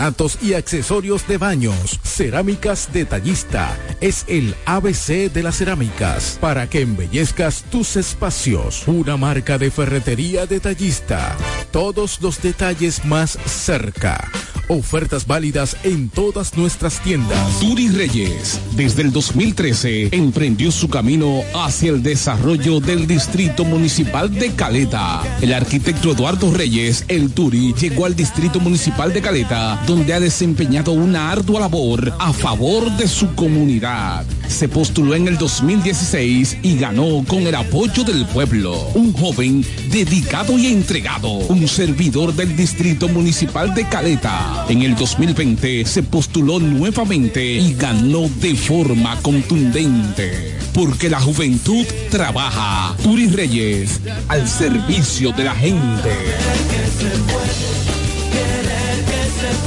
porcelanatos 0.01 0.37
y 0.41 0.53
accesorios 0.53 1.27
de 1.27 1.37
baños. 1.37 1.99
Cerámicas 2.03 2.89
Detallista 2.91 3.77
es 3.99 4.25
el 4.27 4.55
ABC 4.65 5.31
de 5.31 5.43
las 5.43 5.57
cerámicas 5.57 6.37
para 6.41 6.67
que 6.67 6.81
embellezcas 6.81 7.63
tus 7.69 7.95
espacios. 7.95 8.87
Una 8.87 9.17
marca 9.17 9.57
de 9.57 9.69
ferretería 9.69 10.45
detallista. 10.45 11.37
Todos 11.71 12.19
los 12.21 12.41
detalles 12.41 13.05
más 13.05 13.37
cerca. 13.45 14.29
Ofertas 14.67 15.27
válidas 15.27 15.75
en 15.83 16.09
todas 16.09 16.55
nuestras 16.55 17.01
tiendas. 17.03 17.59
Turi 17.59 17.89
Reyes, 17.89 18.57
desde 18.73 19.01
el 19.01 19.11
2013, 19.11 20.15
emprendió 20.15 20.71
su 20.71 20.87
camino 20.87 21.41
hacia 21.53 21.91
el 21.91 22.01
desarrollo 22.01 22.79
del 22.79 23.05
Distrito 23.05 23.65
Municipal 23.65 24.33
de 24.33 24.53
Caleta. 24.53 25.23
El 25.41 25.53
arquitecto 25.53 26.11
Eduardo 26.11 26.53
Reyes, 26.53 27.03
el 27.09 27.33
Turi, 27.33 27.73
llegó 27.73 28.05
al 28.05 28.15
Distrito 28.15 28.61
Municipal 28.61 29.11
de 29.11 29.21
Caleta, 29.21 29.83
donde 29.91 30.13
ha 30.13 30.21
desempeñado 30.21 30.93
una 30.93 31.33
ardua 31.33 31.59
labor 31.59 32.13
a 32.17 32.31
favor 32.31 32.89
de 32.95 33.09
su 33.09 33.35
comunidad. 33.35 34.23
Se 34.47 34.69
postuló 34.69 35.15
en 35.15 35.27
el 35.27 35.37
2016 35.37 36.59
y 36.63 36.77
ganó 36.77 37.25
con 37.27 37.45
el 37.45 37.53
apoyo 37.55 38.05
del 38.05 38.25
pueblo. 38.27 38.73
Un 38.93 39.11
joven 39.11 39.65
dedicado 39.89 40.57
y 40.57 40.67
entregado, 40.67 41.29
un 41.29 41.67
servidor 41.67 42.33
del 42.33 42.55
Distrito 42.55 43.09
Municipal 43.09 43.75
de 43.75 43.85
Caleta. 43.89 44.65
En 44.69 44.81
el 44.83 44.95
2020 44.95 45.85
se 45.85 46.03
postuló 46.03 46.57
nuevamente 46.59 47.43
y 47.43 47.73
ganó 47.73 48.29
de 48.39 48.55
forma 48.55 49.19
contundente. 49.21 50.57
Porque 50.73 51.09
la 51.09 51.19
juventud 51.19 51.85
trabaja. 52.09 52.95
Turi 53.03 53.27
Reyes, 53.27 53.99
al 54.29 54.47
servicio 54.47 55.33
de 55.33 55.43
la 55.43 55.53
gente 55.53 56.11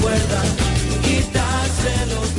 recuerda. 0.05 0.64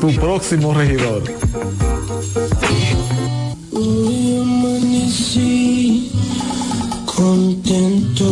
tu 0.00 0.12
próximo 0.14 0.72
regidor. 0.74 1.22
Hoy 3.72 4.38
amanecí 4.40 6.10
contento. 7.04 8.26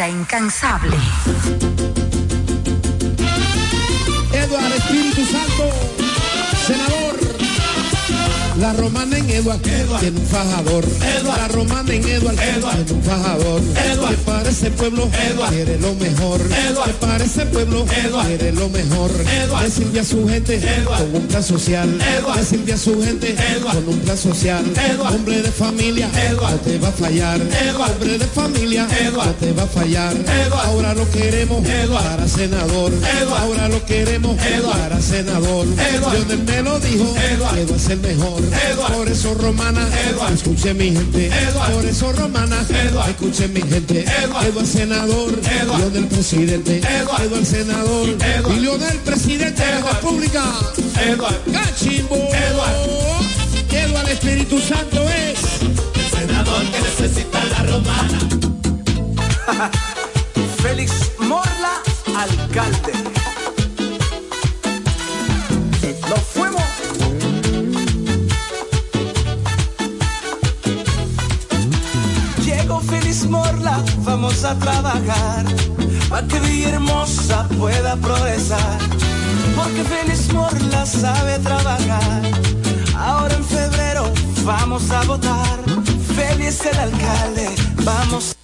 Incansable. 0.00 1.63
Eduard, 9.44 9.60
tiene 10.00 10.18
un 10.18 10.26
fajador. 10.26 10.84
La 11.22 11.48
romana 11.48 11.92
en 11.92 12.08
Eduard, 12.08 12.34
tiene 12.34 12.92
un 12.92 13.02
fajador. 13.02 13.60
Que 13.60 14.16
para 14.24 14.48
ese 14.48 14.70
pueblo 14.70 15.10
quiere 15.50 15.78
lo 15.80 15.94
mejor. 15.96 16.40
Que 16.40 16.92
para 16.98 17.24
ese 17.24 17.44
pueblo 17.46 17.84
quiere 17.84 18.52
lo 18.52 18.70
mejor. 18.70 19.10
Le 19.62 19.70
sirve 19.70 20.00
a 20.00 20.04
su 20.04 20.26
gente 20.26 20.60
con 20.86 21.14
un 21.14 21.26
plan 21.26 21.42
social. 21.42 21.98
Le 22.36 22.44
sirve 22.44 22.72
a 22.72 22.78
su 22.78 23.02
gente 23.02 23.36
con 23.62 23.86
un 23.86 23.98
plan 24.00 24.16
social. 24.16 24.64
Hombre 25.12 25.42
de 25.42 25.50
familia, 25.50 26.08
no 26.40 26.48
te 26.60 26.78
va 26.78 26.88
a 26.88 26.92
fallar. 26.92 27.38
Hombre 27.78 28.18
de 28.18 28.26
familia, 28.26 28.88
no 29.12 29.30
te 29.34 29.52
va 29.52 29.64
a 29.64 29.66
fallar. 29.66 30.14
Ahora 30.64 30.94
lo 30.94 31.10
queremos 31.10 31.62
para 31.92 32.26
senador. 32.26 32.92
Ahora 33.36 33.68
lo 33.68 33.84
queremos 33.84 34.38
para 34.38 35.02
senador. 35.02 35.66
Lionel 35.66 36.44
me 36.44 36.62
lo 36.62 36.80
dijo, 36.80 37.14
Eduard 37.30 37.58
es 37.58 37.88
el 37.90 38.00
mejor. 38.00 38.42
Por 38.96 39.08
eso 39.10 39.33
romana, 39.34 39.86
escuche 40.32 40.74
mi 40.74 40.92
gente. 40.92 41.30
Por 41.72 41.84
eso 41.84 42.12
romana, 42.12 42.64
escuche 43.08 43.48
mi 43.48 43.60
gente. 43.62 44.04
Eduard 44.22 44.66
senador, 44.66 45.32
Lionel 45.76 46.06
presidente. 46.06 46.78
Eduard 46.78 47.44
senador, 47.44 48.08
y 48.08 48.60
Lionel 48.60 48.98
presidente 48.98 49.64
de 49.64 49.80
la 49.80 49.92
República. 49.92 50.44
Cachimbo. 51.52 52.16
Eduard 52.16 53.04
Espíritu 54.14 54.60
Santo 54.60 55.02
es. 55.10 55.60
El 55.62 56.26
senador 56.26 56.62
que 56.70 56.80
necesita 56.80 57.44
la 57.44 57.62
romana. 57.64 58.18
Félix 60.62 60.92
Morla, 61.18 61.82
alcalde. 62.16 63.23
Vamos 74.24 74.44
a 74.44 74.54
trabajar. 74.58 75.44
Para 76.08 76.26
que 76.26 76.40
Villahermosa 76.40 77.46
pueda 77.58 77.94
progresar. 77.96 78.78
Porque 79.54 79.84
Félix 79.84 80.32
Morla 80.32 80.86
sabe 80.86 81.38
trabajar. 81.40 82.22
Ahora 82.96 83.34
en 83.34 83.44
febrero 83.44 84.10
vamos 84.42 84.90
a 84.90 85.02
votar. 85.04 85.58
Félix 86.16 86.64
el 86.64 86.78
alcalde, 86.78 87.50
vamos. 87.84 88.34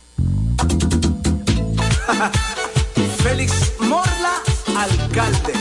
Félix 3.23 3.73
Morla, 3.81 4.35
alcalde. 4.77 5.55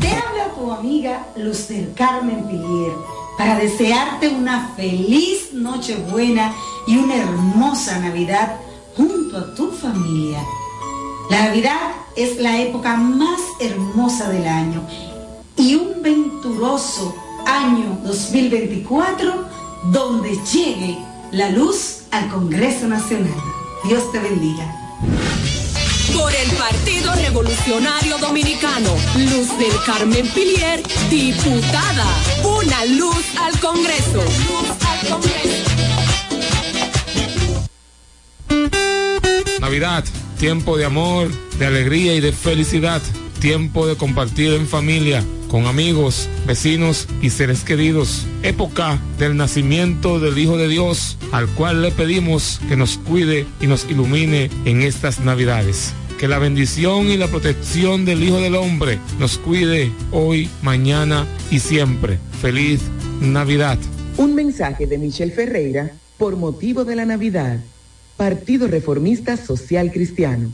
Te 0.00 0.08
habla 0.08 0.54
tu 0.54 0.70
amiga 0.70 1.26
Luz 1.36 1.68
del 1.68 1.94
Carmen 1.94 2.46
Pilier 2.46 2.92
para 3.38 3.56
desearte 3.56 4.28
una 4.28 4.68
feliz 4.76 5.52
Nochebuena 5.52 6.52
y 6.88 6.96
una 6.96 7.16
hermosa 7.16 7.98
Navidad 7.98 8.56
junto 8.96 9.36
a 9.36 9.54
tu 9.54 9.70
familia. 9.70 10.42
La 11.28 11.44
Navidad 11.44 11.90
es 12.16 12.38
la 12.38 12.58
época 12.62 12.96
más 12.96 13.40
hermosa 13.60 14.30
del 14.30 14.46
año 14.46 14.80
y 15.56 15.74
un 15.74 16.02
venturoso 16.02 17.14
año 17.46 17.98
2024 18.04 19.44
donde 19.92 20.30
llegue 20.50 20.98
la 21.30 21.50
luz 21.50 22.04
al 22.10 22.26
Congreso 22.30 22.88
Nacional. 22.88 23.38
Dios 23.84 24.10
te 24.10 24.20
bendiga. 24.20 24.74
Por 26.16 26.34
el 26.34 26.50
Partido 26.52 27.12
Revolucionario 27.14 28.16
Dominicano, 28.16 28.94
Luz 29.14 29.56
del 29.58 29.74
Carmen 29.84 30.26
Pilier, 30.30 30.82
diputada. 31.10 32.06
Una 32.42 32.86
luz 32.86 33.24
al 33.38 33.60
Congreso. 33.60 34.22
Navidad, 39.78 40.04
tiempo 40.40 40.76
de 40.76 40.86
amor, 40.86 41.28
de 41.60 41.66
alegría 41.66 42.12
y 42.16 42.20
de 42.20 42.32
felicidad. 42.32 43.00
Tiempo 43.38 43.86
de 43.86 43.94
compartir 43.94 44.52
en 44.54 44.66
familia, 44.66 45.22
con 45.48 45.66
amigos, 45.66 46.28
vecinos 46.48 47.06
y 47.22 47.30
seres 47.30 47.62
queridos. 47.62 48.26
Época 48.42 48.98
del 49.20 49.36
nacimiento 49.36 50.18
del 50.18 50.36
Hijo 50.36 50.56
de 50.56 50.66
Dios, 50.66 51.16
al 51.30 51.46
cual 51.46 51.82
le 51.82 51.92
pedimos 51.92 52.60
que 52.68 52.74
nos 52.74 52.98
cuide 52.98 53.46
y 53.60 53.68
nos 53.68 53.88
ilumine 53.88 54.50
en 54.64 54.82
estas 54.82 55.20
Navidades. 55.20 55.92
Que 56.18 56.26
la 56.26 56.40
bendición 56.40 57.08
y 57.08 57.16
la 57.16 57.28
protección 57.28 58.04
del 58.04 58.24
Hijo 58.24 58.40
del 58.40 58.56
Hombre 58.56 58.98
nos 59.20 59.38
cuide 59.38 59.92
hoy, 60.10 60.50
mañana 60.60 61.24
y 61.52 61.60
siempre. 61.60 62.18
Feliz 62.42 62.80
Navidad. 63.20 63.78
Un 64.16 64.34
mensaje 64.34 64.88
de 64.88 64.98
Michelle 64.98 65.30
Ferreira 65.30 65.92
por 66.16 66.34
motivo 66.34 66.84
de 66.84 66.96
la 66.96 67.04
Navidad. 67.04 67.60
Partido 68.18 68.66
Reformista 68.66 69.36
Social 69.36 69.92
Cristiano. 69.92 70.50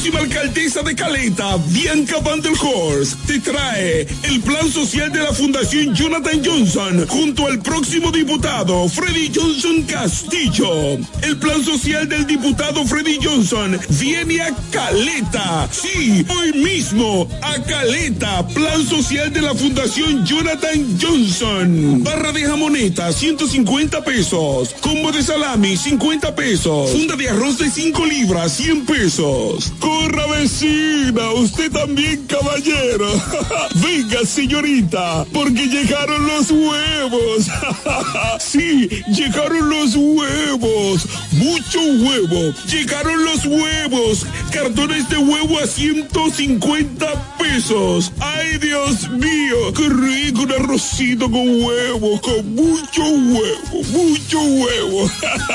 Próxima 0.00 0.20
alcaldesa 0.20 0.82
de 0.82 0.94
Caleta, 0.94 1.58
Bianca 1.68 2.20
Van 2.20 2.40
der 2.40 2.52
Horst, 2.52 3.18
te 3.26 3.38
trae 3.38 4.06
el 4.22 4.40
plan 4.40 4.66
social 4.72 5.12
de 5.12 5.18
la 5.18 5.30
Fundación 5.30 5.94
Jonathan 5.94 6.40
Johnson 6.42 7.06
junto 7.06 7.46
al 7.46 7.58
próximo 7.58 8.10
diputado 8.10 8.88
Freddy 8.88 9.30
Johnson 9.34 9.82
Castillo. 9.82 10.94
El 11.20 11.36
plan 11.36 11.62
social 11.62 12.08
del 12.08 12.26
diputado 12.26 12.86
Freddy 12.86 13.18
Johnson 13.22 13.78
viene 13.90 14.40
a 14.40 14.54
Caleta. 14.70 15.68
Sí, 15.70 16.24
hoy 16.30 16.54
mismo 16.54 17.28
a 17.42 17.60
Caleta. 17.62 18.46
Plan 18.48 18.82
social 18.86 19.30
de 19.30 19.42
la 19.42 19.54
Fundación 19.54 20.24
Jonathan 20.24 20.98
Johnson. 20.98 22.02
Barra 22.02 22.32
de 22.32 22.46
jamoneta, 22.46 23.12
150 23.12 24.02
pesos. 24.02 24.74
Combo 24.80 25.12
de 25.12 25.22
salami, 25.22 25.76
50 25.76 26.34
pesos. 26.34 26.90
Funda 26.90 27.16
de 27.16 27.28
arroz 27.28 27.58
de 27.58 27.68
5 27.68 28.06
libras, 28.06 28.52
100 28.52 28.86
pesos. 28.86 29.70
Corra 29.90 30.24
vecina, 30.28 31.32
usted 31.32 31.72
también 31.72 32.24
caballero. 32.28 33.10
Venga 33.74 34.24
señorita, 34.24 35.26
porque 35.32 35.66
llegaron 35.66 36.28
los 36.28 36.48
huevos. 36.52 37.48
sí, 38.38 38.88
llegaron 39.08 39.68
los 39.68 39.96
huevos. 39.96 41.08
Mucho 41.32 41.80
huevo. 41.80 42.54
Llegaron 42.68 43.24
los 43.24 43.44
huevos. 43.44 44.26
Cartones 44.52 45.08
de 45.08 45.16
huevo 45.16 45.58
a 45.58 45.66
150 45.66 47.36
pesos. 47.36 48.12
Ay 48.20 48.58
Dios 48.58 49.10
mío, 49.10 49.72
qué 49.76 49.88
rico 49.88 50.42
un 50.42 50.52
arrocito 50.52 51.28
con 51.28 51.64
huevo, 51.64 52.20
con 52.20 52.54
mucho 52.54 53.02
huevo, 53.02 53.82
mucho 53.90 54.40
huevo. 54.40 55.10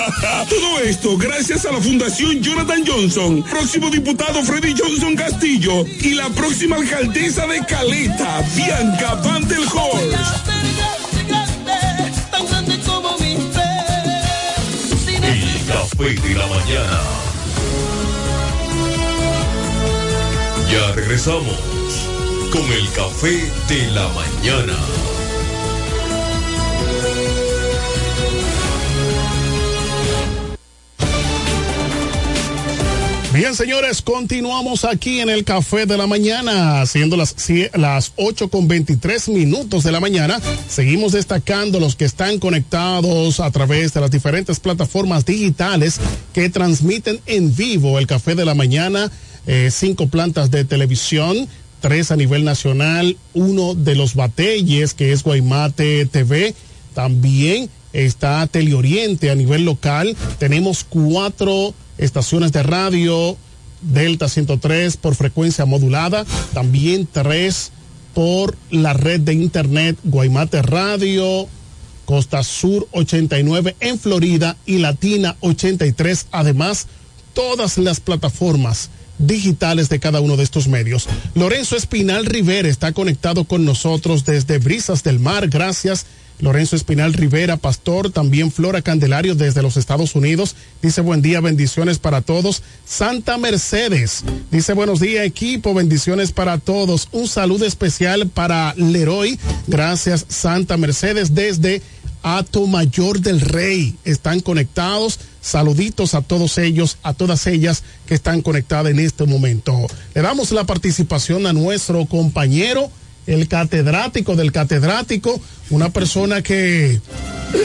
Todo 0.49 0.79
esto 0.83 1.17
gracias 1.17 1.65
a 1.65 1.71
la 1.71 1.79
Fundación 1.79 2.41
Jonathan 2.41 2.83
Johnson. 2.85 3.43
Próximo 3.43 3.89
diputado 3.89 4.24
Freddy 4.33 4.73
Johnson 4.77 5.15
Castillo 5.15 5.85
y 6.01 6.15
la 6.15 6.29
próxima 6.29 6.77
alcaldesa 6.77 7.45
de 7.47 7.63
Caleta, 7.65 8.43
Bianca 8.55 9.15
Van 9.23 9.47
del 9.47 9.63
Horst. 9.63 10.17
El 15.23 15.65
café 15.67 16.27
de 16.27 16.35
la 16.35 16.47
mañana. 16.47 17.01
Ya 20.71 20.91
regresamos 20.93 21.59
con 22.51 22.63
el 22.73 22.91
café 22.91 23.51
de 23.67 23.91
la 23.91 24.07
mañana. 24.09 25.14
Bien, 33.35 33.53
señores, 33.53 34.01
continuamos 34.01 34.85
aquí 34.85 35.19
en 35.19 35.29
el 35.29 35.43
Café 35.43 35.85
de 35.85 35.97
la 35.97 36.07
Mañana, 36.07 36.85
siendo 36.85 37.17
las, 37.17 37.35
las 37.73 38.13
8 38.15 38.47
con 38.47 38.69
23 38.69 39.27
minutos 39.27 39.83
de 39.83 39.91
la 39.91 39.99
mañana. 39.99 40.39
Seguimos 40.69 41.11
destacando 41.11 41.81
los 41.81 41.97
que 41.97 42.05
están 42.05 42.39
conectados 42.39 43.41
a 43.41 43.51
través 43.51 43.93
de 43.93 43.99
las 43.99 44.09
diferentes 44.09 44.61
plataformas 44.61 45.25
digitales 45.25 45.99
que 46.31 46.49
transmiten 46.49 47.19
en 47.25 47.53
vivo 47.53 47.99
el 47.99 48.07
Café 48.07 48.35
de 48.35 48.45
la 48.45 48.55
Mañana. 48.55 49.11
eh, 49.47 49.69
cinco 49.69 50.07
plantas 50.07 50.49
de 50.49 50.63
televisión, 50.63 51.49
tres 51.81 52.11
a 52.11 52.15
nivel 52.15 52.45
nacional, 52.45 53.17
uno 53.33 53.75
de 53.75 53.95
los 53.95 54.15
batelles 54.15 54.93
que 54.93 55.11
es 55.11 55.23
Guaymate 55.23 56.05
TV. 56.05 56.55
También 56.93 57.69
está 57.91 58.47
Teleoriente 58.47 59.29
a 59.29 59.35
nivel 59.35 59.65
local. 59.65 60.15
Tenemos 60.39 60.85
cuatro 60.85 61.73
estaciones 61.97 62.51
de 62.51 62.63
radio, 62.63 63.37
Delta 63.81 64.29
103 64.29 64.97
por 64.97 65.15
frecuencia 65.15 65.65
modulada, 65.65 66.25
también 66.53 67.07
tres 67.11 67.71
por 68.13 68.55
la 68.71 68.93
red 68.93 69.19
de 69.19 69.33
internet 69.33 69.97
Guaymate 70.03 70.61
Radio, 70.61 71.47
Costa 72.05 72.43
Sur 72.43 72.87
89 72.91 73.75
en 73.79 73.99
Florida 73.99 74.55
y 74.65 74.77
Latina 74.77 75.35
83. 75.41 76.27
Además, 76.31 76.87
todas 77.33 77.77
las 77.77 77.99
plataformas 77.99 78.89
digitales 79.17 79.89
de 79.89 79.99
cada 79.99 80.19
uno 80.19 80.37
de 80.37 80.43
estos 80.43 80.67
medios. 80.67 81.07
Lorenzo 81.35 81.75
Espinal 81.75 82.25
Rivera 82.25 82.67
está 82.67 82.91
conectado 82.91 83.45
con 83.45 83.65
nosotros 83.65 84.25
desde 84.25 84.57
Brisas 84.57 85.03
del 85.03 85.19
Mar. 85.19 85.47
Gracias. 85.47 86.05
Lorenzo 86.39 86.75
Espinal 86.75 87.13
Rivera, 87.13 87.57
pastor, 87.57 88.11
también 88.11 88.51
Flora 88.51 88.81
Candelario 88.81 89.35
desde 89.35 89.61
los 89.61 89.77
Estados 89.77 90.15
Unidos. 90.15 90.55
Dice 90.81 91.01
buen 91.01 91.21
día, 91.21 91.39
bendiciones 91.41 91.99
para 91.99 92.21
todos. 92.21 92.61
Santa 92.85 93.37
Mercedes 93.37 94.23
dice 94.51 94.73
buenos 94.73 94.99
días 94.99 95.25
equipo, 95.25 95.73
bendiciones 95.73 96.31
para 96.31 96.57
todos. 96.57 97.09
Un 97.11 97.27
saludo 97.27 97.65
especial 97.65 98.27
para 98.27 98.73
Leroy. 98.75 99.39
Gracias 99.67 100.25
Santa 100.29 100.77
Mercedes 100.77 101.33
desde 101.33 101.81
Ato 102.23 102.65
Mayor 102.65 103.19
del 103.19 103.39
Rey. 103.39 103.95
Están 104.03 104.39
conectados. 104.39 105.19
Saluditos 105.41 106.15
a 106.15 106.23
todos 106.23 106.57
ellos, 106.57 106.97
a 107.03 107.13
todas 107.13 107.45
ellas 107.45 107.83
que 108.07 108.15
están 108.15 108.41
conectadas 108.41 108.91
en 108.91 108.99
este 108.99 109.25
momento. 109.25 109.85
Le 110.15 110.21
damos 110.23 110.51
la 110.51 110.63
participación 110.63 111.45
a 111.45 111.53
nuestro 111.53 112.05
compañero, 112.07 112.89
el 113.27 113.47
catedrático 113.47 114.35
del 114.35 114.51
catedrático, 114.51 115.39
una 115.69 115.89
persona 115.89 116.41
que 116.41 116.99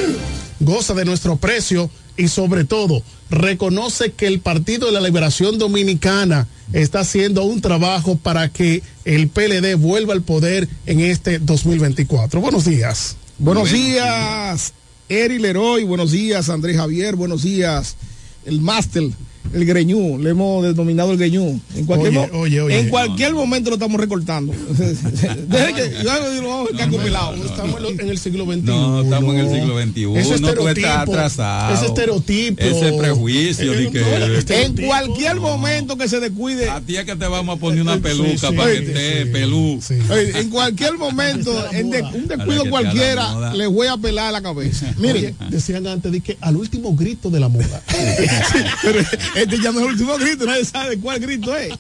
goza 0.61 0.95
de 0.95 1.05
nuestro 1.05 1.37
precio 1.37 1.91
y 2.17 2.29
sobre 2.29 2.65
todo 2.65 3.03
reconoce 3.31 4.13
que 4.13 4.27
el 4.27 4.41
Partido 4.41 4.87
de 4.87 4.93
la 4.93 5.01
Liberación 5.01 5.59
Dominicana 5.59 6.49
está 6.73 7.01
haciendo 7.01 7.45
un 7.45 7.61
trabajo 7.61 8.17
para 8.17 8.51
que 8.51 8.83
el 9.05 9.29
PLD 9.29 9.77
vuelva 9.77 10.15
al 10.15 10.23
poder 10.23 10.69
en 10.87 11.01
este 11.01 11.39
2024. 11.39 12.41
Buenos 12.41 12.65
días. 12.65 13.17
Buenos 13.39 13.73
días, 13.73 14.75
Eri 15.09 15.39
Leroy. 15.39 15.85
Buenos 15.85 16.11
días, 16.11 16.49
Andrés 16.51 16.77
Javier. 16.77 17.17
Buenos 17.17 17.43
días, 17.43 17.97
el 18.45 18.61
máster, 18.61 19.05
el 19.53 19.65
Greñú. 19.65 20.19
Le 20.19 20.31
hemos 20.31 20.63
denominado 20.63 21.13
el 21.13 21.19
Greñú. 21.19 21.61
En 21.75 21.87
cualquier, 21.87 22.17
Oye, 22.17 22.29
mo- 22.33 22.39
oye, 22.41 22.61
oye. 22.61 22.79
en 22.79 22.89
cualquier 22.89 23.33
momento 23.35 23.71
lo 23.71 23.77
estamos 23.77 24.01
recortando. 24.01 24.53
Deje 25.49 25.75
que 25.75 26.03
lo 26.05 26.11
vamos 26.49 26.69
a 26.69 26.73
dejar 26.73 26.91
compilado. 26.91 27.35
Estamos 27.45 27.81
en 27.99 28.09
el 28.09 28.19
siglo 28.19 28.45
XXI. 28.47 28.61
No, 28.63 29.03
estamos 29.03 29.35
en 29.35 29.41
el 29.41 29.51
siglo 29.51 29.81
XXI. 29.83 30.17
Ese 30.19 30.35
estereotipo, 30.35 30.89
atrasado. 30.89 31.75
ese 31.75 31.87
estereotipo. 31.87 32.63
Ese 32.63 32.93
prejuicio 32.93 33.73
de 33.73 33.91
que... 33.91 34.65
En 34.65 34.77
cualquier 34.87 35.37
momento 35.41 35.97
que 35.97 36.09
se 36.09 36.21
descuide. 36.21 36.69
A 36.71 36.81
ti 36.81 36.97
es 36.97 37.05
que 37.05 37.17
te 37.17 37.27
vamos 37.27 37.57
a 37.57 37.61
poner 37.61 37.83
una 37.83 37.99
peluca 37.99 38.49
sí, 38.51 38.57
para 38.57 38.73
sí, 38.73 38.79
que 38.81 38.87
esté 38.87 39.27
pelú. 39.27 39.81
Oye, 40.11 40.39
en 40.41 40.51
cualquier 40.51 40.97
momento, 40.99 41.53
en 41.73 41.91
de- 41.91 42.03
un 42.03 42.29
descuido 42.29 42.65
te 42.65 42.71
cualquiera, 42.71 43.53
le 43.55 43.67
voy 43.67 43.87
a 43.87 43.97
pelar 43.97 44.33
la 44.33 44.43
cabeza. 44.43 44.93
Miren, 44.99 45.35
decían 45.49 45.87
antes 45.87 46.13
de 46.13 46.21
que 46.21 46.37
al 46.41 46.57
último 46.57 46.95
grito 46.95 47.31
de 47.31 47.41
la 47.41 47.49
moda. 47.49 47.83
pero 48.83 49.01
este 49.35 49.55
es 49.57 49.65
el 49.65 49.77
último 49.77 50.17
grito, 50.19 50.47
nadie 50.47 50.65
sabe 50.65 50.99
cuál 50.99 51.21
grito 51.21 51.57
es. 51.57 51.73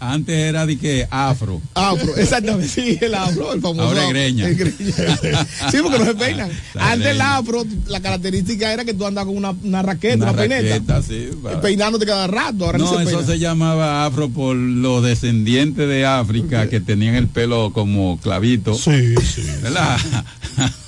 Antes 0.00 0.34
era 0.34 0.64
de 0.64 0.78
que 0.78 1.06
afro. 1.10 1.60
Afro, 1.74 2.16
exactamente, 2.16 2.68
sí, 2.68 2.96
el 3.02 3.14
afro, 3.14 3.52
el 3.52 3.60
famoso. 3.60 3.82
Ahora 3.88 4.04
es 4.04 4.08
greña. 4.08 4.48
El 4.48 4.54
greña. 4.56 5.46
Sí, 5.70 5.76
porque 5.82 5.98
no 5.98 6.06
se 6.06 6.14
peinan. 6.14 6.50
La 6.72 6.92
Antes 6.92 7.08
el 7.08 7.16
greña. 7.18 7.36
afro, 7.36 7.66
la 7.88 8.00
característica 8.00 8.72
era 8.72 8.86
que 8.86 8.94
tú 8.94 9.04
andas 9.04 9.26
con 9.26 9.36
una, 9.36 9.50
una 9.50 9.82
raqueta, 9.82 10.16
una, 10.16 10.30
Una 10.30 10.36
peineta. 10.40 10.74
raqueta, 10.76 11.02
sí, 11.02 11.28
para- 11.42 11.60
Peinándote 11.60 12.06
cada 12.06 12.26
rato, 12.26 12.64
ahora 12.64 12.78
no, 12.78 12.88
se 12.88 13.02
eso 13.02 13.04
peina. 13.18 13.26
se 13.26 13.38
llamaba 13.38 14.06
afro 14.06 14.30
por 14.30 14.56
los 14.56 15.04
descendientes 15.04 15.86
de 15.86 16.06
África 16.06 16.66
que 16.70 16.80
tenían 16.80 17.14
el 17.16 17.28
pelo 17.28 17.70
como 17.74 18.18
clavito. 18.22 18.74
Sí, 18.74 19.14
sí. 19.16 19.42
¿Verdad? 19.62 19.98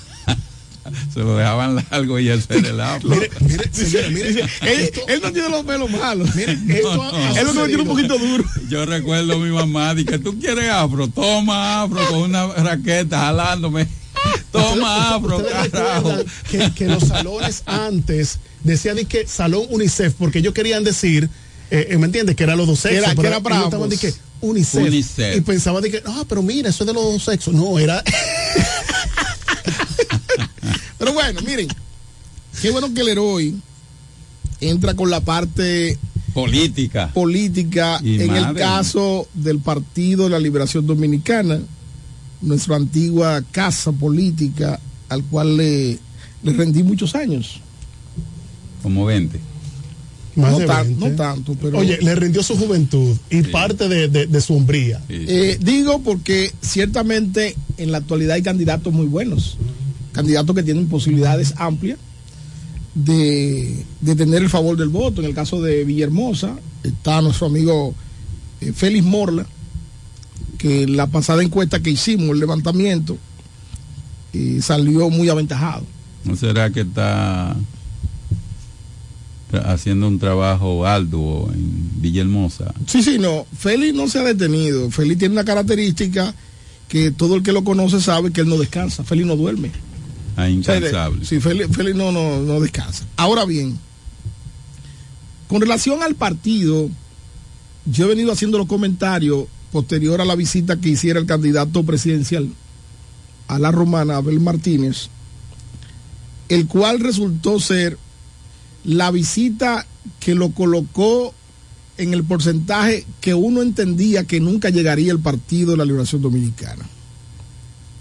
se 1.13 1.19
lo 1.19 1.35
dejaban 1.37 1.75
largo 1.89 2.19
y 2.19 2.29
era 2.29 2.41
el 2.49 2.79
afro. 2.81 3.09
Mire, 3.09 3.29
mire, 3.41 3.69
señora, 3.71 4.09
mire, 4.09 4.29
él, 4.61 4.91
él 5.07 5.19
no 5.23 5.31
tiene 5.31 5.49
los 5.49 5.65
pelos 5.65 5.89
malos. 5.89 6.35
Miren, 6.35 6.69
esto 6.71 6.95
No, 6.95 7.11
no. 7.11 7.37
Él 7.37 7.45
lo 7.47 7.53
que 7.53 7.67
tiene 7.67 7.81
un 7.83 7.87
poquito 7.87 8.17
duro. 8.17 8.43
Yo 8.69 8.85
recuerdo 8.85 9.33
a 9.33 9.37
mi 9.37 9.49
mamá, 9.51 9.93
di 9.95 10.05
que 10.05 10.19
tú 10.19 10.39
quieres 10.39 10.69
afro, 10.69 11.07
toma 11.07 11.83
afro 11.83 12.05
con 12.07 12.19
una 12.19 12.47
raqueta 12.47 13.19
jalándome. 13.19 13.87
Toma 14.51 15.15
afro, 15.15 15.37
¿Ustedes 15.37 15.69
carajo. 15.69 16.15
que, 16.49 16.71
que 16.73 16.85
los 16.87 17.03
salones 17.03 17.63
antes 17.65 18.39
decían 18.63 18.95
de 18.95 19.05
que 19.05 19.27
salón 19.27 19.63
UNICEF, 19.69 20.13
porque 20.17 20.39
ellos 20.39 20.53
querían 20.53 20.83
decir, 20.83 21.29
eh, 21.69 21.87
eh, 21.91 21.97
¿me 21.97 22.05
entiendes? 22.05 22.35
Que 22.35 22.43
era 22.43 22.55
los 22.55 22.65
dos 22.67 22.79
sexos. 22.79 23.03
Era- 23.05 23.15
que 23.15 23.27
era 23.27 23.39
para 23.41 23.55
ellos 23.57 23.65
estaban 23.67 23.83
ambos. 23.85 24.01
de 24.01 24.07
que 24.11 24.15
UNICEF, 24.41 24.81
UNICEF. 24.87 25.35
Y 25.37 25.41
pensaban 25.41 25.83
de 25.83 25.91
que, 25.91 26.01
ah, 26.05 26.23
pero 26.27 26.41
mira, 26.41 26.69
eso 26.69 26.83
es 26.83 26.87
de 26.87 26.93
los 26.93 27.03
dos 27.03 27.23
sexos. 27.23 27.53
No, 27.53 27.77
era. 27.77 28.03
Pero 31.07 31.13
bueno, 31.13 31.39
miren, 31.45 31.67
qué 32.61 32.69
bueno 32.71 32.93
que 32.93 32.99
el 33.01 33.07
héroe 33.07 33.53
entra 34.59 34.93
con 34.93 35.09
la 35.09 35.21
parte 35.21 35.97
Política. 36.33 37.11
política 37.13 37.99
Y 38.03 38.21
en 38.21 38.35
el 38.35 38.53
caso 38.55 39.27
del 39.33 39.59
Partido 39.59 40.25
de 40.25 40.31
la 40.31 40.39
Liberación 40.39 40.85
Dominicana, 40.85 41.59
nuestra 42.41 42.75
antigua 42.75 43.41
casa 43.51 43.91
política 43.93 44.79
al 45.09 45.23
cual 45.23 45.55
le, 45.57 45.97
le 46.43 46.53
rendí 46.53 46.83
muchos 46.83 47.15
años. 47.15 47.61
Como 48.83 49.05
20. 49.05 49.39
Más 50.35 50.51
no, 50.51 50.59
de 50.59 50.65
tan- 50.67 50.87
20. 50.87 51.09
no 51.09 51.15
tanto, 51.15 51.55
pero... 51.59 51.77
Oye, 51.79 51.97
le 52.01 52.15
rindió 52.15 52.43
su 52.43 52.55
juventud 52.57 53.15
y 53.29 53.43
parte 53.43 53.87
de, 53.87 54.07
de- 54.09 54.27
de 54.27 54.41
su 54.41 54.55
hombría. 54.55 55.01
Eh, 55.09 55.57
digo 55.61 55.99
porque 56.03 56.51
ciertamente 56.61 57.55
en 57.77 57.91
la 57.93 57.99
actualidad 57.99 58.35
hay 58.35 58.43
candidatos 58.43 58.93
muy 58.93 59.07
buenos, 59.07 59.57
candidatos 60.17 60.55
que 60.55 60.63
tienen 60.63 60.87
posibilidades 60.87 61.53
amplias 61.57 61.99
de, 62.95 63.85
de 64.01 64.15
tener 64.15 64.41
el 64.41 64.49
favor 64.49 64.75
del 64.75 64.89
voto. 64.89 65.21
En 65.21 65.27
el 65.27 65.35
caso 65.35 65.61
de 65.61 65.83
Villahermosa 65.83 66.57
está 66.81 67.21
nuestro 67.21 67.45
amigo 67.45 67.93
eh, 68.61 68.73
Félix 68.73 69.05
Morla, 69.05 69.45
que 70.57 70.83
en 70.83 70.97
la 70.97 71.05
pasada 71.05 71.43
encuesta 71.43 71.81
que 71.81 71.91
hicimos, 71.91 72.29
el 72.29 72.39
levantamiento, 72.39 73.15
eh, 74.33 74.57
salió 74.59 75.11
muy 75.11 75.29
aventajado. 75.29 75.85
¿No 76.25 76.35
será 76.35 76.71
que 76.71 76.81
está 76.81 77.55
haciendo 79.65 80.07
un 80.07 80.17
trabajo 80.17 80.83
arduo 80.83 81.51
en 81.53 82.01
Villahermosa? 82.01 82.73
Sí, 82.87 83.03
sí, 83.03 83.19
no. 83.19 83.45
Félix 83.55 83.93
no 83.93 84.07
se 84.07 84.17
ha 84.17 84.23
detenido. 84.23 84.89
Félix 84.89 85.19
tiene 85.19 85.33
una 85.33 85.45
característica 85.45 86.33
que 86.87 87.11
todo 87.11 87.35
el 87.35 87.43
que 87.43 87.51
lo 87.51 87.63
conoce 87.63 88.01
sabe 88.01 88.31
que 88.31 88.41
él 88.41 88.49
no 88.49 88.57
descansa. 88.57 89.03
Félix 89.03 89.27
no 89.27 89.35
duerme. 89.35 89.69
Ah, 90.37 90.49
incansable. 90.49 91.25
Sí, 91.25 91.39
Félix, 91.39 91.75
Félix 91.75 91.97
no, 91.97 92.11
no, 92.11 92.39
no 92.41 92.59
descansa. 92.59 93.05
Ahora 93.17 93.43
bien, 93.43 93.77
con 95.47 95.59
relación 95.59 96.03
al 96.03 96.13
partido, 96.13 96.89
yo 97.85 98.05
he 98.05 98.07
venido 98.07 98.31
haciendo 98.31 98.59
los 98.59 98.67
comentarios 98.67 99.45
posterior 99.71 100.21
a 100.21 100.25
la 100.25 100.35
visita 100.35 100.77
que 100.77 100.89
hiciera 100.89 101.19
el 101.19 101.25
candidato 101.25 101.83
presidencial 101.83 102.49
a 103.47 103.57
la 103.57 103.71
romana, 103.71 104.17
Abel 104.17 104.39
Martínez, 104.39 105.09
el 106.49 106.67
cual 106.67 106.99
resultó 106.99 107.59
ser 107.59 107.97
la 108.83 109.09
visita 109.09 109.87
que 110.19 110.35
lo 110.35 110.51
colocó 110.51 111.33
en 111.97 112.13
el 112.13 112.23
porcentaje 112.23 113.05
que 113.21 113.33
uno 113.33 113.63
entendía 113.63 114.25
que 114.25 114.39
nunca 114.39 114.69
llegaría 114.69 115.11
el 115.11 115.19
Partido 115.19 115.71
de 115.71 115.77
la 115.77 115.85
Liberación 115.85 116.21
Dominicana. 116.21 116.85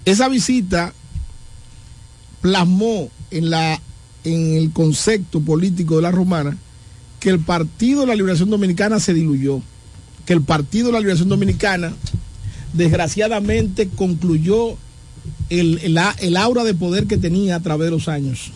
Esa 0.04 0.28
visita 0.28 0.92
plasmó 2.46 3.10
en, 3.32 3.50
la, 3.50 3.82
en 4.22 4.54
el 4.54 4.70
concepto 4.70 5.40
político 5.40 5.96
de 5.96 6.02
la 6.02 6.12
romana 6.12 6.56
que 7.18 7.28
el 7.28 7.40
Partido 7.40 8.02
de 8.02 8.06
la 8.06 8.14
Liberación 8.14 8.50
Dominicana 8.50 9.00
se 9.00 9.12
diluyó, 9.12 9.62
que 10.24 10.32
el 10.32 10.42
Partido 10.42 10.86
de 10.86 10.92
la 10.92 11.00
Liberación 11.00 11.28
Dominicana 11.28 11.92
desgraciadamente 12.72 13.88
concluyó 13.88 14.76
el, 15.50 15.80
el 15.82 15.98
el 16.20 16.36
aura 16.36 16.62
de 16.62 16.74
poder 16.74 17.08
que 17.08 17.16
tenía 17.16 17.56
a 17.56 17.60
través 17.60 17.86
de 17.86 17.90
los 17.90 18.06
años. 18.06 18.52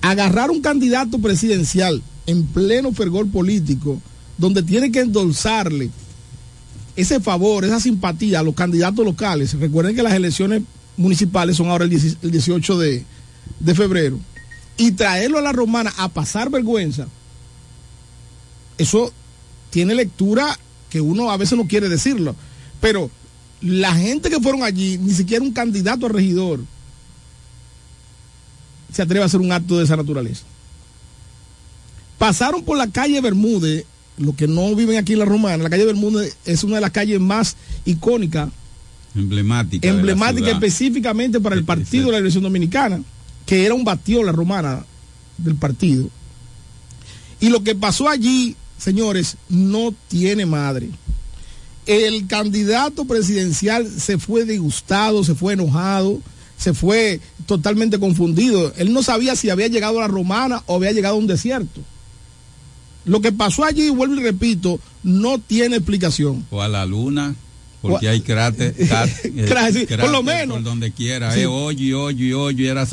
Agarrar 0.00 0.50
un 0.50 0.62
candidato 0.62 1.18
presidencial 1.18 2.02
en 2.26 2.46
pleno 2.46 2.92
fervor 2.92 3.30
político, 3.30 4.00
donde 4.38 4.62
tiene 4.62 4.90
que 4.90 5.00
endulzarle 5.00 5.90
ese 6.96 7.20
favor, 7.20 7.66
esa 7.66 7.78
simpatía 7.78 8.40
a 8.40 8.42
los 8.42 8.54
candidatos 8.54 9.04
locales. 9.04 9.52
Recuerden 9.52 9.94
que 9.94 10.02
las 10.02 10.14
elecciones 10.14 10.62
municipales 11.00 11.56
son 11.56 11.68
ahora 11.68 11.84
el 11.84 11.90
10 11.90 12.18
el 12.22 12.30
18 12.30 12.78
de, 12.78 13.04
de 13.58 13.74
febrero. 13.74 14.18
Y 14.76 14.92
traerlo 14.92 15.38
a 15.38 15.42
la 15.42 15.52
romana 15.52 15.92
a 15.98 16.08
pasar 16.08 16.50
vergüenza, 16.50 17.06
eso 18.78 19.12
tiene 19.70 19.94
lectura 19.94 20.58
que 20.88 21.00
uno 21.00 21.30
a 21.30 21.36
veces 21.36 21.56
no 21.58 21.66
quiere 21.66 21.88
decirlo. 21.88 22.34
Pero 22.80 23.10
la 23.60 23.94
gente 23.94 24.30
que 24.30 24.40
fueron 24.40 24.62
allí, 24.62 24.98
ni 24.98 25.12
siquiera 25.12 25.44
un 25.44 25.52
candidato 25.52 26.06
a 26.06 26.10
regidor, 26.10 26.60
se 28.92 29.02
atreve 29.02 29.22
a 29.22 29.26
hacer 29.26 29.40
un 29.40 29.52
acto 29.52 29.78
de 29.78 29.84
esa 29.84 29.96
naturaleza. 29.96 30.44
Pasaron 32.18 32.62
por 32.64 32.76
la 32.76 32.88
calle 32.88 33.20
Bermúdez, 33.20 33.84
los 34.18 34.34
que 34.34 34.46
no 34.46 34.74
viven 34.74 34.98
aquí 34.98 35.14
en 35.14 35.20
la 35.20 35.24
Romana, 35.24 35.62
la 35.62 35.70
calle 35.70 35.86
Bermúdez 35.86 36.36
es 36.44 36.64
una 36.64 36.76
de 36.76 36.80
las 36.82 36.90
calles 36.90 37.20
más 37.20 37.56
icónicas 37.84 38.50
emblemática. 39.14 39.88
emblemática 39.88 40.50
específicamente 40.50 41.40
para 41.40 41.56
el 41.56 41.64
partido 41.64 42.06
de 42.06 42.12
la 42.12 42.18
Revolución 42.18 42.44
Dominicana, 42.44 43.02
que 43.46 43.64
era 43.64 43.74
un 43.74 43.84
bastión 43.84 44.26
la 44.26 44.32
romana 44.32 44.84
del 45.38 45.56
partido. 45.56 46.08
Y 47.40 47.48
lo 47.48 47.62
que 47.62 47.74
pasó 47.74 48.08
allí, 48.08 48.56
señores, 48.78 49.36
no 49.48 49.94
tiene 50.08 50.46
madre. 50.46 50.90
El 51.86 52.26
candidato 52.26 53.06
presidencial 53.06 53.88
se 53.88 54.18
fue 54.18 54.44
disgustado, 54.44 55.24
se 55.24 55.34
fue 55.34 55.54
enojado, 55.54 56.20
se 56.56 56.74
fue 56.74 57.20
totalmente 57.46 57.98
confundido. 57.98 58.72
Él 58.76 58.92
no 58.92 59.02
sabía 59.02 59.34
si 59.34 59.48
había 59.48 59.68
llegado 59.68 59.98
a 59.98 60.02
la 60.02 60.08
romana 60.08 60.62
o 60.66 60.76
había 60.76 60.92
llegado 60.92 61.14
a 61.16 61.18
un 61.18 61.26
desierto. 61.26 61.80
Lo 63.06 63.22
que 63.22 63.32
pasó 63.32 63.64
allí, 63.64 63.88
vuelvo 63.88 64.16
y 64.16 64.22
repito, 64.22 64.78
no 65.02 65.38
tiene 65.38 65.76
explicación. 65.76 66.44
O 66.50 66.60
a 66.60 66.68
la 66.68 66.84
luna, 66.84 67.34
porque 67.80 68.08
hay 68.08 68.20
cráter, 68.20 68.74
eh, 68.78 69.86
por 69.98 70.10
lo 70.10 70.22
menos. 70.22 70.56
Por 70.58 70.64
donde 70.64 70.92
quiera, 70.92 71.32
Sí. 71.32 71.40
eh, 71.40 71.46
hoyo 71.46 71.82
y 71.84 71.92
hoyo 71.92 72.24
y 72.26 72.32
hoyo, 72.32 72.64
y 72.64 72.68
era 72.68 72.86